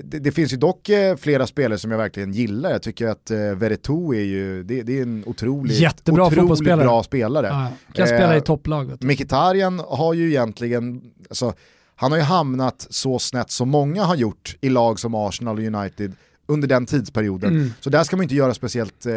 det, 0.05 0.19
det, 0.19 0.33
finns 0.33 0.53
ju 0.53 0.57
dock 0.57 0.89
eh, 0.89 1.17
flera 1.17 1.47
spelare 1.47 1.79
som 1.79 1.91
jag 1.91 1.99
verkligen 1.99 2.33
gillar. 2.33 2.71
Jag 2.71 2.83
tycker 2.83 3.07
att 3.07 3.31
eh, 3.31 3.39
Veretout 3.39 4.15
är 4.15 4.21
ju, 4.21 4.63
det, 4.63 4.83
det 4.83 4.99
är 4.99 5.03
en 5.03 5.25
otroligt, 5.27 5.79
Jättebra 5.79 6.27
otroligt 6.27 6.65
bra 6.65 7.03
spelare. 7.03 7.47
Ja, 7.47 7.69
kan 7.93 8.07
spela 8.07 8.35
i 8.35 8.37
eh, 8.37 8.43
topplag. 8.43 9.05
Mkhitaryan 9.05 9.83
har 9.89 10.15
ju 10.15 10.29
egentligen, 10.29 11.03
alltså, 11.31 11.55
han 11.97 12.13
har 12.13 12.19
ju 12.19 12.25
hamnat 12.25 12.87
så 12.91 13.19
snett 13.19 13.51
som 13.51 13.69
många 13.69 14.05
har 14.05 14.17
gjort 14.17 14.57
i 14.61 14.69
lag 14.69 15.01
som 15.01 15.15
Arsenal 15.15 15.59
och 15.59 15.65
United 15.65 16.13
under 16.47 16.69
den 16.69 16.87
tidsperioden. 16.87 17.57
Mm. 17.57 17.73
Så 17.81 17.91
där 17.91 18.05
ska 18.05 18.17
man 18.17 18.23
inte 18.23 18.35
göra 18.35 18.55
speciellt... 18.55 19.07
Eh, 19.07 19.13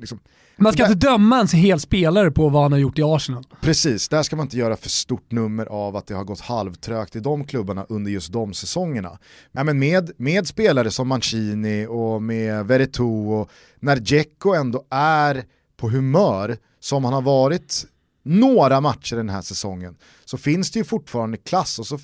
liksom, 0.00 0.20
man 0.56 0.72
ska 0.72 0.82
där, 0.82 0.92
inte 0.92 1.06
döma 1.06 1.40
en 1.40 1.46
hel 1.46 1.80
spelare 1.80 2.30
på 2.30 2.48
vad 2.48 2.62
han 2.62 2.72
har 2.72 2.78
gjort 2.78 2.98
i 2.98 3.02
Arsenal. 3.02 3.44
Precis, 3.60 4.08
där 4.08 4.22
ska 4.22 4.36
man 4.36 4.46
inte 4.46 4.56
göra 4.56 4.76
för 4.76 4.88
stort 4.88 5.32
nummer 5.32 5.66
av 5.66 5.96
att 5.96 6.06
det 6.06 6.14
har 6.14 6.24
gått 6.24 6.40
halvtrögt 6.40 7.16
i 7.16 7.20
de 7.20 7.44
klubbarna 7.44 7.86
under 7.88 8.10
just 8.10 8.32
de 8.32 8.54
säsongerna. 8.54 9.18
Ja, 9.52 9.64
men 9.64 9.78
med, 9.78 10.10
med 10.16 10.46
spelare 10.46 10.90
som 10.90 11.08
Mancini 11.08 11.86
och 11.86 12.22
med 12.22 12.66
Veretout 12.66 13.28
och 13.30 13.50
när 13.80 13.96
Dzeko 13.96 14.54
ändå 14.54 14.84
är 14.90 15.44
på 15.76 15.90
humör 15.90 16.56
som 16.80 17.04
han 17.04 17.12
har 17.12 17.22
varit 17.22 17.86
några 18.22 18.80
matcher 18.80 19.16
den 19.16 19.28
här 19.28 19.42
säsongen 19.42 19.96
så 20.24 20.38
finns 20.38 20.70
det 20.70 20.78
ju 20.78 20.84
fortfarande 20.84 21.36
klass 21.36 21.78
och 21.78 21.86
så 21.86 21.98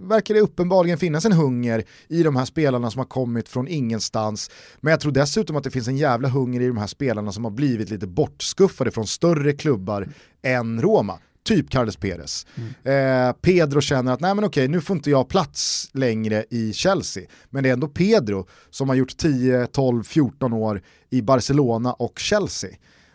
verkar 0.00 0.34
det 0.34 0.40
uppenbarligen 0.40 0.98
finnas 0.98 1.24
en 1.24 1.32
hunger 1.32 1.84
i 2.08 2.22
de 2.22 2.36
här 2.36 2.44
spelarna 2.44 2.90
som 2.90 2.98
har 2.98 3.06
kommit 3.06 3.48
från 3.48 3.68
ingenstans. 3.68 4.50
Men 4.80 4.90
jag 4.90 5.00
tror 5.00 5.12
dessutom 5.12 5.56
att 5.56 5.64
det 5.64 5.70
finns 5.70 5.88
en 5.88 5.96
jävla 5.96 6.28
hunger 6.28 6.60
i 6.60 6.66
de 6.66 6.76
här 6.76 6.86
spelarna 6.86 7.32
som 7.32 7.44
har 7.44 7.50
blivit 7.50 7.90
lite 7.90 8.06
bortskuffade 8.06 8.90
från 8.90 9.06
större 9.06 9.52
klubbar 9.52 10.08
än 10.42 10.82
Roma. 10.82 11.18
Typ 11.44 11.70
Carles 11.70 11.96
Perez. 11.96 12.46
Mm. 12.54 13.28
Eh, 13.28 13.32
Pedro 13.32 13.80
känner 13.80 14.12
att 14.12 14.20
nej 14.20 14.34
men 14.34 14.44
okej, 14.44 14.68
nu 14.68 14.80
får 14.80 14.96
inte 14.96 15.10
jag 15.10 15.28
plats 15.28 15.90
längre 15.92 16.44
i 16.50 16.72
Chelsea. 16.72 17.24
Men 17.50 17.62
det 17.62 17.68
är 17.68 17.72
ändå 17.72 17.88
Pedro 17.88 18.46
som 18.70 18.88
har 18.88 18.96
gjort 18.96 19.16
10, 19.16 19.66
12, 19.66 20.02
14 20.02 20.52
år 20.52 20.82
i 21.10 21.22
Barcelona 21.22 21.92
och 21.92 22.18
Chelsea. 22.18 22.70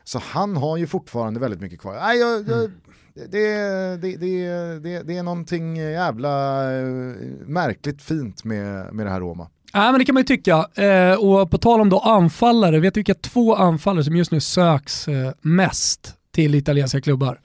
Så 0.09 0.19
han 0.19 0.57
har 0.57 0.77
ju 0.77 0.87
fortfarande 0.87 1.39
väldigt 1.39 1.61
mycket 1.61 1.79
kvar. 1.79 1.93
Nej, 1.93 2.19
jag, 2.19 2.49
jag, 2.49 2.59
mm. 2.59 2.71
det, 3.13 3.97
det, 4.01 4.17
det, 4.79 5.03
det, 5.03 5.17
är 5.17 5.23
någonting 5.23 5.75
jävla 5.75 6.63
eh, 6.77 6.85
märkligt 7.45 8.01
fint 8.01 8.43
med, 8.43 8.93
med 8.93 9.05
det 9.05 9.09
här 9.09 9.19
Roma. 9.19 9.47
Ja, 9.73 9.91
men 9.91 9.99
det 9.99 10.05
kan 10.05 10.13
man 10.13 10.21
ju 10.21 10.25
tycka. 10.25 10.67
Eh, 10.73 11.13
och 11.13 11.51
på 11.51 11.57
tal 11.57 11.81
om 11.81 11.89
då 11.89 11.99
anfallare, 11.99 12.79
vet 12.79 12.93
du 12.93 12.97
vilka 12.97 13.13
två 13.13 13.55
anfallare 13.55 14.03
som 14.03 14.15
just 14.15 14.31
nu 14.31 14.39
söks 14.39 15.07
eh, 15.07 15.31
mest 15.41 16.13
till 16.31 16.55
italienska 16.55 17.01
klubbar? 17.01 17.39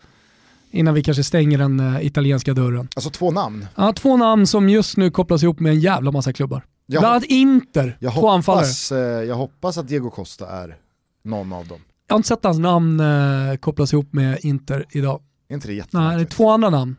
Innan 0.70 0.94
vi 0.94 1.02
kanske 1.02 1.24
stänger 1.24 1.58
den 1.58 1.80
eh, 1.80 2.06
italienska 2.06 2.54
dörren. 2.54 2.88
Alltså 2.96 3.10
två 3.10 3.30
namn? 3.30 3.66
Ja, 3.74 3.92
två 3.92 4.16
namn 4.16 4.46
som 4.46 4.68
just 4.68 4.96
nu 4.96 5.10
kopplas 5.10 5.42
ihop 5.42 5.60
med 5.60 5.72
en 5.72 5.80
jävla 5.80 6.10
massa 6.10 6.32
klubbar. 6.32 6.64
Jag 6.86 7.02
Bland 7.02 7.12
annat 7.14 7.24
Inter, 7.24 7.96
jag 8.00 8.12
två 8.14 8.20
hoppas, 8.20 8.34
anfallare. 8.34 9.20
Eh, 9.20 9.24
jag 9.24 9.34
hoppas 9.34 9.78
att 9.78 9.88
Diego 9.88 10.10
Costa 10.10 10.48
är 10.48 10.76
någon 11.22 11.52
av 11.52 11.66
dem. 11.66 11.80
Jag 12.08 12.14
har 12.14 12.18
inte 12.18 12.28
sett 12.28 12.44
hans 12.44 12.58
namn 12.58 13.00
eh, 13.00 13.56
kopplas 13.56 13.92
ihop 13.92 14.12
med 14.12 14.38
Inter 14.42 14.84
idag. 14.90 15.20
Inte 15.52 15.68
det 15.68 15.92
Nej, 15.92 16.16
det 16.16 16.22
är 16.22 16.26
två 16.26 16.50
andra 16.50 16.70
namn. 16.70 16.96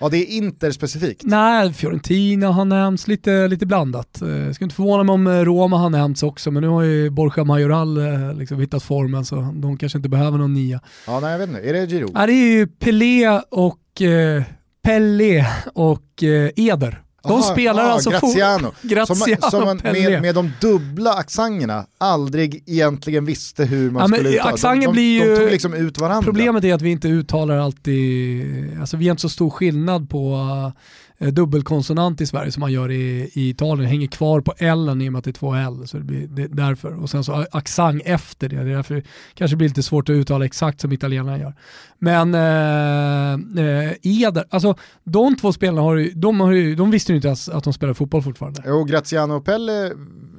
Ja, 0.00 0.08
det 0.08 0.16
är 0.16 0.36
Inter 0.36 0.70
specifikt? 0.70 1.22
Nej, 1.24 1.72
Fiorentina 1.72 2.46
har 2.48 2.64
nämnts, 2.64 3.08
lite, 3.08 3.48
lite 3.48 3.66
blandat. 3.66 4.18
Jag 4.20 4.46
eh, 4.46 4.52
ska 4.52 4.64
inte 4.64 4.76
förvåna 4.76 5.02
mig 5.02 5.12
om 5.12 5.26
eh, 5.26 5.44
Roma 5.44 5.78
har 5.78 5.90
nämnts 5.90 6.22
också, 6.22 6.50
men 6.50 6.62
nu 6.62 6.68
har 6.68 6.82
ju 6.82 7.10
Borja 7.10 7.44
Majoral 7.44 7.96
eh, 7.96 8.34
liksom 8.34 8.60
hittat 8.60 8.82
formen 8.82 9.24
så 9.24 9.36
de 9.54 9.78
kanske 9.78 9.98
inte 9.98 10.08
behöver 10.08 10.38
någon 10.38 10.54
nia. 10.54 10.80
Ja, 11.06 11.20
nej 11.20 11.32
jag 11.32 11.38
vet 11.38 11.48
inte. 11.48 11.60
Är 11.60 11.72
det 11.72 11.86
Giroud? 11.86 12.10
Ja, 12.14 12.26
det 12.26 12.32
är 12.32 12.58
ju 12.58 12.66
Pelé 12.66 13.40
och 13.50 14.02
eh, 14.02 14.42
Pelle 14.82 15.46
och 15.74 16.22
eh, 16.22 16.50
Eder. 16.56 17.02
De 17.28 17.32
Aha, 17.32 17.52
spelar 17.52 17.84
ah, 17.84 17.92
alltså 17.92 18.10
Graziano. 18.10 18.72
Graziano 18.82 19.40
som, 19.40 19.50
som 19.50 19.64
man 19.64 19.80
med, 19.82 20.22
med 20.22 20.34
de 20.34 20.52
dubbla 20.60 21.12
accengerna 21.12 21.86
aldrig 21.98 22.62
egentligen 22.66 23.24
visste 23.24 23.64
hur 23.64 23.90
man 23.90 24.02
ja, 24.10 24.16
skulle 24.16 24.28
uttala. 24.28 24.74
De, 24.74 24.80
de, 24.80 24.92
blir 24.92 25.22
ju, 25.22 25.30
de 25.30 25.36
tog 25.36 25.50
liksom 25.50 25.74
ut 25.74 25.98
varandra. 25.98 26.24
Problemet 26.24 26.64
är 26.64 26.74
att 26.74 26.82
vi 26.82 26.90
inte 26.90 27.08
uttalar 27.08 27.58
alltid, 27.58 28.80
alltså 28.80 28.96
vi 28.96 29.08
har 29.08 29.10
inte 29.10 29.22
så 29.22 29.28
stor 29.28 29.50
skillnad 29.50 30.10
på 30.10 30.36
Eh, 30.36 31.07
Eh, 31.20 31.28
dubbelkonsonant 31.28 32.20
i 32.20 32.26
Sverige 32.26 32.52
som 32.52 32.60
man 32.60 32.72
gör 32.72 32.90
i, 32.90 33.30
i 33.32 33.48
Italien, 33.48 33.90
hänger 33.90 34.06
kvar 34.06 34.40
på 34.40 34.54
L 34.58 35.02
i 35.02 35.08
och 35.08 35.12
med 35.12 35.18
att 35.18 35.24
det 35.24 35.30
är 35.30 35.32
två 35.32 35.54
L. 35.54 35.82
Så 35.86 35.96
det 35.96 36.04
blir 36.04 36.26
det, 36.26 36.46
därför. 36.46 37.02
Och 37.02 37.10
sen 37.10 37.24
så 37.24 37.46
accent 37.50 38.02
efter 38.04 38.48
det, 38.48 38.56
det 38.56 38.70
är 38.70 38.76
därför 38.76 38.94
det 38.94 39.02
kanske 39.34 39.56
blir 39.56 39.68
lite 39.68 39.82
svårt 39.82 40.08
att 40.08 40.12
uttala 40.12 40.44
exakt 40.44 40.80
som 40.80 40.92
italienarna 40.92 41.38
gör. 41.38 41.54
Men 41.98 42.34
eh, 42.34 43.64
eh, 43.64 43.92
Eder, 44.02 44.44
alltså 44.50 44.74
de 45.04 45.36
två 45.36 45.52
spelarna 45.52 45.80
har 45.80 45.96
ju, 45.96 46.10
de, 46.10 46.40
har 46.40 46.52
ju, 46.52 46.74
de 46.74 46.90
visste 46.90 47.12
ju 47.12 47.16
inte 47.16 47.28
ens 47.28 47.48
att 47.48 47.64
de 47.64 47.72
spelar 47.72 47.94
fotboll 47.94 48.22
fortfarande. 48.22 48.62
Jo, 48.66 48.84
Graziano 48.84 49.34
och 49.34 49.44
Pelle 49.44 49.92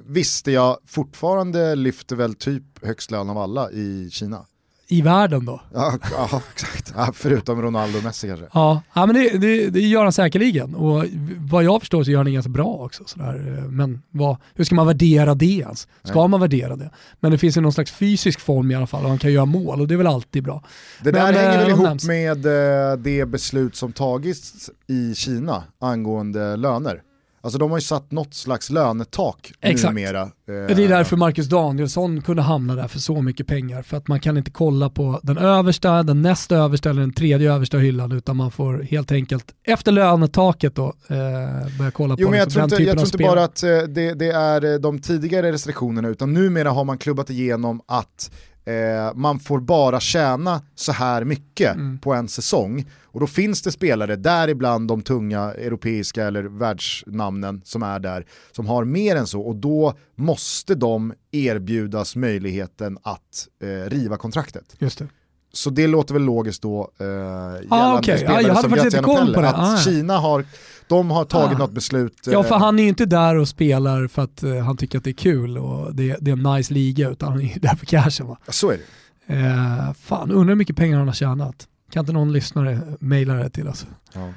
visste 0.07 0.51
jag 0.51 0.77
fortfarande 0.87 1.75
lyfter 1.75 2.15
väl 2.15 2.35
typ 2.35 2.63
högst 2.85 3.11
lön 3.11 3.29
av 3.29 3.37
alla 3.37 3.71
i 3.71 4.09
Kina 4.11 4.45
i 4.91 5.01
världen 5.01 5.45
då. 5.45 5.61
Ja, 5.73 5.97
ja 6.11 6.41
exakt. 6.53 6.93
Ja, 6.95 7.11
förutom 7.13 7.61
Ronaldo 7.61 7.97
och 7.97 8.03
Messi 8.03 8.27
kanske. 8.27 8.45
Ja, 8.53 8.81
ja 8.93 9.05
men 9.05 9.15
det, 9.15 9.37
det, 9.37 9.69
det, 9.69 9.79
gör 9.79 10.03
han 10.03 10.13
säkerligen. 10.13 10.75
Och 10.75 11.05
vad 11.37 11.63
jag 11.63 11.79
förstår 11.79 12.03
så 12.03 12.11
gör 12.11 12.17
han 12.19 12.25
det 12.25 12.31
ganska 12.31 12.49
bra 12.49 12.65
också. 12.65 13.03
Sådär. 13.05 13.65
Men 13.69 14.01
vad, 14.09 14.37
hur 14.55 14.63
ska 14.63 14.75
man 14.75 14.87
värdera 14.87 15.35
det 15.35 15.45
ens? 15.45 15.87
Ska 16.03 16.19
Nej. 16.19 16.27
man 16.27 16.39
värdera 16.39 16.75
det? 16.75 16.91
Men 17.19 17.31
det 17.31 17.37
finns 17.37 17.57
ju 17.57 17.61
någon 17.61 17.73
slags 17.73 17.91
fysisk 17.91 18.39
form 18.39 18.71
i 18.71 18.75
alla 18.75 18.87
fall 18.87 19.03
och 19.03 19.09
han 19.09 19.19
kan 19.19 19.33
göra 19.33 19.45
mål 19.45 19.81
och 19.81 19.87
det 19.87 19.93
är 19.93 19.97
väl 19.97 20.07
alltid 20.07 20.43
bra. 20.43 20.63
Det 21.03 21.11
men, 21.11 21.33
där 21.33 21.33
hänger 21.33 21.57
väl 21.57 21.67
äh, 21.67 21.73
ihop 21.73 21.83
nämns. 21.83 22.07
med 22.07 22.45
äh, 22.45 22.97
det 22.97 23.25
beslut 23.25 23.75
som 23.75 23.91
tagits 23.91 24.69
i 24.87 25.15
Kina 25.15 25.63
angående 25.79 26.55
löner. 26.55 27.01
Alltså 27.41 27.59
de 27.59 27.71
har 27.71 27.77
ju 27.77 27.81
satt 27.81 28.11
något 28.11 28.33
slags 28.33 28.69
lönetak 28.69 29.51
Exakt. 29.61 29.93
numera. 29.93 30.21
Eh, 30.21 30.27
det 30.47 30.83
är 30.83 30.89
därför 30.89 31.17
Marcus 31.17 31.47
Danielsson 31.47 32.21
kunde 32.21 32.41
hamna 32.41 32.75
där 32.75 32.87
för 32.87 32.99
så 32.99 33.21
mycket 33.21 33.47
pengar. 33.47 33.81
För 33.81 33.97
att 33.97 34.07
man 34.07 34.19
kan 34.19 34.37
inte 34.37 34.51
kolla 34.51 34.89
på 34.89 35.19
den 35.23 35.37
översta, 35.37 36.03
den 36.03 36.21
näst 36.21 36.51
översta 36.51 36.89
eller 36.89 37.01
den 37.01 37.13
tredje 37.13 37.53
översta 37.53 37.77
hyllan 37.77 38.11
utan 38.11 38.37
man 38.37 38.51
får 38.51 38.81
helt 38.81 39.11
enkelt 39.11 39.45
efter 39.63 39.91
lönetaket 39.91 40.75
då 40.75 40.85
eh, 41.07 41.17
börja 41.77 41.91
kolla 41.91 42.15
jo, 42.17 42.27
på 42.27 42.31
men 42.31 42.39
jag 42.39 42.45
liksom, 42.45 42.69
tror 42.69 42.81
inte, 42.81 42.83
jag 42.83 42.97
tror 42.97 43.07
inte 43.07 43.17
bara 43.17 43.43
att 43.43 43.63
eh, 43.63 43.69
det, 43.69 44.13
det, 44.13 44.31
är 44.31 44.73
eh, 44.73 44.79
de 44.79 44.99
tidigare 44.99 45.51
restriktionerna 45.51 46.07
utan 46.07 46.33
numera 46.33 46.69
har 46.69 46.85
man 46.85 46.97
klubbat 46.97 47.29
igenom 47.29 47.81
att 47.85 48.31
eh, 48.65 49.13
man 49.15 49.39
får 49.39 49.59
bara 49.59 49.99
tjäna 49.99 50.61
så 50.75 50.91
här 50.91 51.23
mycket 51.23 51.75
mm. 51.75 51.99
på 51.99 52.13
en 52.13 52.27
säsong. 52.27 52.85
Och 53.03 53.19
då 53.19 53.27
finns 53.27 53.61
det 53.61 53.71
spelare, 53.71 54.15
däribland 54.15 54.87
de 54.87 55.01
tunga 55.01 55.39
europeiska 55.39 56.25
eller 56.25 56.43
världsnamnen 56.43 57.61
som 57.65 57.83
är 57.83 57.99
där, 57.99 58.25
som 58.51 58.67
har 58.67 58.85
mer 58.85 59.15
än 59.15 59.27
så 59.27 59.41
och 59.41 59.55
då 59.55 59.93
måste 60.15 60.75
de 60.75 61.13
erbjudas 61.31 62.15
möjligheten 62.15 62.97
att 63.03 63.47
eh, 63.63 63.89
riva 63.89 64.17
kontraktet. 64.17 64.75
Just 64.79 64.99
det. 64.99 65.07
Så 65.53 65.69
det 65.69 65.87
låter 65.87 66.13
väl 66.13 66.23
logiskt 66.23 66.61
då 66.61 66.91
eh, 66.99 67.07
ah, 67.69 67.99
okay. 67.99 68.17
spelare 68.17 68.37
ah, 68.37 68.41
jag 68.41 68.61
som 68.61 68.71
Graziano 68.71 69.33
Pelle, 69.33 69.47
att 69.47 69.55
ah. 69.57 69.77
Kina 69.77 70.17
har, 70.17 70.45
de 70.89 71.11
har 71.11 71.25
tagit 71.25 71.55
ah. 71.55 71.59
något 71.59 71.71
beslut. 71.71 72.27
Eh, 72.27 72.33
ja 72.33 72.43
för 72.43 72.55
han 72.55 72.79
är 72.79 72.83
ju 72.83 72.89
inte 72.89 73.05
där 73.05 73.35
och 73.35 73.47
spelar 73.47 74.07
för 74.07 74.21
att 74.21 74.43
eh, 74.43 74.57
han 74.57 74.77
tycker 74.77 74.97
att 74.97 75.03
det 75.03 75.09
är 75.09 75.13
kul 75.13 75.57
och 75.57 75.95
det, 75.95 76.17
det 76.21 76.31
är 76.31 76.35
en 76.35 76.55
nice 76.55 76.73
liga 76.73 77.09
utan 77.09 77.29
han 77.29 77.41
är 77.41 77.53
ju 77.53 77.59
där 77.59 77.75
för 77.75 77.85
cashen 77.85 78.27
va. 78.27 78.37
Så 78.47 78.71
är 78.71 78.77
det. 78.77 78.83
Eh, 79.35 79.93
fan, 79.93 80.31
undrar 80.31 80.47
hur 80.47 80.55
mycket 80.55 80.75
pengar 80.75 80.97
han 80.97 81.07
har 81.07 81.13
tjänat. 81.13 81.67
Kan 81.91 81.99
inte 81.99 82.13
någon 82.13 82.33
lyssnare 82.33 82.81
mejla 82.99 83.33
det 83.33 83.49
till 83.49 83.67
oss? 83.67 83.85
Ja. 84.13 84.29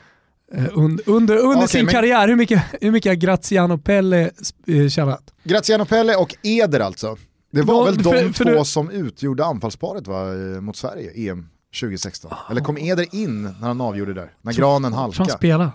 Eh, 0.54 0.64
under, 0.72 1.10
under, 1.10 1.36
under 1.36 1.56
okay, 1.56 1.66
sin 1.68 1.84
men... 1.84 1.94
karriär, 1.94 2.28
hur 2.28 2.36
mycket, 2.36 2.62
hur 2.80 2.90
mycket 2.90 3.10
har 3.10 3.16
Graziano 3.16 3.78
Pelle 3.78 4.30
eh, 4.66 4.88
tjänat? 4.88 5.32
Graziano 5.44 5.84
Pelle 5.84 6.16
och 6.16 6.36
Eder 6.42 6.80
alltså. 6.80 7.16
Det 7.52 7.62
var 7.62 7.84
väl 7.84 7.96
de 7.96 8.02
för, 8.02 8.32
för 8.32 8.44
två 8.44 8.58
du... 8.58 8.64
som 8.64 8.90
utgjorde 8.90 9.44
anfallsparet 9.44 10.06
va, 10.06 10.24
mot 10.60 10.76
Sverige, 10.76 11.30
EM 11.30 11.48
2016. 11.80 12.32
Oh. 12.32 12.50
Eller 12.50 12.60
kom 12.60 12.78
Eder 12.78 13.14
in 13.14 13.42
när 13.42 13.68
han 13.68 13.80
avgjorde 13.80 14.14
där? 14.14 14.32
När 14.42 14.52
granen 14.52 14.92
halkade? 14.92 15.16
Tror 15.16 15.26
han 15.26 15.38
spelade. 15.38 15.70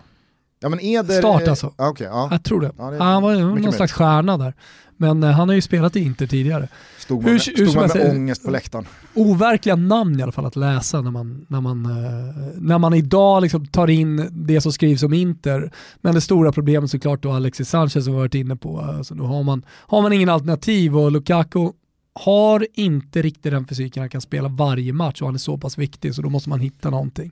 Ja, 0.59 0.69
men 0.69 0.79
Eder, 0.79 1.17
Start 1.17 1.47
alltså? 1.47 1.73
Okay, 1.77 2.07
ja. 2.07 2.27
Jag 2.31 2.43
tror 2.43 2.61
det. 2.61 2.71
Ja, 2.77 2.91
det 2.91 3.03
han 3.03 3.23
var 3.23 3.35
någon 3.35 3.61
mer. 3.61 3.71
slags 3.71 3.93
stjärna 3.93 4.37
där. 4.37 4.53
Men 4.97 5.23
uh, 5.23 5.29
han 5.29 5.49
har 5.49 5.55
ju 5.55 5.61
spelat 5.61 5.95
i 5.95 5.99
Inter 5.99 6.27
tidigare. 6.27 6.67
Stod 6.97 7.23
man, 7.23 7.31
hur, 7.31 7.39
stod 7.39 7.57
hur 7.57 7.65
man 7.65 7.81
med 7.81 7.91
säga, 7.91 8.11
ångest 8.11 8.43
på 8.43 8.51
läktaren. 8.51 8.85
Overkliga 9.13 9.75
namn 9.75 10.19
i 10.19 10.23
alla 10.23 10.31
fall 10.31 10.45
att 10.45 10.55
läsa 10.55 11.01
när 11.01 11.11
man, 11.11 11.45
när 11.49 11.61
man, 11.61 11.85
uh, 11.85 12.35
när 12.55 12.77
man 12.77 12.93
idag 12.93 13.41
liksom 13.41 13.67
tar 13.67 13.87
in 13.87 14.29
det 14.31 14.61
som 14.61 14.71
skrivs 14.71 15.03
om 15.03 15.13
Inter. 15.13 15.71
Men 16.01 16.15
det 16.15 16.21
stora 16.21 16.51
problemet 16.51 16.91
såklart 16.91 17.23
då 17.23 17.31
Alexis 17.31 17.69
Sanchez 17.69 18.05
som 18.05 18.13
vi 18.13 18.19
varit 18.19 18.35
inne 18.35 18.55
på. 18.55 18.79
Alltså, 18.79 19.15
då 19.15 19.23
har 19.23 19.43
man, 19.43 19.65
har 19.69 20.01
man 20.01 20.13
ingen 20.13 20.29
alternativ 20.29 20.97
och 20.97 21.11
Lukaku 21.11 21.71
har 22.13 22.67
inte 22.73 23.21
riktigt 23.21 23.51
den 23.51 23.67
fysiken 23.67 24.01
han 24.01 24.09
kan 24.09 24.21
spela 24.21 24.47
varje 24.47 24.93
match 24.93 25.21
och 25.21 25.27
han 25.27 25.35
är 25.35 25.39
så 25.39 25.57
pass 25.57 25.77
viktig 25.77 26.15
så 26.15 26.21
då 26.21 26.29
måste 26.29 26.49
man 26.49 26.59
hitta 26.59 26.89
någonting. 26.89 27.31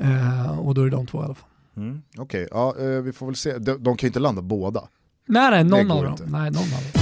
Uh, 0.00 0.58
och 0.58 0.74
då 0.74 0.80
är 0.80 0.84
det 0.84 0.90
de 0.90 1.06
två 1.06 1.22
i 1.22 1.24
alla 1.24 1.34
fall. 1.34 1.49
Mm, 1.80 2.02
Okej, 2.18 2.44
okay. 2.44 2.48
ja, 2.60 2.74
uh, 2.80 3.02
vi 3.02 3.12
får 3.12 3.26
väl 3.26 3.36
se. 3.36 3.58
De, 3.58 3.72
de 3.72 3.96
kan 3.96 4.06
ju 4.06 4.08
inte 4.08 4.20
landa 4.20 4.42
båda. 4.42 4.88
Nej, 5.26 5.50
nej, 5.50 5.64
någon 5.64 5.90
av 5.90 6.04
dem. 6.04 6.16
Nej, 6.26 6.50
någon 6.50 6.62
av 6.62 6.92
dem. 6.92 6.99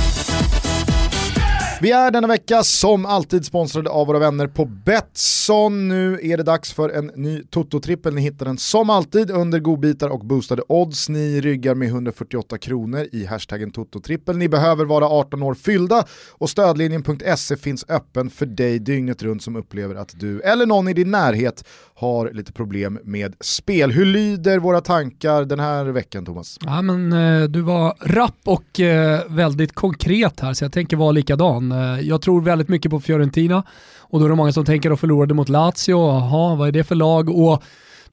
Vi 1.80 1.90
är 1.90 2.10
denna 2.10 2.28
vecka 2.28 2.62
som 2.62 3.06
alltid 3.06 3.44
sponsrade 3.44 3.90
av 3.90 4.06
våra 4.06 4.18
vänner 4.18 4.46
på 4.46 4.64
Betsson. 4.64 5.88
Nu 5.88 6.20
är 6.22 6.36
det 6.36 6.42
dags 6.42 6.72
för 6.72 6.90
en 6.90 7.06
ny 7.06 7.42
Toto-trippel. 7.42 8.14
Ni 8.14 8.20
hittar 8.20 8.46
den 8.46 8.58
som 8.58 8.90
alltid 8.90 9.30
under 9.30 9.58
godbitar 9.58 10.08
och 10.08 10.20
boostade 10.20 10.62
odds. 10.68 11.08
Ni 11.08 11.40
ryggar 11.40 11.74
med 11.74 11.88
148 11.88 12.58
kronor 12.58 13.06
i 13.12 13.26
hashtaggen 13.26 13.70
Toto-trippel. 13.70 14.36
Ni 14.36 14.48
behöver 14.48 14.84
vara 14.84 15.04
18 15.04 15.42
år 15.42 15.54
fyllda 15.54 16.04
och 16.32 16.50
stödlinjen.se 16.50 17.56
finns 17.56 17.84
öppen 17.88 18.30
för 18.30 18.46
dig 18.46 18.78
dygnet 18.78 19.22
runt 19.22 19.42
som 19.42 19.56
upplever 19.56 19.94
att 19.94 20.20
du 20.20 20.40
eller 20.40 20.66
någon 20.66 20.88
i 20.88 20.92
din 20.92 21.10
närhet 21.10 21.64
har 21.94 22.30
lite 22.32 22.52
problem 22.52 22.98
med 23.04 23.34
spel. 23.40 23.92
Hur 23.92 24.04
lyder 24.04 24.58
våra 24.58 24.80
tankar 24.80 25.44
den 25.44 25.60
här 25.60 25.84
veckan 25.84 26.24
Thomas? 26.24 26.58
Ja, 26.64 26.82
men, 26.82 27.12
eh, 27.12 27.48
du 27.48 27.60
var 27.60 27.94
rapp 28.00 28.38
och 28.44 28.80
eh, 28.80 29.20
väldigt 29.28 29.74
konkret 29.74 30.40
här 30.40 30.54
så 30.54 30.64
jag 30.64 30.72
tänker 30.72 30.96
vara 30.96 31.12
likadan. 31.12 31.67
Eh, 31.72 32.00
jag 32.00 32.22
tror 32.22 32.40
väldigt 32.40 32.68
mycket 32.68 32.90
på 32.90 33.00
Fiorentina 33.00 33.62
och 34.00 34.18
då 34.18 34.24
är 34.24 34.28
det 34.28 34.34
många 34.34 34.52
som 34.52 34.64
tänker 34.64 34.90
att 34.90 34.96
de 34.96 35.00
förlorade 35.00 35.34
mot 35.34 35.48
Lazio. 35.48 35.72
Jaha, 35.88 36.54
vad 36.54 36.68
är 36.68 36.72
det 36.72 36.84
för 36.84 36.94
lag? 36.94 37.28
Och 37.28 37.62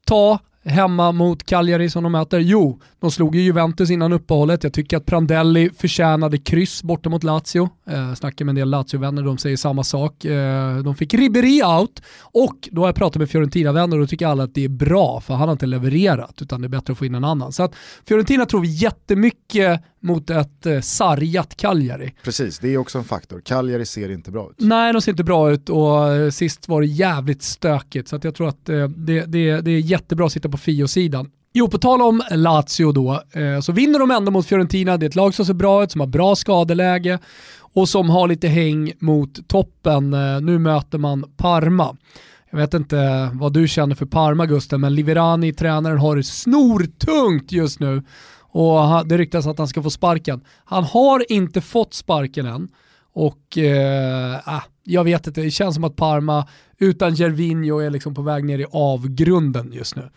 ta 0.05 0.39
hemma 0.65 1.11
mot 1.11 1.43
Cagliari 1.43 1.89
som 1.89 2.03
de 2.03 2.11
möter? 2.11 2.39
Jo, 2.39 2.79
de 2.99 3.11
slog 3.11 3.35
ju 3.35 3.41
Juventus 3.41 3.89
innan 3.89 4.13
uppehållet. 4.13 4.63
Jag 4.63 4.73
tycker 4.73 4.97
att 4.97 5.05
Prandelli 5.05 5.69
förtjänade 5.77 6.37
kryss 6.37 6.83
borta 6.83 7.09
mot 7.09 7.23
Lazio. 7.23 7.69
Eh, 7.89 8.13
snackar 8.13 8.45
med 8.45 8.51
en 8.51 8.55
del 8.55 8.69
Lazio-vänner, 8.69 9.23
de 9.23 9.37
säger 9.37 9.57
samma 9.57 9.83
sak. 9.83 10.25
Eh, 10.25 10.77
de 10.77 10.95
fick 10.95 11.13
Ribéry 11.13 11.63
out 11.63 12.01
och 12.21 12.69
då 12.71 12.81
har 12.81 12.87
jag 12.87 12.95
pratat 12.95 13.19
med 13.19 13.29
Fiorentina-vänner 13.29 13.97
och 13.97 14.01
då 14.01 14.07
tycker 14.07 14.27
alla 14.27 14.43
att 14.43 14.55
det 14.55 14.63
är 14.63 14.69
bra 14.69 15.21
för 15.21 15.33
han 15.33 15.47
har 15.47 15.53
inte 15.53 15.65
levererat 15.65 16.41
utan 16.41 16.61
det 16.61 16.67
är 16.67 16.69
bättre 16.69 16.91
att 16.91 16.97
få 16.97 17.05
in 17.05 17.15
en 17.15 17.23
annan. 17.23 17.51
Så 17.51 17.63
att 17.63 17.75
Fiorentina 18.07 18.45
tror 18.45 18.61
vi 18.61 18.67
jättemycket 18.67 19.81
mot 20.05 20.29
ett 20.29 20.65
eh, 20.65 20.79
sargat 20.81 21.55
Cagliari. 21.57 22.13
Precis, 22.23 22.59
det 22.59 22.73
är 22.73 22.77
också 22.77 22.97
en 22.97 23.03
faktor. 23.03 23.41
Cagliari 23.45 23.85
ser 23.85 24.11
inte 24.11 24.31
bra 24.31 24.49
ut. 24.49 24.55
Nej, 24.57 24.93
de 24.93 25.01
ser 25.01 25.11
inte 25.11 25.23
bra 25.23 25.51
ut 25.51 25.69
och 25.69 26.13
eh, 26.13 26.29
sist 26.29 26.67
var 26.67 26.81
det 26.81 26.87
jävligt 26.87 27.43
stökigt 27.43 28.09
så 28.09 28.19
jag 28.23 28.35
tror 28.35 28.47
att 28.47 28.69
eh, 28.69 28.87
det, 28.87 29.25
det, 29.25 29.61
det 29.61 29.71
är 29.71 29.79
jättebra 29.79 30.25
att 30.25 30.31
sitta 30.31 30.49
på 30.49 30.57
Fio-sidan. 30.57 31.29
Jo, 31.53 31.67
på 31.67 31.77
tal 31.77 32.01
om 32.01 32.21
Lazio 32.31 32.91
då, 32.91 33.23
eh, 33.31 33.59
så 33.61 33.71
vinner 33.71 33.99
de 33.99 34.11
ändå 34.11 34.31
mot 34.31 34.45
Fiorentina. 34.45 34.97
Det 34.97 35.05
är 35.05 35.09
ett 35.09 35.15
lag 35.15 35.33
som 35.33 35.45
ser 35.45 35.53
bra 35.53 35.83
ut, 35.83 35.91
som 35.91 36.01
har 36.01 36.07
bra 36.07 36.35
skadeläge 36.35 37.19
och 37.57 37.89
som 37.89 38.09
har 38.09 38.27
lite 38.27 38.47
häng 38.47 38.93
mot 38.99 39.47
toppen. 39.47 40.13
Eh, 40.13 40.41
nu 40.41 40.59
möter 40.59 40.97
man 40.97 41.23
Parma. 41.37 41.97
Jag 42.51 42.57
vet 42.57 42.73
inte 42.73 43.29
vad 43.33 43.53
du 43.53 43.67
känner 43.67 43.95
för 43.95 44.05
Parma 44.05 44.45
Gusten, 44.45 44.81
men 44.81 44.95
Liverani, 44.95 45.53
tränaren, 45.53 45.97
har 45.97 46.15
det 46.15 46.23
snortungt 46.23 47.51
just 47.51 47.79
nu. 47.79 48.03
Och 48.57 49.07
det 49.07 49.17
ryktas 49.17 49.47
att 49.47 49.57
han 49.57 49.67
ska 49.67 49.83
få 49.83 49.89
sparken. 49.89 50.41
Han 50.65 50.83
har 50.83 51.31
inte 51.31 51.61
fått 51.61 51.93
sparken 51.93 52.45
än. 52.45 52.67
Och 53.13 53.57
eh, 53.57 54.39
ah, 54.45 54.61
jag 54.83 55.03
vet 55.03 55.27
inte, 55.27 55.41
det 55.41 55.51
känns 55.51 55.75
som 55.75 55.83
att 55.83 55.95
Parma 55.95 56.47
utan 56.77 57.15
Gervinho 57.15 57.79
är 57.79 57.89
liksom 57.89 58.15
på 58.15 58.21
väg 58.21 58.45
ner 58.45 58.59
i 58.59 58.65
avgrunden 58.71 59.71
just 59.73 59.95
nu. 59.95 60.09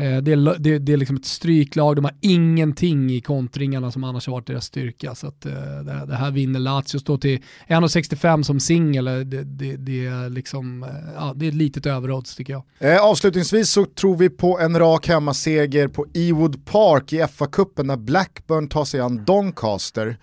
Eh, 0.00 0.16
det, 0.16 0.32
är, 0.32 0.58
det, 0.58 0.78
det 0.78 0.92
är 0.92 0.96
liksom 0.96 1.16
ett 1.16 1.24
stryklag, 1.24 1.96
de 1.96 2.04
har 2.04 2.14
ingenting 2.20 3.10
i 3.10 3.20
kontringarna 3.20 3.90
som 3.90 4.04
annars 4.04 4.26
har 4.26 4.32
varit 4.32 4.46
deras 4.46 4.64
styrka. 4.64 5.14
Så 5.14 5.26
att, 5.26 5.46
eh, 5.46 5.52
det, 5.52 6.06
det, 6.08 6.14
här 6.14 6.30
vinner 6.30 6.60
Lazio, 6.60 6.98
står 6.98 7.18
till 7.18 7.38
1,65 7.68 8.42
som 8.42 8.60
singel. 8.60 9.08
Eh, 9.08 9.14
det, 9.14 9.44
det, 9.44 9.76
det, 9.76 10.06
är 10.06 10.30
liksom, 10.30 10.86
ja, 11.14 11.32
det 11.36 11.46
är 11.46 11.48
ett 11.48 11.54
litet 11.54 11.86
överodds 11.86 12.36
tycker 12.36 12.52
jag. 12.52 12.62
Eh, 12.78 13.04
avslutningsvis 13.04 13.70
så 13.70 13.84
tror 13.84 14.16
vi 14.16 14.30
på 14.30 14.58
en 14.58 14.78
rak 14.78 15.08
hemmaseger 15.08 15.88
på 15.88 16.06
Ewood 16.14 16.66
Park 16.66 17.12
i 17.12 17.22
FA-cupen 17.22 17.82
när 17.82 17.96
Blackburn 17.96 18.68
tar 18.68 18.84
sig 18.84 19.00
an 19.00 19.24
Doncaster. 19.24 20.16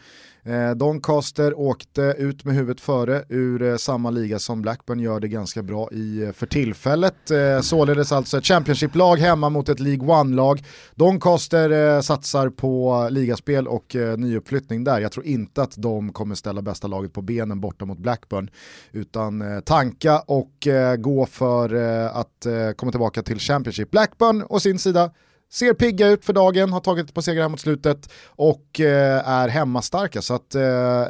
Eh, 0.47 0.71
Doncaster 0.71 1.59
åkte 1.59 2.15
ut 2.17 2.45
med 2.45 2.55
huvudet 2.55 2.81
före 2.81 3.23
ur 3.29 3.61
eh, 3.61 3.75
samma 3.75 4.09
liga 4.09 4.39
som 4.39 4.61
Blackburn 4.61 4.99
gör 4.99 5.19
det 5.19 5.27
ganska 5.27 5.63
bra 5.63 5.89
i 5.91 6.23
eh, 6.23 6.31
för 6.31 6.45
tillfället. 6.45 7.31
Eh, 7.31 7.61
således 7.61 8.11
alltså 8.11 8.37
ett 8.37 8.45
Championship-lag 8.45 9.17
hemma 9.17 9.49
mot 9.49 9.69
ett 9.69 9.79
League 9.79 10.07
One-lag. 10.07 10.63
Doncaster 10.95 11.95
eh, 11.95 12.01
satsar 12.01 12.49
på 12.49 13.07
ligaspel 13.11 13.67
och 13.67 13.95
eh, 13.95 14.17
nyuppflyttning 14.17 14.83
där. 14.83 14.99
Jag 14.99 15.11
tror 15.11 15.25
inte 15.25 15.61
att 15.61 15.73
de 15.77 16.13
kommer 16.13 16.35
ställa 16.35 16.61
bästa 16.61 16.87
laget 16.87 17.13
på 17.13 17.21
benen 17.21 17.59
borta 17.59 17.85
mot 17.85 17.97
Blackburn. 17.97 18.49
Utan 18.91 19.41
eh, 19.41 19.59
tanka 19.59 20.19
och 20.19 20.67
eh, 20.67 20.95
gå 20.95 21.25
för 21.25 21.75
eh, 21.75 22.15
att 22.15 22.45
eh, 22.45 22.71
komma 22.71 22.91
tillbaka 22.91 23.23
till 23.23 23.39
Championship. 23.39 23.91
Blackburn 23.91 24.43
å 24.49 24.59
sin 24.59 24.79
sida 24.79 25.11
ser 25.51 25.73
pigga 25.73 26.07
ut 26.07 26.25
för 26.25 26.33
dagen, 26.33 26.73
har 26.73 26.79
tagit 26.79 27.07
ett 27.07 27.13
par 27.13 27.21
segrar 27.21 27.41
här 27.41 27.49
mot 27.49 27.59
slutet 27.59 28.09
och 28.25 28.79
eh, 28.79 29.29
är 29.29 29.47
hemmastarka. 29.47 30.21
Så 30.21 30.33
att, 30.33 30.55
eh, 30.55 30.61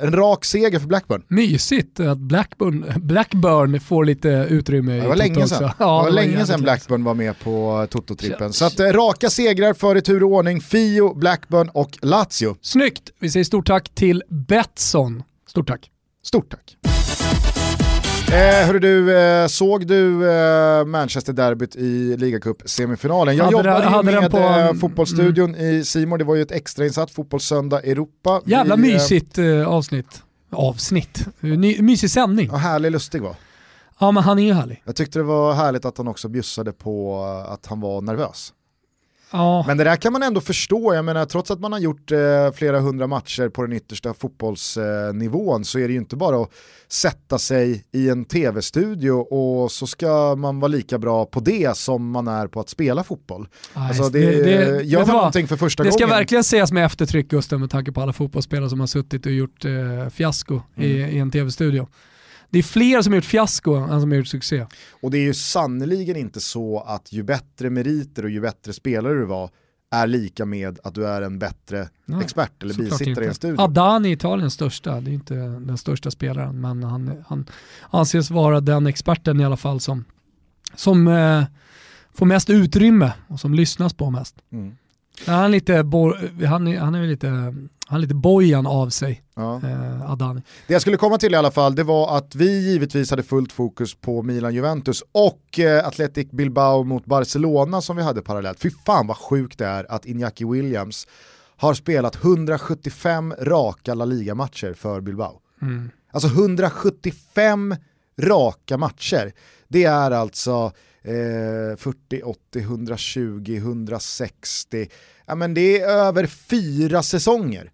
en 0.03 0.11
rak 0.11 0.45
seger 0.45 0.79
för 0.79 0.87
Blackburn. 0.87 1.23
Mysigt 1.27 1.99
att 1.99 2.17
Blackburn, 2.17 2.93
Blackburn 2.95 3.79
får 3.79 4.05
lite 4.05 4.29
utrymme 4.49 4.97
i 4.97 5.01
Det 5.01 5.07
var 5.07 5.15
länge 5.15 5.47
sedan, 5.47 5.71
ja, 5.79 5.97
det 5.97 6.03
var 6.03 6.11
länge 6.11 6.45
sedan 6.45 6.61
Blackburn 6.61 7.03
var 7.03 7.13
med 7.13 7.39
på 7.39 7.87
Toto-trippen. 7.89 8.51
Så 8.51 8.65
att, 8.65 8.79
eh, 8.79 8.85
raka 8.85 9.29
segrar 9.29 9.73
för 9.73 9.95
i 9.95 10.01
tur 10.01 10.23
och 10.23 10.31
ordning, 10.31 10.61
Fio, 10.61 11.13
Blackburn 11.13 11.69
och 11.69 11.97
Lazio. 12.01 12.55
Snyggt! 12.61 13.09
Vi 13.19 13.29
säger 13.29 13.43
stort 13.43 13.67
tack 13.67 13.89
till 13.89 14.23
Betsson. 14.29 15.23
Stort 15.49 15.67
tack. 15.67 15.91
Stort 16.23 16.49
tack. 16.49 16.77
Eh, 18.31 18.67
hörru 18.67 18.79
du, 18.79 19.19
eh, 19.19 19.47
såg 19.47 19.87
du 19.87 20.31
eh, 20.31 20.85
Manchester-derbyt 20.85 21.75
i 21.75 22.17
ligacup-semifinalen? 22.17 23.35
Jag 23.35 23.43
hade 23.43 23.57
jobbade 23.57 23.79
det, 23.79 23.89
hade 23.89 24.21
med 24.21 24.31
på, 24.31 24.37
eh, 24.37 24.73
Fotbollsstudion 24.73 25.55
mm. 25.55 25.65
i 25.65 25.83
Simor. 25.83 26.17
det 26.17 26.23
var 26.23 26.35
ju 26.35 26.41
ett 26.41 26.51
extrainsatt 26.51 27.11
Fotbollssöndag 27.11 27.81
Europa. 27.83 28.41
Jävla 28.45 28.75
Vi, 28.75 28.89
eh, 28.89 28.93
mysigt 28.93 29.37
eh, 29.37 29.67
avsnitt. 29.67 30.23
Avsnitt? 30.51 31.25
Ny, 31.39 31.81
mysig 31.81 32.09
sändning. 32.09 32.49
Ja, 32.51 32.57
härlig 32.57 32.91
lustig 32.91 33.21
va? 33.21 33.35
Ja 33.99 34.11
men 34.11 34.23
han 34.23 34.39
är 34.39 34.43
ju 34.43 34.53
härlig. 34.53 34.81
Jag 34.85 34.95
tyckte 34.95 35.19
det 35.19 35.23
var 35.23 35.53
härligt 35.53 35.85
att 35.85 35.97
han 35.97 36.07
också 36.07 36.27
bjussade 36.27 36.71
på 36.71 37.23
att 37.47 37.65
han 37.65 37.81
var 37.81 38.01
nervös. 38.01 38.53
Ja. 39.31 39.63
Men 39.67 39.77
det 39.77 39.83
där 39.83 39.95
kan 39.95 40.13
man 40.13 40.23
ändå 40.23 40.41
förstå, 40.41 40.93
jag 40.93 41.05
menar 41.05 41.25
trots 41.25 41.51
att 41.51 41.59
man 41.59 41.71
har 41.71 41.79
gjort 41.79 42.11
eh, 42.11 42.51
flera 42.55 42.79
hundra 42.79 43.07
matcher 43.07 43.49
på 43.49 43.61
den 43.61 43.73
yttersta 43.73 44.13
fotbollsnivån 44.13 45.61
eh, 45.61 45.63
så 45.63 45.79
är 45.79 45.87
det 45.87 45.93
ju 45.93 45.99
inte 45.99 46.15
bara 46.15 46.41
att 46.41 46.49
sätta 46.87 47.39
sig 47.39 47.85
i 47.91 48.09
en 48.09 48.25
tv-studio 48.25 49.11
och 49.11 49.71
så 49.71 49.87
ska 49.87 50.35
man 50.35 50.59
vara 50.59 50.67
lika 50.67 50.97
bra 50.97 51.25
på 51.25 51.39
det 51.39 51.77
som 51.77 52.11
man 52.11 52.27
är 52.27 52.47
på 52.47 52.59
att 52.59 52.69
spela 52.69 53.03
fotboll. 53.03 53.47
Aj, 53.73 53.87
alltså 53.87 54.09
det, 54.09 54.19
det, 54.19 54.43
det 54.43 54.83
gör 54.83 55.05
man 55.05 55.15
någonting 55.15 55.47
för 55.47 55.57
första 55.57 55.83
det 55.83 55.89
gången. 55.89 55.99
Det 55.99 56.05
ska 56.07 56.15
verkligen 56.15 56.43
sägas 56.43 56.71
med 56.71 56.85
eftertryck 56.85 57.27
Gustav 57.27 57.59
med 57.59 57.69
tanke 57.69 57.91
på 57.91 58.01
alla 58.01 58.13
fotbollsspelare 58.13 58.69
som 58.69 58.79
har 58.79 58.87
suttit 58.87 59.25
och 59.25 59.31
gjort 59.31 59.65
eh, 59.65 60.09
fiasko 60.09 60.61
mm. 60.75 60.89
i, 60.89 60.93
i 60.93 61.19
en 61.19 61.31
tv-studio 61.31 61.87
det 62.49 62.59
är 62.59 62.63
fler 62.63 63.01
som 63.01 63.13
har 63.13 63.17
gjort 63.17 63.25
fiasko 63.25 63.73
än 63.73 64.01
som 64.01 64.11
har 64.11 64.17
gjort 64.17 64.27
succé. 64.27 64.65
Och 65.01 65.11
det 65.11 65.17
är 65.17 65.23
ju 65.23 65.33
sannoliken 65.33 66.15
inte 66.15 66.39
så 66.39 66.79
att 66.79 67.13
ju 67.13 67.23
bättre 67.23 67.69
meriter 67.69 68.23
och 68.23 68.29
ju 68.29 68.41
bättre 68.41 68.73
spelare 68.73 69.13
du 69.13 69.25
var 69.25 69.49
är 69.91 70.07
lika 70.07 70.45
med 70.45 70.79
att 70.83 70.95
du 70.95 71.07
är 71.07 71.21
en 71.21 71.39
bättre 71.39 71.89
Nej, 72.05 72.21
expert 72.21 72.63
eller 72.63 72.73
bisittare 72.73 73.25
i 73.25 73.27
en 73.27 73.33
studio. 73.33 73.61
Adani 73.61 74.09
är 74.09 74.13
Italiens 74.13 74.53
största, 74.53 75.01
det 75.01 75.11
är 75.11 75.13
inte 75.13 75.35
den 75.35 75.77
största 75.77 76.11
spelaren, 76.11 76.61
men 76.61 76.83
han, 76.83 77.23
han 77.27 77.45
anses 77.89 78.31
vara 78.31 78.61
den 78.61 78.87
experten 78.87 79.39
i 79.39 79.45
alla 79.45 79.57
fall 79.57 79.79
som, 79.79 80.05
som 80.75 81.07
eh, 81.07 81.43
får 82.13 82.25
mest 82.25 82.49
utrymme 82.49 83.13
och 83.27 83.39
som 83.39 83.53
lyssnas 83.53 83.93
på 83.93 84.09
mest. 84.09 84.35
Mm. 84.51 84.77
Han 85.25 85.43
är 85.43 85.49
lite, 85.49 85.73
han 86.47 86.67
är, 86.67 86.79
han 86.79 86.95
är 86.95 87.07
lite, 87.07 87.55
han 87.89 87.97
är 87.97 88.01
lite 88.01 88.15
bojan 88.15 88.67
av 88.67 88.89
sig, 88.89 89.23
ja. 89.35 89.61
eh, 89.63 90.11
Adani. 90.11 90.41
Det 90.67 90.73
jag 90.73 90.81
skulle 90.81 90.97
komma 90.97 91.17
till 91.17 91.33
i 91.33 91.37
alla 91.37 91.51
fall, 91.51 91.75
det 91.75 91.83
var 91.83 92.17
att 92.17 92.35
vi 92.35 92.71
givetvis 92.71 93.09
hade 93.09 93.23
fullt 93.23 93.51
fokus 93.51 93.95
på 93.95 94.23
Milan-Juventus 94.23 95.03
och 95.11 95.59
eh, 95.59 95.87
Athletic 95.87 96.31
Bilbao 96.31 96.83
mot 96.83 97.05
Barcelona 97.05 97.81
som 97.81 97.97
vi 97.97 98.03
hade 98.03 98.21
parallellt. 98.21 98.59
Fy 98.59 98.69
fan 98.85 99.07
vad 99.07 99.17
sjukt 99.17 99.57
det 99.57 99.65
är 99.65 99.91
att 99.91 100.05
Iñaki 100.05 100.51
Williams 100.51 101.07
har 101.57 101.73
spelat 101.73 102.23
175 102.23 103.33
raka 103.39 103.93
La 103.93 104.05
Liga-matcher 104.05 104.73
för 104.73 105.01
Bilbao. 105.01 105.39
Mm. 105.61 105.89
Alltså 106.11 106.27
175 106.27 107.75
raka 108.21 108.77
matcher. 108.77 109.33
Det 109.67 109.83
är 109.83 110.11
alltså 110.11 110.71
eh, 111.01 111.77
40, 111.77 112.21
80, 112.23 112.59
120, 112.59 113.55
160. 113.57 114.87
Ja, 115.25 115.35
men 115.35 115.53
det 115.53 115.81
är 115.81 115.87
över 115.87 116.25
fyra 116.25 117.03
säsonger. 117.03 117.71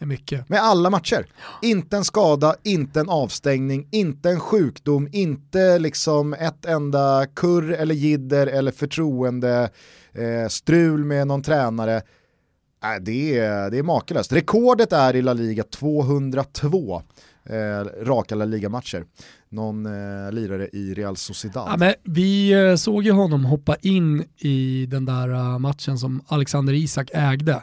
Det 0.00 0.04
är 0.04 0.06
mycket. 0.06 0.48
Med 0.48 0.62
alla 0.62 0.90
matcher. 0.90 1.26
Inte 1.62 1.96
en 1.96 2.04
skada, 2.04 2.54
inte 2.62 3.00
en 3.00 3.08
avstängning, 3.08 3.88
inte 3.90 4.30
en 4.30 4.40
sjukdom, 4.40 5.08
inte 5.12 5.78
liksom 5.78 6.34
ett 6.34 6.64
enda 6.66 7.26
kurr 7.36 7.72
eller 7.72 7.94
jidder 7.94 8.46
eller 8.46 8.72
förtroende 8.72 9.70
eh, 10.12 10.48
strul 10.48 11.04
med 11.04 11.26
någon 11.26 11.42
tränare. 11.42 11.96
Äh, 11.96 13.00
det, 13.00 13.38
är, 13.38 13.70
det 13.70 13.78
är 13.78 13.82
makalöst. 13.82 14.32
Rekordet 14.32 14.92
är 14.92 15.16
i 15.16 15.22
La 15.22 15.32
Liga 15.32 15.62
202 15.62 17.02
eh, 17.44 18.04
raka 18.04 18.34
La 18.34 18.44
Liga-matcher. 18.44 19.04
Någon 19.48 19.86
eh, 19.86 20.32
lirare 20.32 20.68
i 20.72 20.94
Real 20.94 21.16
Sociedad. 21.16 21.68
Ja, 21.68 21.76
men 21.76 21.94
vi 22.04 22.52
eh, 22.52 22.76
såg 22.76 23.02
ju 23.02 23.12
honom 23.12 23.44
hoppa 23.44 23.76
in 23.76 24.24
i 24.38 24.86
den 24.86 25.04
där 25.04 25.28
uh, 25.28 25.58
matchen 25.58 25.98
som 25.98 26.22
Alexander 26.26 26.72
Isak 26.72 27.10
ägde. 27.14 27.62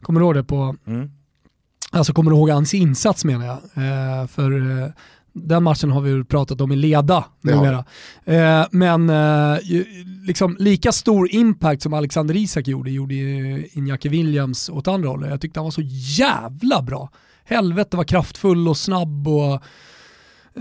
Kommer 0.00 0.20
du 0.20 0.26
ihåg 0.26 0.34
det 0.34 0.44
på 0.44 0.76
mm. 0.86 1.10
Alltså 1.94 2.12
kommer 2.12 2.30
du 2.30 2.36
ihåg 2.36 2.50
hans 2.50 2.74
insats 2.74 3.24
menar 3.24 3.46
jag. 3.46 3.56
Eh, 3.56 4.26
för 4.26 4.80
eh, 4.82 4.88
den 5.32 5.62
matchen 5.62 5.90
har 5.90 6.00
vi 6.00 6.24
pratat 6.24 6.60
om 6.60 6.72
i 6.72 6.76
leda 6.76 7.24
numera. 7.40 7.84
Eh, 8.24 8.66
men 8.70 9.10
eh, 9.10 9.58
liksom, 10.26 10.56
lika 10.58 10.92
stor 10.92 11.34
impact 11.34 11.82
som 11.82 11.94
Alexander 11.94 12.36
Isak 12.36 12.68
gjorde, 12.68 12.90
gjorde 12.90 13.14
Iñaki 13.14 14.08
Williams 14.08 14.68
åt 14.68 14.88
andra 14.88 15.08
hållet. 15.08 15.30
Jag 15.30 15.40
tyckte 15.40 15.60
han 15.60 15.64
var 15.64 15.70
så 15.70 15.82
jävla 16.18 16.82
bra. 16.82 17.10
Helvete 17.44 17.96
var 17.96 18.04
kraftfull 18.04 18.68
och 18.68 18.76
snabb 18.76 19.28
och 19.28 19.62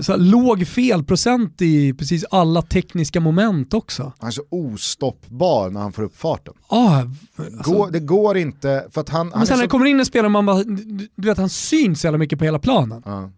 så 0.01 0.17
låg 0.17 0.67
felprocent 0.67 1.61
i 1.61 1.93
precis 1.93 2.25
alla 2.31 2.61
tekniska 2.61 3.19
moment 3.19 3.73
också. 3.73 4.13
Han 4.19 4.27
är 4.27 4.31
så 4.31 4.43
ostoppbar 4.49 5.69
när 5.69 5.81
han 5.81 5.93
får 5.93 6.03
upp 6.03 6.17
farten. 6.17 6.53
Ah, 6.67 7.01
alltså, 7.37 7.71
Går, 7.73 7.91
det 7.91 7.99
går 7.99 8.37
inte, 8.37 8.87
för 8.91 9.01
att 9.01 9.09
han... 9.09 9.19
han 9.19 9.29
men 9.29 9.41
är 9.41 9.45
sen 9.45 9.53
när 9.53 9.57
så- 9.57 9.61
det 9.61 9.69
kommer 9.69 9.85
in 9.85 9.99
en 9.99 10.05
spelare 10.05 10.29
man 10.29 10.45
bara, 10.45 10.63
du 10.63 11.07
du 11.15 11.27
vet 11.27 11.37
han 11.37 11.49
syns 11.49 12.01
så 12.01 12.07
jävla 12.07 12.17
mycket 12.17 12.39
på 12.39 12.45
hela 12.45 12.59
planen. 12.59 13.01
Ja. 13.05 13.31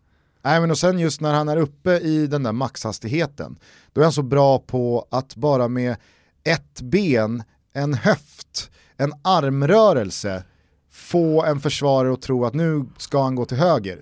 Nej 0.43 0.61
men 0.61 0.71
och 0.71 0.77
sen 0.77 0.99
just 0.99 1.21
när 1.21 1.33
han 1.33 1.49
är 1.49 1.57
uppe 1.57 1.91
i 1.99 2.27
den 2.27 2.43
där 2.43 2.51
maxhastigheten, 2.51 3.55
då 3.93 4.01
är 4.01 4.05
han 4.05 4.13
så 4.13 4.23
bra 4.23 4.59
på 4.59 5.07
att 5.11 5.35
bara 5.35 5.67
med 5.67 5.95
ett 6.43 6.81
ben, 6.81 7.43
en 7.73 7.93
höft, 7.93 8.71
en 8.97 9.13
armrörelse 9.21 10.43
få 10.91 11.43
en 11.43 11.59
försvarare 11.59 12.13
att 12.13 12.21
tro 12.21 12.45
att 12.45 12.53
nu 12.53 12.85
ska 12.97 13.23
han 13.23 13.35
gå 13.35 13.45
till 13.45 13.57
höger. 13.57 14.01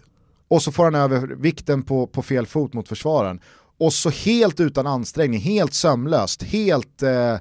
Och 0.53 0.61
så 0.61 0.71
får 0.71 0.83
han 0.83 0.95
över 0.95 1.27
vikten 1.27 1.83
på, 1.83 2.07
på 2.07 2.21
fel 2.21 2.45
fot 2.45 2.73
mot 2.73 2.87
försvararen. 2.87 3.39
Och 3.77 3.93
så 3.93 4.09
helt 4.09 4.59
utan 4.59 4.87
ansträngning, 4.87 5.39
helt 5.39 5.73
sömlöst, 5.73 6.43
helt 6.43 7.03
eh, 7.03 7.37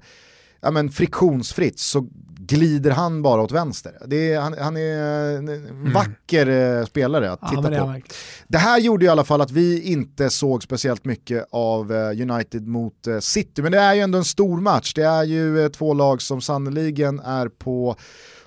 ja, 0.61 0.71
men 0.71 0.91
friktionsfritt 0.91 1.79
så 1.79 2.09
glider 2.37 2.91
han 2.91 3.23
bara 3.23 3.43
åt 3.43 3.53
vänster. 3.53 4.15
Är, 4.15 4.41
han, 4.41 4.55
han 4.59 4.77
är 4.77 5.37
en 5.37 5.93
vacker 5.93 6.47
eh, 6.47 6.87
spelare 6.87 7.33
att 7.33 7.39
Ja, 7.43 7.49
titta 7.49 7.71
det 7.71 7.79
på. 7.79 8.01
Det 8.49 8.59
här 8.59 8.79
gjorde 8.79 9.05
i 9.05 9.09
alla 9.09 9.25
fall 9.25 9.41
att 9.41 9.51
vi 9.51 9.83
inte 9.83 10.31
såg 10.31 10.63
speciellt 10.63 11.05
mycket 11.05 11.47
av 11.51 11.93
eh, 11.93 12.31
United 12.31 12.67
mot 12.67 13.07
eh, 13.07 13.19
City, 13.19 13.63
men 13.63 13.73
det 13.73 13.79
är 13.79 13.95
ju 13.95 14.01
ändå 14.01 14.19
en 14.19 14.25
stor 14.25 14.61
match. 14.61 14.95
Det 14.95 15.03
är 15.03 15.25
ju 15.25 15.69
två 15.69 15.95
lag 15.95 16.23
som 16.23 16.41
sannoliken 16.41 17.21
är 17.21 17.49
på 17.49 17.97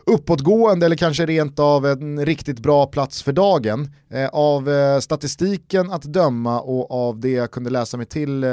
uppåtgående 0.05 0.85
eller 0.85 0.95
kanske 0.95 1.25
rent 1.25 1.59
av 1.59 1.85
en 1.85 2.25
riktigt 2.25 2.59
bra 2.59 2.85
plats 2.85 3.23
för 3.23 3.31
dagen. 3.31 3.91
Eh, 4.09 4.27
av 4.27 4.69
eh, 4.69 4.99
statistiken 4.99 5.91
att 5.91 6.03
döma 6.03 6.61
och 6.61 6.91
av 6.91 7.19
det 7.19 7.29
jag 7.31 7.51
kunde 7.51 7.69
läsa 7.69 7.97
mig 7.97 8.05
till 8.05 8.43
eh, 8.43 8.49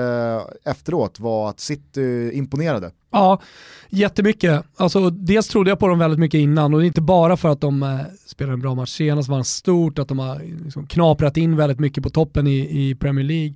efteråt 0.64 1.20
var 1.20 1.48
att 1.48 1.60
City 1.60 2.30
imponerade. 2.32 2.90
Ja, 3.12 3.40
jättemycket. 3.88 4.64
Alltså, 4.76 5.10
dels 5.10 5.48
trodde 5.48 5.70
jag 5.70 5.78
på 5.78 5.88
dem 5.88 5.98
väldigt 5.98 6.20
mycket 6.20 6.38
innan 6.38 6.74
och 6.74 6.80
det 6.80 6.84
är 6.84 6.86
inte 6.86 7.00
bara 7.00 7.36
för 7.36 7.48
att 7.48 7.60
de 7.60 7.82
eh, 7.82 7.98
spelade 8.26 8.54
en 8.54 8.60
bra 8.60 8.74
match 8.74 8.96
senast, 8.96 9.28
var 9.28 9.42
stort, 9.42 9.98
att 9.98 10.08
de 10.08 10.18
har 10.18 10.40
liksom, 10.64 10.86
knaprat 10.86 11.36
in 11.36 11.56
väldigt 11.56 11.80
mycket 11.80 12.02
på 12.02 12.10
toppen 12.10 12.46
i, 12.46 12.88
i 12.88 12.94
Premier 12.94 13.24
League. 13.24 13.54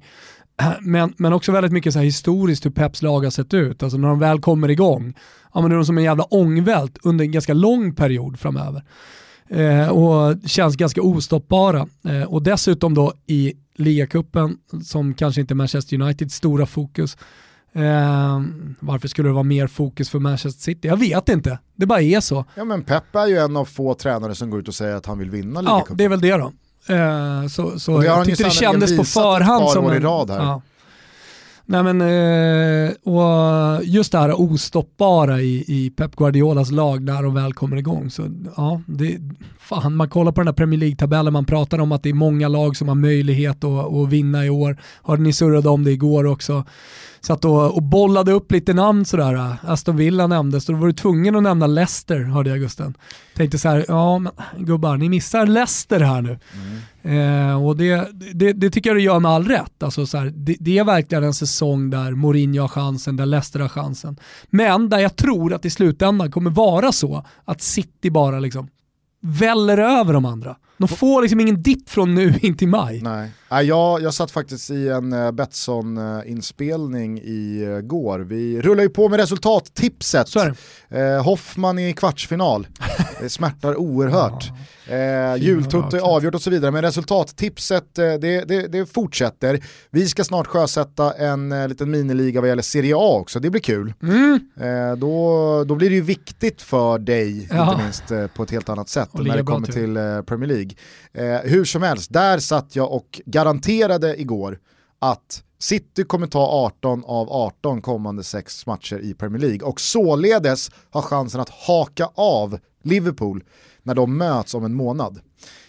Men, 0.80 1.14
men 1.16 1.32
också 1.32 1.52
väldigt 1.52 1.72
mycket 1.72 1.92
så 1.92 1.98
historiskt 1.98 2.66
hur 2.66 2.70
Peps 2.70 3.02
lag 3.02 3.20
har 3.24 3.30
sett 3.30 3.54
ut. 3.54 3.82
Alltså 3.82 3.98
när 3.98 4.08
de 4.08 4.18
väl 4.18 4.40
kommer 4.40 4.70
igång, 4.70 5.14
ja, 5.54 5.60
men 5.60 5.72
är 5.72 5.76
de 5.76 5.84
som 5.84 5.98
en 5.98 6.04
jävla 6.04 6.24
ångvält 6.24 6.98
under 7.02 7.24
en 7.24 7.32
ganska 7.32 7.54
lång 7.54 7.94
period 7.94 8.38
framöver. 8.38 8.84
Eh, 9.48 9.88
och 9.88 10.36
känns 10.46 10.76
ganska 10.76 11.02
ostoppbara. 11.02 11.86
Eh, 12.04 12.22
och 12.22 12.42
dessutom 12.42 12.94
då 12.94 13.12
i 13.26 13.52
ligacupen, 13.76 14.56
som 14.84 15.14
kanske 15.14 15.40
inte 15.40 15.52
är 15.52 15.56
Manchester 15.56 16.00
Uniteds 16.00 16.34
stora 16.34 16.66
fokus, 16.66 17.16
Eh, 17.72 18.40
varför 18.80 19.08
skulle 19.08 19.28
det 19.28 19.32
vara 19.32 19.42
mer 19.42 19.66
fokus 19.66 20.10
för 20.10 20.18
Manchester 20.18 20.62
City? 20.62 20.88
Jag 20.88 20.96
vet 20.96 21.28
inte. 21.28 21.58
Det 21.74 21.86
bara 21.86 22.00
är 22.00 22.20
så. 22.20 22.44
Ja 22.54 22.64
men 22.64 22.82
Pep 22.84 23.14
är 23.16 23.26
ju 23.26 23.36
en 23.36 23.56
av 23.56 23.64
få 23.64 23.94
tränare 23.94 24.34
som 24.34 24.50
går 24.50 24.60
ut 24.60 24.68
och 24.68 24.74
säger 24.74 24.94
att 24.96 25.06
han 25.06 25.18
vill 25.18 25.30
vinna 25.30 25.54
Ja, 25.54 25.60
ligacupen. 25.60 25.96
det 25.96 26.04
är 26.04 26.08
väl 26.08 26.20
det 26.20 26.36
då. 26.36 26.52
Eh, 26.88 27.46
så 27.48 27.78
så 27.78 28.04
jag 28.04 28.24
tyckte 28.24 28.44
det 28.44 28.50
kändes 28.50 28.96
på 28.96 29.04
förhand 29.04 29.70
som 29.70 29.86
en... 29.90 30.02
rad 30.02 30.30
här. 30.30 30.38
Ja. 30.38 30.62
Nej 31.68 31.82
men, 31.82 32.00
eh, 32.00 32.90
och 33.02 33.84
just 33.84 34.12
det 34.12 34.18
här 34.18 34.40
ostoppbara 34.40 35.40
i, 35.40 35.64
i 35.68 35.90
Pep 35.90 36.16
Guardiolas 36.16 36.70
lag 36.70 37.02
när 37.02 37.22
de 37.22 37.34
väl 37.34 37.52
kommer 37.52 37.76
igång. 37.76 38.10
Så 38.10 38.22
ja, 38.56 38.80
det, 38.86 39.18
fan, 39.58 39.96
man 39.96 40.08
kollar 40.08 40.32
på 40.32 40.40
den 40.40 40.48
här 40.48 40.54
Premier 40.54 40.80
League-tabellen, 40.80 41.32
man 41.32 41.44
pratar 41.44 41.78
om 41.78 41.92
att 41.92 42.02
det 42.02 42.08
är 42.08 42.14
många 42.14 42.48
lag 42.48 42.76
som 42.76 42.88
har 42.88 42.94
möjlighet 42.94 43.64
att, 43.64 43.94
att 43.94 44.08
vinna 44.08 44.46
i 44.46 44.50
år. 44.50 44.76
Hörde 45.02 45.22
ni 45.22 45.32
surrade 45.32 45.68
om 45.68 45.84
det 45.84 45.92
igår 45.92 46.26
också. 46.26 46.64
Satt 47.20 47.44
och, 47.44 47.74
och 47.74 47.82
bollade 47.82 48.32
upp 48.32 48.52
lite 48.52 48.74
namn 48.74 49.04
sådär. 49.04 49.34
Eh, 49.34 49.70
Aston 49.70 49.96
Villa 49.96 50.26
nämndes, 50.26 50.64
så 50.64 50.72
då 50.72 50.78
var 50.78 50.86
du 50.86 50.92
tvungen 50.92 51.36
att 51.36 51.42
nämna 51.42 51.66
Leicester, 51.66 52.20
hörde 52.20 52.50
jag 52.50 52.58
Gusten. 52.58 52.94
Tänkte 53.36 53.58
så 53.58 53.68
här, 53.68 53.84
ja 53.88 54.18
men 54.18 54.32
gubbar, 54.58 54.96
ni 54.96 55.08
missar 55.08 55.46
Leicester 55.46 56.00
här 56.00 56.22
nu. 56.22 56.28
Mm. 56.28 56.78
Eh, 57.06 57.66
och 57.66 57.76
det, 57.76 58.08
det, 58.34 58.52
det 58.52 58.70
tycker 58.70 58.90
jag 58.90 58.96
du 58.96 59.02
gör 59.02 59.20
med 59.20 59.30
all 59.30 59.48
rätt. 59.48 59.82
Alltså 59.82 60.06
så 60.06 60.18
här, 60.18 60.32
det, 60.36 60.56
det 60.60 60.78
är 60.78 60.84
verkligen 60.84 61.24
en 61.24 61.34
säsong 61.34 61.90
där 61.90 62.12
Mourinho 62.12 62.60
har 62.60 62.68
chansen, 62.68 63.16
där 63.16 63.26
Leicester 63.26 63.60
har 63.60 63.68
chansen. 63.68 64.16
Men 64.50 64.88
där 64.88 64.98
jag 64.98 65.16
tror 65.16 65.52
att 65.52 65.64
i 65.64 65.70
slutändan 65.70 66.30
kommer 66.30 66.50
vara 66.50 66.92
så 66.92 67.26
att 67.44 67.62
City 67.62 68.10
bara 68.10 68.40
liksom 68.40 68.68
väller 69.20 69.78
över 69.78 70.12
de 70.12 70.24
andra. 70.24 70.56
De 70.78 70.88
får 70.88 71.22
liksom 71.22 71.40
ingen 71.40 71.62
dipp 71.62 71.90
från 71.90 72.14
nu 72.14 72.34
in 72.42 72.56
till 72.56 72.68
maj. 72.68 73.00
Nej, 73.02 73.30
Jag, 73.50 74.02
jag 74.02 74.14
satt 74.14 74.30
faktiskt 74.30 74.70
i 74.70 74.88
en 74.88 75.12
uh, 75.12 75.30
Betsson-inspelning 75.32 77.18
i 77.20 77.66
uh, 77.66 77.80
går. 77.80 78.18
Vi 78.18 78.60
rullar 78.62 78.82
ju 78.82 78.88
på 78.88 79.08
med 79.08 79.20
resultattipset. 79.20 80.28
Så. 80.28 80.40
Eh, 80.88 81.24
Hoffman 81.24 81.78
i 81.78 81.92
kvartsfinal. 81.92 82.66
Det 83.20 83.28
smärtar 83.30 83.76
oerhört. 83.76 84.50
Eh, 84.86 85.42
Jultutto 85.42 85.96
är 85.96 86.00
avgjort 86.00 86.34
och 86.34 86.42
så 86.42 86.50
vidare, 86.50 86.70
men 86.70 86.82
resultattipset 86.82 87.98
eh, 87.98 88.04
det, 88.04 88.44
det, 88.48 88.66
det 88.66 88.86
fortsätter. 88.86 89.64
Vi 89.90 90.08
ska 90.08 90.24
snart 90.24 90.46
sjösätta 90.46 91.12
en 91.12 91.52
eh, 91.52 91.68
liten 91.68 91.90
miniliga 91.90 92.40
vad 92.40 92.48
gäller 92.48 92.62
Serie 92.62 92.94
A 92.96 93.18
också, 93.20 93.40
det 93.40 93.50
blir 93.50 93.60
kul. 93.60 93.94
Mm. 94.02 94.40
Eh, 94.60 94.96
då, 94.98 95.64
då 95.64 95.74
blir 95.74 95.88
det 95.90 95.94
ju 95.96 96.02
viktigt 96.02 96.62
för 96.62 96.98
dig, 96.98 97.48
Ja. 97.50 97.72
inte 97.72 97.84
minst 97.84 98.10
eh, 98.10 98.26
på 98.26 98.42
ett 98.42 98.50
helt 98.50 98.68
annat 98.68 98.88
sätt 98.88 99.08
när 99.14 99.36
det 99.36 99.42
kommer 99.42 99.66
till. 99.72 99.96
eh, 99.96 100.22
Premier 100.22 100.48
League. 100.48 100.70
Eh, 101.16 101.40
hur 101.40 101.64
som 101.64 101.82
helst, 101.82 102.12
där 102.12 102.38
satt 102.38 102.76
jag 102.76 102.92
och 102.92 103.20
garanterade 103.26 104.20
igår 104.20 104.58
att 104.98 105.42
City 105.58 106.04
kommer 106.04 106.26
ta 106.26 106.46
18 106.46 107.04
av 107.04 107.32
18 107.32 107.82
kommande 107.82 108.24
sex 108.24 108.66
matcher 108.66 108.98
i 108.98 109.14
Premier 109.14 109.40
League 109.40 109.68
och 109.68 109.80
således 109.80 110.70
har 110.90 111.02
chansen 111.02 111.40
att 111.40 111.48
haka 111.48 112.10
av 112.14 112.58
Liverpool 112.82 113.44
när 113.82 113.94
de 113.94 114.18
möts 114.18 114.54
om 114.54 114.64
en 114.64 114.74
månad. 114.74 115.20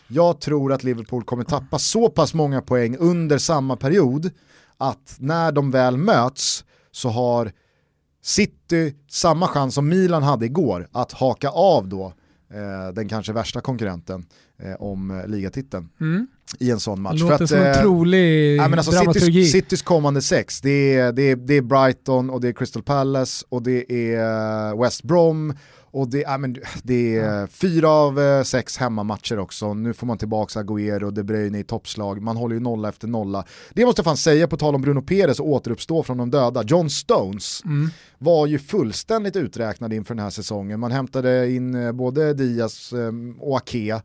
Jag 0.08 0.42
tror 0.42 0.74
att 0.74 0.84
Liverpool 0.84 1.24
kommer 1.24 1.44
tappa 1.44 1.80
så 1.80 2.10
pass 2.10 2.34
många 2.34 2.62
poäng 2.62 2.98
under 3.00 3.38
samma 3.38 3.76
period 3.76 4.32
att 4.78 5.16
när 5.20 5.52
de 5.52 5.72
väl 5.72 5.98
möts 5.98 6.66
så 6.92 7.10
har 7.10 7.52
City 8.24 8.96
samma 9.10 9.48
chans 9.48 9.76
som 9.76 9.90
Milan 9.90 10.24
hade 10.24 10.46
igår 10.46 10.88
att 10.92 11.12
haka 11.12 11.50
av 11.50 11.88
då 11.88 12.14
eh, 12.54 12.94
den 12.94 13.10
kanske 13.10 13.34
värsta 13.34 13.62
konkurrenten 13.62 14.26
eh, 14.58 14.76
om 14.80 15.12
eh, 15.12 15.28
ligatiteln 15.28 15.90
Mm 15.98 16.28
i 16.60 16.72
en 16.72 16.80
sån 16.80 17.02
match. 17.02 17.22
låter 17.22 17.46
som 17.46 17.58
en 17.58 17.66
eh, 17.68 17.82
trolig 17.82 18.56
Ja, 18.58 18.68
men 18.68 18.80
alltså 18.80 18.92
dramaturgi. 18.92 19.32
Citys, 19.46 19.52
Citys 19.52 19.82
kommande 19.82 20.22
sex, 20.22 20.62
det 20.62 20.96
är, 20.96 21.12
det, 21.12 21.22
är, 21.22 21.36
det 21.36 21.54
är 21.54 21.62
Brighton 21.62 22.30
och 22.30 22.42
det 22.42 22.48
är 22.48 22.54
Crystal 22.54 22.84
Palace 22.84 23.46
och 23.50 23.62
det 23.64 23.92
är 23.92 24.70
eh, 24.72 24.82
West 24.82 25.04
Brom 25.04 25.54
och 25.92 26.08
det, 26.08 26.20
ja, 26.22 26.38
men 26.38 26.56
det 26.84 27.18
är 27.18 27.48
fyra 27.48 27.90
av 27.90 28.20
eh, 28.20 28.44
sex 28.44 28.78
hemmamatcher 28.78 29.40
också. 29.40 29.74
Nu 29.74 29.94
får 29.94 30.08
man 30.08 30.18
tillbaka 30.18 30.60
Agüero 30.64 31.04
och 31.04 31.14
De 31.14 31.24
Bruyne 31.24 31.60
i 31.60 31.64
toppslag. 31.64 32.22
Man 32.22 32.38
håller 32.38 32.56
ju 32.56 32.60
nolla 32.62 32.90
efter 32.90 33.08
nolla. 33.08 33.46
Det 33.74 33.86
måste 33.86 34.00
jag 34.00 34.06
fan 34.06 34.18
säga 34.18 34.48
på 34.48 34.58
tal 34.58 34.76
om 34.76 34.82
Bruno 34.82 35.02
Perez 35.02 35.40
och 35.40 35.48
återuppstå 35.48 36.04
från 36.04 36.18
de 36.18 36.32
döda. 36.32 36.64
John 36.64 36.90
Stones 36.90 37.62
Mm. 37.66 37.90
var 38.18 38.48
ju 38.48 38.60
fullständigt 38.60 39.36
uträknad 39.36 39.94
inför 39.94 40.16
den 40.16 40.24
här 40.24 40.30
säsongen. 40.30 40.80
Man 40.80 40.92
hämtade 40.92 41.52
in 41.52 41.76
eh, 41.76 41.92
både 41.92 42.34
Diaz 42.34 42.94
och 43.40 43.58
Ake 43.58 44.02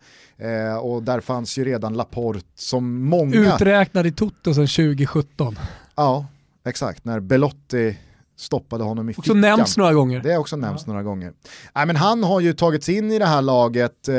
och 0.83 1.03
där 1.03 1.21
fanns 1.21 1.59
ju 1.59 1.65
redan 1.65 1.95
Laporte 1.95 2.32
som 2.55 3.03
många... 3.03 3.37
Uträknad 3.55 4.07
i 4.07 4.13
Toto 4.13 4.55
sedan 4.55 4.67
2017. 4.67 5.59
Ja, 5.95 6.27
exakt. 6.65 7.05
När 7.05 7.21
Belotti 7.21 7.99
stoppade 8.37 8.85
honom 8.85 9.09
i 9.09 9.13
Också 9.13 9.23
fickan. 9.23 9.41
nämnts 9.41 9.77
några 9.77 9.93
gånger. 9.93 10.21
Det 10.21 10.33
har 10.33 10.39
också 10.39 10.57
nämnts 10.57 10.87
några 10.87 11.03
gånger. 11.03 11.33
Nej, 11.75 11.87
men 11.87 11.97
han 11.97 12.25
har 12.25 12.41
ju 12.41 12.53
tagits 12.53 12.89
in 12.89 13.11
i 13.13 13.19
det 13.19 13.27
här 13.27 13.43
laget, 13.43 14.09
eh, 14.09 14.15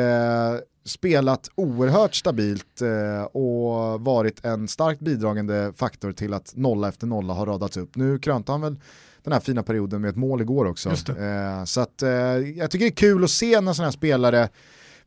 spelat 0.86 1.50
oerhört 1.56 2.16
stabilt 2.16 2.82
eh, 2.82 3.24
och 3.24 4.02
varit 4.02 4.46
en 4.46 4.68
starkt 4.68 5.02
bidragande 5.02 5.74
faktor 5.76 6.12
till 6.12 6.34
att 6.34 6.54
nolla 6.56 6.88
efter 6.90 7.08
nolla 7.08 7.34
har 7.34 7.46
radats 7.46 7.78
upp. 7.78 7.96
Nu 7.96 8.20
krönte 8.20 8.52
han 8.52 8.62
väl 8.62 8.80
den 9.24 9.34
här 9.34 9.40
fina 9.40 9.64
perioden 9.64 10.02
med 10.02 10.10
ett 10.10 10.16
mål 10.16 10.42
igår 10.42 10.66
också. 10.66 10.90
Just 10.90 11.10
Eh, 11.10 11.64
så 11.66 11.82
att, 11.82 12.02
eh, 12.02 12.10
jag 12.10 12.72
tycker 12.72 12.86
det 12.86 12.92
är 12.92 12.96
kul 12.96 13.24
att 13.24 13.30
se 13.30 13.62
när 13.62 13.74
sådana 13.74 13.88
här 13.88 13.92
spelare, 13.92 14.50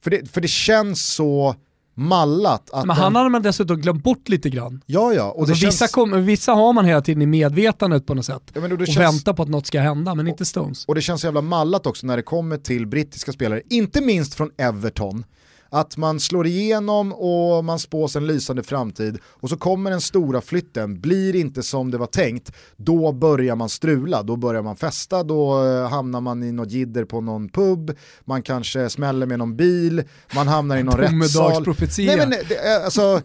för 0.01 0.11
det, 0.11 0.31
för 0.31 0.41
det 0.41 0.49
känns 0.49 1.15
så 1.15 1.55
mallat 1.99 2.71
att... 2.71 2.87
Men 2.87 2.97
en- 2.97 3.03
han 3.03 3.17
hade 3.17 3.29
man 3.31 3.43
dessutom 3.43 3.81
glömt 3.81 4.03
bort 4.03 4.29
lite 4.29 4.51
grann. 4.51 4.81
Ja, 4.87 5.13
ja. 5.13 5.31
Och 5.31 5.41
Alltså 5.41 5.55
känns, 5.55 5.75
vissa, 5.75 5.89
kom, 5.89 6.25
vissa 6.25 6.53
har 6.53 6.73
man 6.73 6.85
hela 6.85 7.01
tiden 7.01 7.23
i 7.23 7.27
medvetandet 7.27 8.07
på 8.07 8.15
något 8.15 8.25
sätt. 8.27 8.43
ja, 8.55 8.61
men 8.61 8.73
och 8.73 8.81
Och 8.81 8.87
känns, 8.87 8.99
väntar 9.15 9.33
på 9.33 9.43
att 9.43 9.49
något 9.49 9.67
ska 9.67 9.81
hända, 9.81 10.15
men 10.15 10.29
inte 10.29 10.45
Stones. 10.45 10.85
Och 10.85 10.95
det 10.95 11.01
känns 11.01 11.25
jävla 11.25 11.41
mallat 11.41 11.87
också 11.87 12.07
när 12.07 12.17
det 12.17 12.23
kommer 12.23 12.57
till 12.57 12.87
brittiska 12.87 13.33
spelare, 13.33 13.63
inte 13.71 14.01
minst 14.01 14.35
från 14.35 14.51
Everton, 14.59 15.25
att 15.71 15.97
man 15.97 16.21
slår 16.21 16.47
igenom 16.47 17.13
och 17.13 17.65
man 17.65 17.79
spås 17.79 18.17
en 18.17 18.27
lysande 18.27 18.63
framtid 18.63 19.19
och 19.25 19.51
så 19.51 19.57
kommer 19.57 19.91
den 19.91 20.01
stora 20.01 20.41
flytten, 20.41 21.01
blir 21.01 21.37
inte 21.37 21.63
som 21.63 21.91
det 21.91 21.99
var 21.99 22.07
tänkt, 22.07 22.53
då 22.77 23.13
börjar 23.13 23.57
man 23.57 23.69
strula, 23.69 24.23
då 24.23 24.37
börjar 24.37 24.63
man 24.63 24.77
festa, 24.77 25.23
då 25.23 25.65
eh, 25.65 25.89
hamnar 25.89 26.21
man 26.21 26.43
i 26.43 26.53
något 26.53 26.71
jidder 26.71 27.05
på 27.05 27.21
någon 27.21 27.49
pub, 27.49 27.97
man 28.25 28.43
kanske 28.43 28.89
smäller 28.89 29.27
med 29.27 29.39
någon 29.39 29.57
bil, 29.57 30.03
man 30.35 30.49
hamnar 30.49 30.77
i 30.77 30.83
någon 30.83 30.99
rättssal. 30.99 31.65
Nej, 31.99 32.17
men, 32.17 32.31
det, 32.31 32.85
alltså, 32.85 33.21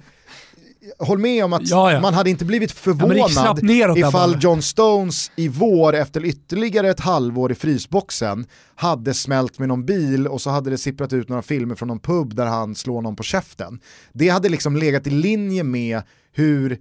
håll 1.00 1.18
med 1.18 1.46
om 1.46 1.54
att 1.54 1.68
ja, 1.70 1.92
ja. 1.92 2.02
man 2.02 2.14
hade 2.14 2.30
inte 2.30 2.46
blivit 2.46 2.72
förvånad 2.72 3.18
ja, 3.64 4.08
ifall 4.08 4.38
John 4.40 4.62
Stones 4.62 5.32
i 5.36 5.48
vår 5.48 5.96
efter 5.96 6.26
ytterligare 6.26 6.90
ett 6.90 7.00
halvår 7.00 7.52
i 7.52 7.56
frysboxen 7.56 8.46
hade 8.76 9.14
smält 9.14 9.60
med 9.60 9.68
någon 9.68 9.86
bil 9.86 10.28
och 10.28 10.42
så 10.42 10.50
hade 10.50 10.70
det 10.70 10.78
sipprat 10.78 11.14
ut 11.14 11.30
några 11.30 11.42
filmer 11.42 11.76
från 11.76 11.88
någon 11.88 12.00
pub 12.00 12.36
där 12.36 12.46
han 12.46 12.76
slår 12.76 13.02
någon 13.02 13.16
på 13.16 13.24
käften. 13.24 13.80
Det 14.14 14.30
hade 14.30 14.50
liksom 14.50 14.76
legat 14.76 15.08
i 15.08 15.10
linje 15.10 15.64
med 15.64 16.02
hur 16.32 16.78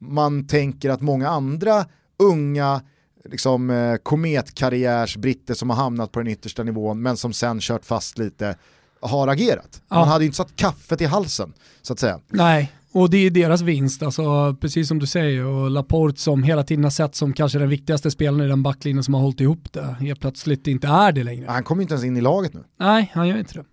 man 0.00 0.46
tänker 0.46 0.90
att 0.90 1.00
många 1.00 1.28
andra 1.28 1.86
unga 2.18 2.80
liksom, 3.24 3.70
eh, 3.70 3.96
kometkarriärsbritter 3.96 5.54
som 5.54 5.70
har 5.70 5.76
hamnat 5.76 6.12
på 6.12 6.20
den 6.20 6.28
yttersta 6.28 6.62
nivån 6.62 7.02
men 7.02 7.16
som 7.16 7.32
sen 7.32 7.60
kört 7.60 7.84
fast 7.84 8.18
lite 8.18 8.56
har 9.00 9.28
agerat. 9.28 9.82
Man 9.88 10.08
hade 10.08 10.24
inte 10.24 10.36
satt 10.36 10.56
kaffet 10.56 11.00
i 11.00 11.04
halsen 11.04 11.52
så 11.82 11.92
att 11.92 11.98
säga. 11.98 12.20
Nej, 12.28 12.72
och 12.98 13.10
det 13.10 13.26
är 13.26 13.30
deras 13.30 13.60
vinst, 13.60 14.02
alltså, 14.02 14.56
precis 14.60 14.88
som 14.88 14.98
du 14.98 15.06
säger. 15.06 15.44
Och 15.44 15.70
Laporte 15.70 16.20
som 16.20 16.42
hela 16.42 16.64
tiden 16.64 16.84
har 16.84 16.90
sett 16.90 17.14
som 17.14 17.32
kanske 17.32 17.58
den 17.58 17.68
viktigaste 17.68 18.10
spelaren 18.10 18.44
i 18.44 18.48
den 18.48 18.62
backlinjen 18.62 19.04
som 19.04 19.14
har 19.14 19.20
hållit 19.20 19.40
ihop 19.40 19.72
det, 19.72 19.96
helt 20.00 20.20
plötsligt 20.20 20.66
inte 20.66 20.86
är 20.86 21.12
det 21.12 21.24
längre. 21.24 21.46
Han 21.48 21.64
kommer 21.64 21.82
inte 21.82 21.94
ens 21.94 22.04
in 22.04 22.16
i 22.16 22.20
laget 22.20 22.54
nu. 22.54 22.64
Nej, 22.80 23.10
han 23.14 23.28
gör 23.28 23.38
inte 23.38 23.54
det. 23.54 23.64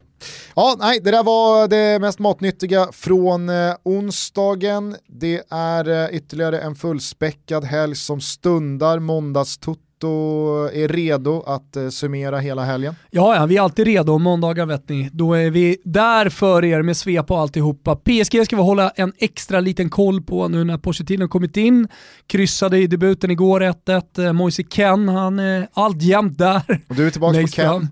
Ja, 0.55 0.75
nej, 0.79 0.99
det 1.03 1.11
där 1.11 1.23
var 1.23 1.67
det 1.67 1.99
mest 1.99 2.19
matnyttiga 2.19 2.87
från 2.91 3.49
eh, 3.49 3.75
onsdagen. 3.83 4.95
Det 5.07 5.43
är 5.49 5.89
eh, 5.89 6.15
ytterligare 6.15 6.59
en 6.59 6.75
fullspäckad 6.75 7.63
helg 7.63 7.95
som 7.95 8.21
stundar. 8.21 8.99
Måndagstutt 8.99 9.94
Toto 10.05 10.69
är 10.73 10.87
redo 10.87 11.41
att 11.41 11.75
eh, 11.75 11.89
summera 11.89 12.39
hela 12.39 12.63
helgen? 12.63 12.95
Ja, 13.11 13.35
ja, 13.35 13.45
vi 13.45 13.57
är 13.57 13.61
alltid 13.61 13.85
redo. 13.85 14.17
Måndagar 14.17 14.65
vet 14.65 14.89
ni. 14.89 15.09
Då 15.13 15.33
är 15.33 15.49
vi 15.49 15.77
där 15.83 16.29
för 16.29 16.65
er 16.65 16.81
med 16.81 16.97
svep 16.97 17.31
och 17.31 17.39
alltihopa. 17.39 17.95
PSG 17.95 18.45
ska 18.45 18.55
vi 18.55 18.61
hålla 18.61 18.89
en 18.89 19.13
extra 19.17 19.59
liten 19.59 19.89
koll 19.89 20.21
på 20.21 20.47
nu 20.47 20.63
när 20.63 20.77
Pochettino 20.77 21.27
kommit 21.27 21.57
in. 21.57 21.87
Kryssade 22.27 22.77
i 22.77 22.87
debuten 22.87 23.31
igår 23.31 23.61
1-1. 23.61 24.25
Eh, 24.25 24.33
Moise 24.33 24.63
Ken, 24.63 25.09
han 25.09 25.39
är 25.39 25.67
alltjämt 25.73 26.37
där. 26.37 26.61
Och 26.87 26.95
du 26.95 27.07
är 27.07 27.11
tillbaka 27.11 27.41
på 27.41 27.47
Ken. 27.47 27.87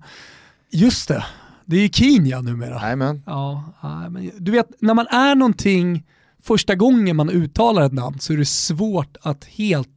Just 0.71 1.07
det, 1.07 1.25
det 1.65 1.75
är 1.75 1.81
ju 1.81 1.89
Kinja 1.89 2.41
numera. 2.41 2.79
Amen. 2.79 3.23
Ja, 3.25 3.63
men 4.09 4.31
du 4.37 4.51
vet, 4.51 4.67
när 4.79 4.93
man 4.93 5.07
är 5.07 5.35
någonting 5.35 6.03
första 6.43 6.75
gången 6.75 7.15
man 7.15 7.29
uttalar 7.29 7.81
ett 7.81 7.93
namn 7.93 8.19
så 8.19 8.33
är 8.33 8.37
det 8.37 8.45
svårt 8.45 9.17
att 9.21 9.45
helt 9.45 9.89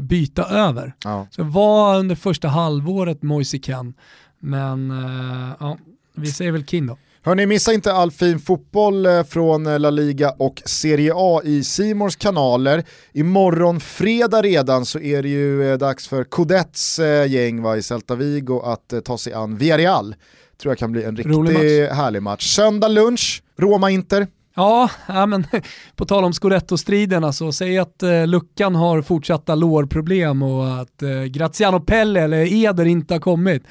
byta 0.00 0.44
över. 0.44 0.94
Ja. 1.04 1.26
Så 1.30 1.42
var 1.44 1.98
under 1.98 2.14
första 2.14 2.48
halvåret 2.48 3.22
Moise 3.22 3.58
Ken, 3.58 3.94
men 4.40 4.90
uh, 4.90 5.52
ja, 5.60 5.78
vi 6.14 6.26
säger 6.26 6.52
väl 6.52 6.64
Kin 6.64 6.86
då. 6.86 6.98
Hörni, 7.24 7.46
missa 7.46 7.72
inte 7.72 7.92
all 7.92 8.10
fin 8.10 8.38
fotboll 8.38 9.06
eh, 9.06 9.24
från 9.24 9.82
La 9.82 9.90
Liga 9.90 10.30
och 10.30 10.62
Serie 10.64 11.12
A 11.14 11.40
i 11.44 11.64
Simors 11.64 12.16
kanaler. 12.16 12.84
Imorgon 13.12 13.80
fredag 13.80 14.42
redan 14.42 14.86
så 14.86 14.98
är 14.98 15.22
det 15.22 15.28
ju 15.28 15.76
dags 15.76 16.08
för 16.08 16.24
Codets 16.24 17.00
gäng 17.28 17.62
va, 17.62 17.76
i 17.76 17.82
Celta 17.82 18.14
Vigo 18.14 18.60
att 18.64 18.94
ta 19.04 19.18
sig 19.18 19.32
an 19.32 19.56
Villarreal. 19.56 20.14
Tror 20.62 20.70
jag 20.70 20.78
kan 20.78 20.92
bli 20.92 21.04
en 21.04 21.16
riktigt 21.16 21.92
härlig 21.92 22.22
match. 22.22 22.54
Söndag 22.54 22.88
lunch, 22.88 23.42
Roma-Inter. 23.58 24.26
Ja, 24.54 24.90
ja 25.06 25.26
men 25.26 25.46
på 25.96 26.04
tal 26.04 26.24
om 26.24 26.32
Scudetto-striderna 26.32 27.32
så 27.32 27.52
säg 27.52 27.78
att 27.78 28.02
eh, 28.02 28.26
Luckan 28.26 28.74
har 28.74 29.02
fortsatta 29.02 29.54
lårproblem 29.54 30.42
och 30.42 30.80
att 30.80 31.02
eh, 31.02 31.22
Graziano 31.22 31.80
Pelle 31.80 32.20
eller 32.20 32.52
Eder 32.52 32.84
inte 32.84 33.14
har 33.14 33.20
kommit. 33.20 33.62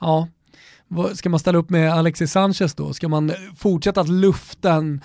Ja, 0.00 0.28
ska 1.14 1.28
man 1.28 1.40
ställa 1.40 1.58
upp 1.58 1.70
med 1.70 1.92
Alexis 1.92 2.32
Sanchez 2.32 2.74
då? 2.74 2.92
Ska 2.92 3.08
man 3.08 3.32
fortsätta 3.56 4.00
att 4.00 4.08
lufta 4.08 4.72
en 4.72 5.00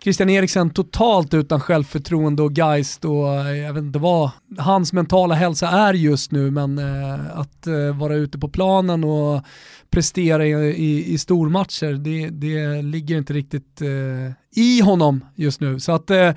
Christian 0.00 0.30
Eriksen 0.30 0.70
totalt 0.70 1.34
utan 1.34 1.60
självförtroende 1.60 2.42
och 2.42 2.52
geist 2.52 3.04
och 3.04 3.26
jag 3.56 3.72
vet 3.72 3.82
inte 3.82 3.98
vad 3.98 4.30
hans 4.58 4.92
mentala 4.92 5.34
hälsa 5.34 5.68
är 5.68 5.94
just 5.94 6.32
nu 6.32 6.50
men 6.50 6.78
eh, 6.78 7.38
att 7.38 7.66
eh, 7.66 7.98
vara 7.98 8.14
ute 8.14 8.38
på 8.38 8.48
planen 8.48 9.04
och 9.04 9.42
prestera 9.90 10.46
i, 10.46 10.50
i, 10.50 11.12
i 11.12 11.18
stormatcher 11.18 11.92
det, 11.92 12.28
det 12.28 12.82
ligger 12.82 13.18
inte 13.18 13.32
riktigt 13.32 13.80
eh, 13.80 14.32
i 14.62 14.80
honom 14.80 15.24
just 15.34 15.60
nu. 15.60 15.80
Så 15.80 15.92
att 15.92 16.10
eh, 16.10 16.32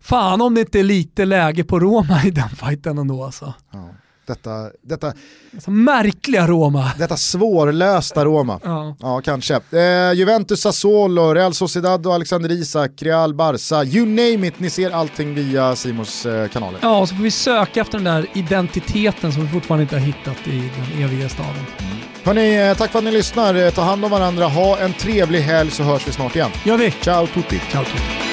fan 0.00 0.40
om 0.40 0.54
det 0.54 0.60
inte 0.60 0.78
är 0.80 0.84
lite 0.84 1.24
läge 1.24 1.64
på 1.64 1.80
Roma 1.80 2.24
i 2.24 2.30
den 2.30 2.48
fighten 2.48 2.98
ändå 2.98 3.24
alltså. 3.24 3.54
Ja. 3.70 3.88
Detta, 4.32 4.70
detta, 4.82 5.12
alltså, 5.54 5.70
märkliga 5.70 6.46
Roma. 6.46 6.92
Detta 6.98 7.16
svårlösta 7.16 8.24
Roma. 8.24 8.60
ja. 8.64 8.96
ja, 9.00 9.20
kanske. 9.24 9.60
Eh, 9.70 10.12
Juventus, 10.12 10.60
Sassuolo, 10.60 11.34
Real 11.34 11.54
Sociedad 11.54 12.06
och 12.06 12.14
Alexander 12.14 12.52
Isak, 12.52 12.90
Real 13.02 13.34
Barca, 13.34 13.84
you 13.84 14.06
name 14.06 14.46
it. 14.46 14.60
Ni 14.60 14.70
ser 14.70 14.90
allting 14.90 15.34
via 15.34 15.76
Simons 15.76 16.26
eh, 16.26 16.48
kanaler. 16.48 16.78
Ja, 16.82 16.98
och 16.98 17.08
så 17.08 17.14
får 17.14 17.22
vi 17.22 17.30
söka 17.30 17.80
efter 17.80 17.98
den 17.98 18.04
där 18.04 18.26
identiteten 18.34 19.32
som 19.32 19.42
vi 19.42 19.48
fortfarande 19.48 19.82
inte 19.82 19.94
har 19.94 20.06
hittat 20.06 20.46
i 20.46 20.58
den 20.58 21.04
eviga 21.04 21.28
staden. 21.28 21.52
Mm. 21.78 21.92
Hörni, 22.24 22.68
eh, 22.68 22.76
tack 22.76 22.90
för 22.90 22.98
att 22.98 23.04
ni 23.04 23.12
lyssnar. 23.12 23.54
Eh, 23.54 23.70
ta 23.70 23.82
hand 23.82 24.04
om 24.04 24.10
varandra, 24.10 24.46
ha 24.46 24.78
en 24.78 24.92
trevlig 24.92 25.40
helg 25.40 25.70
så 25.70 25.82
hörs 25.82 26.08
vi 26.08 26.12
snart 26.12 26.36
igen. 26.36 26.50
Gör 26.64 26.76
vi. 26.76 26.90
Ciao 26.90 27.26
tutti. 27.26 27.60
Ciao 27.70 27.84
tutti. 27.84 28.31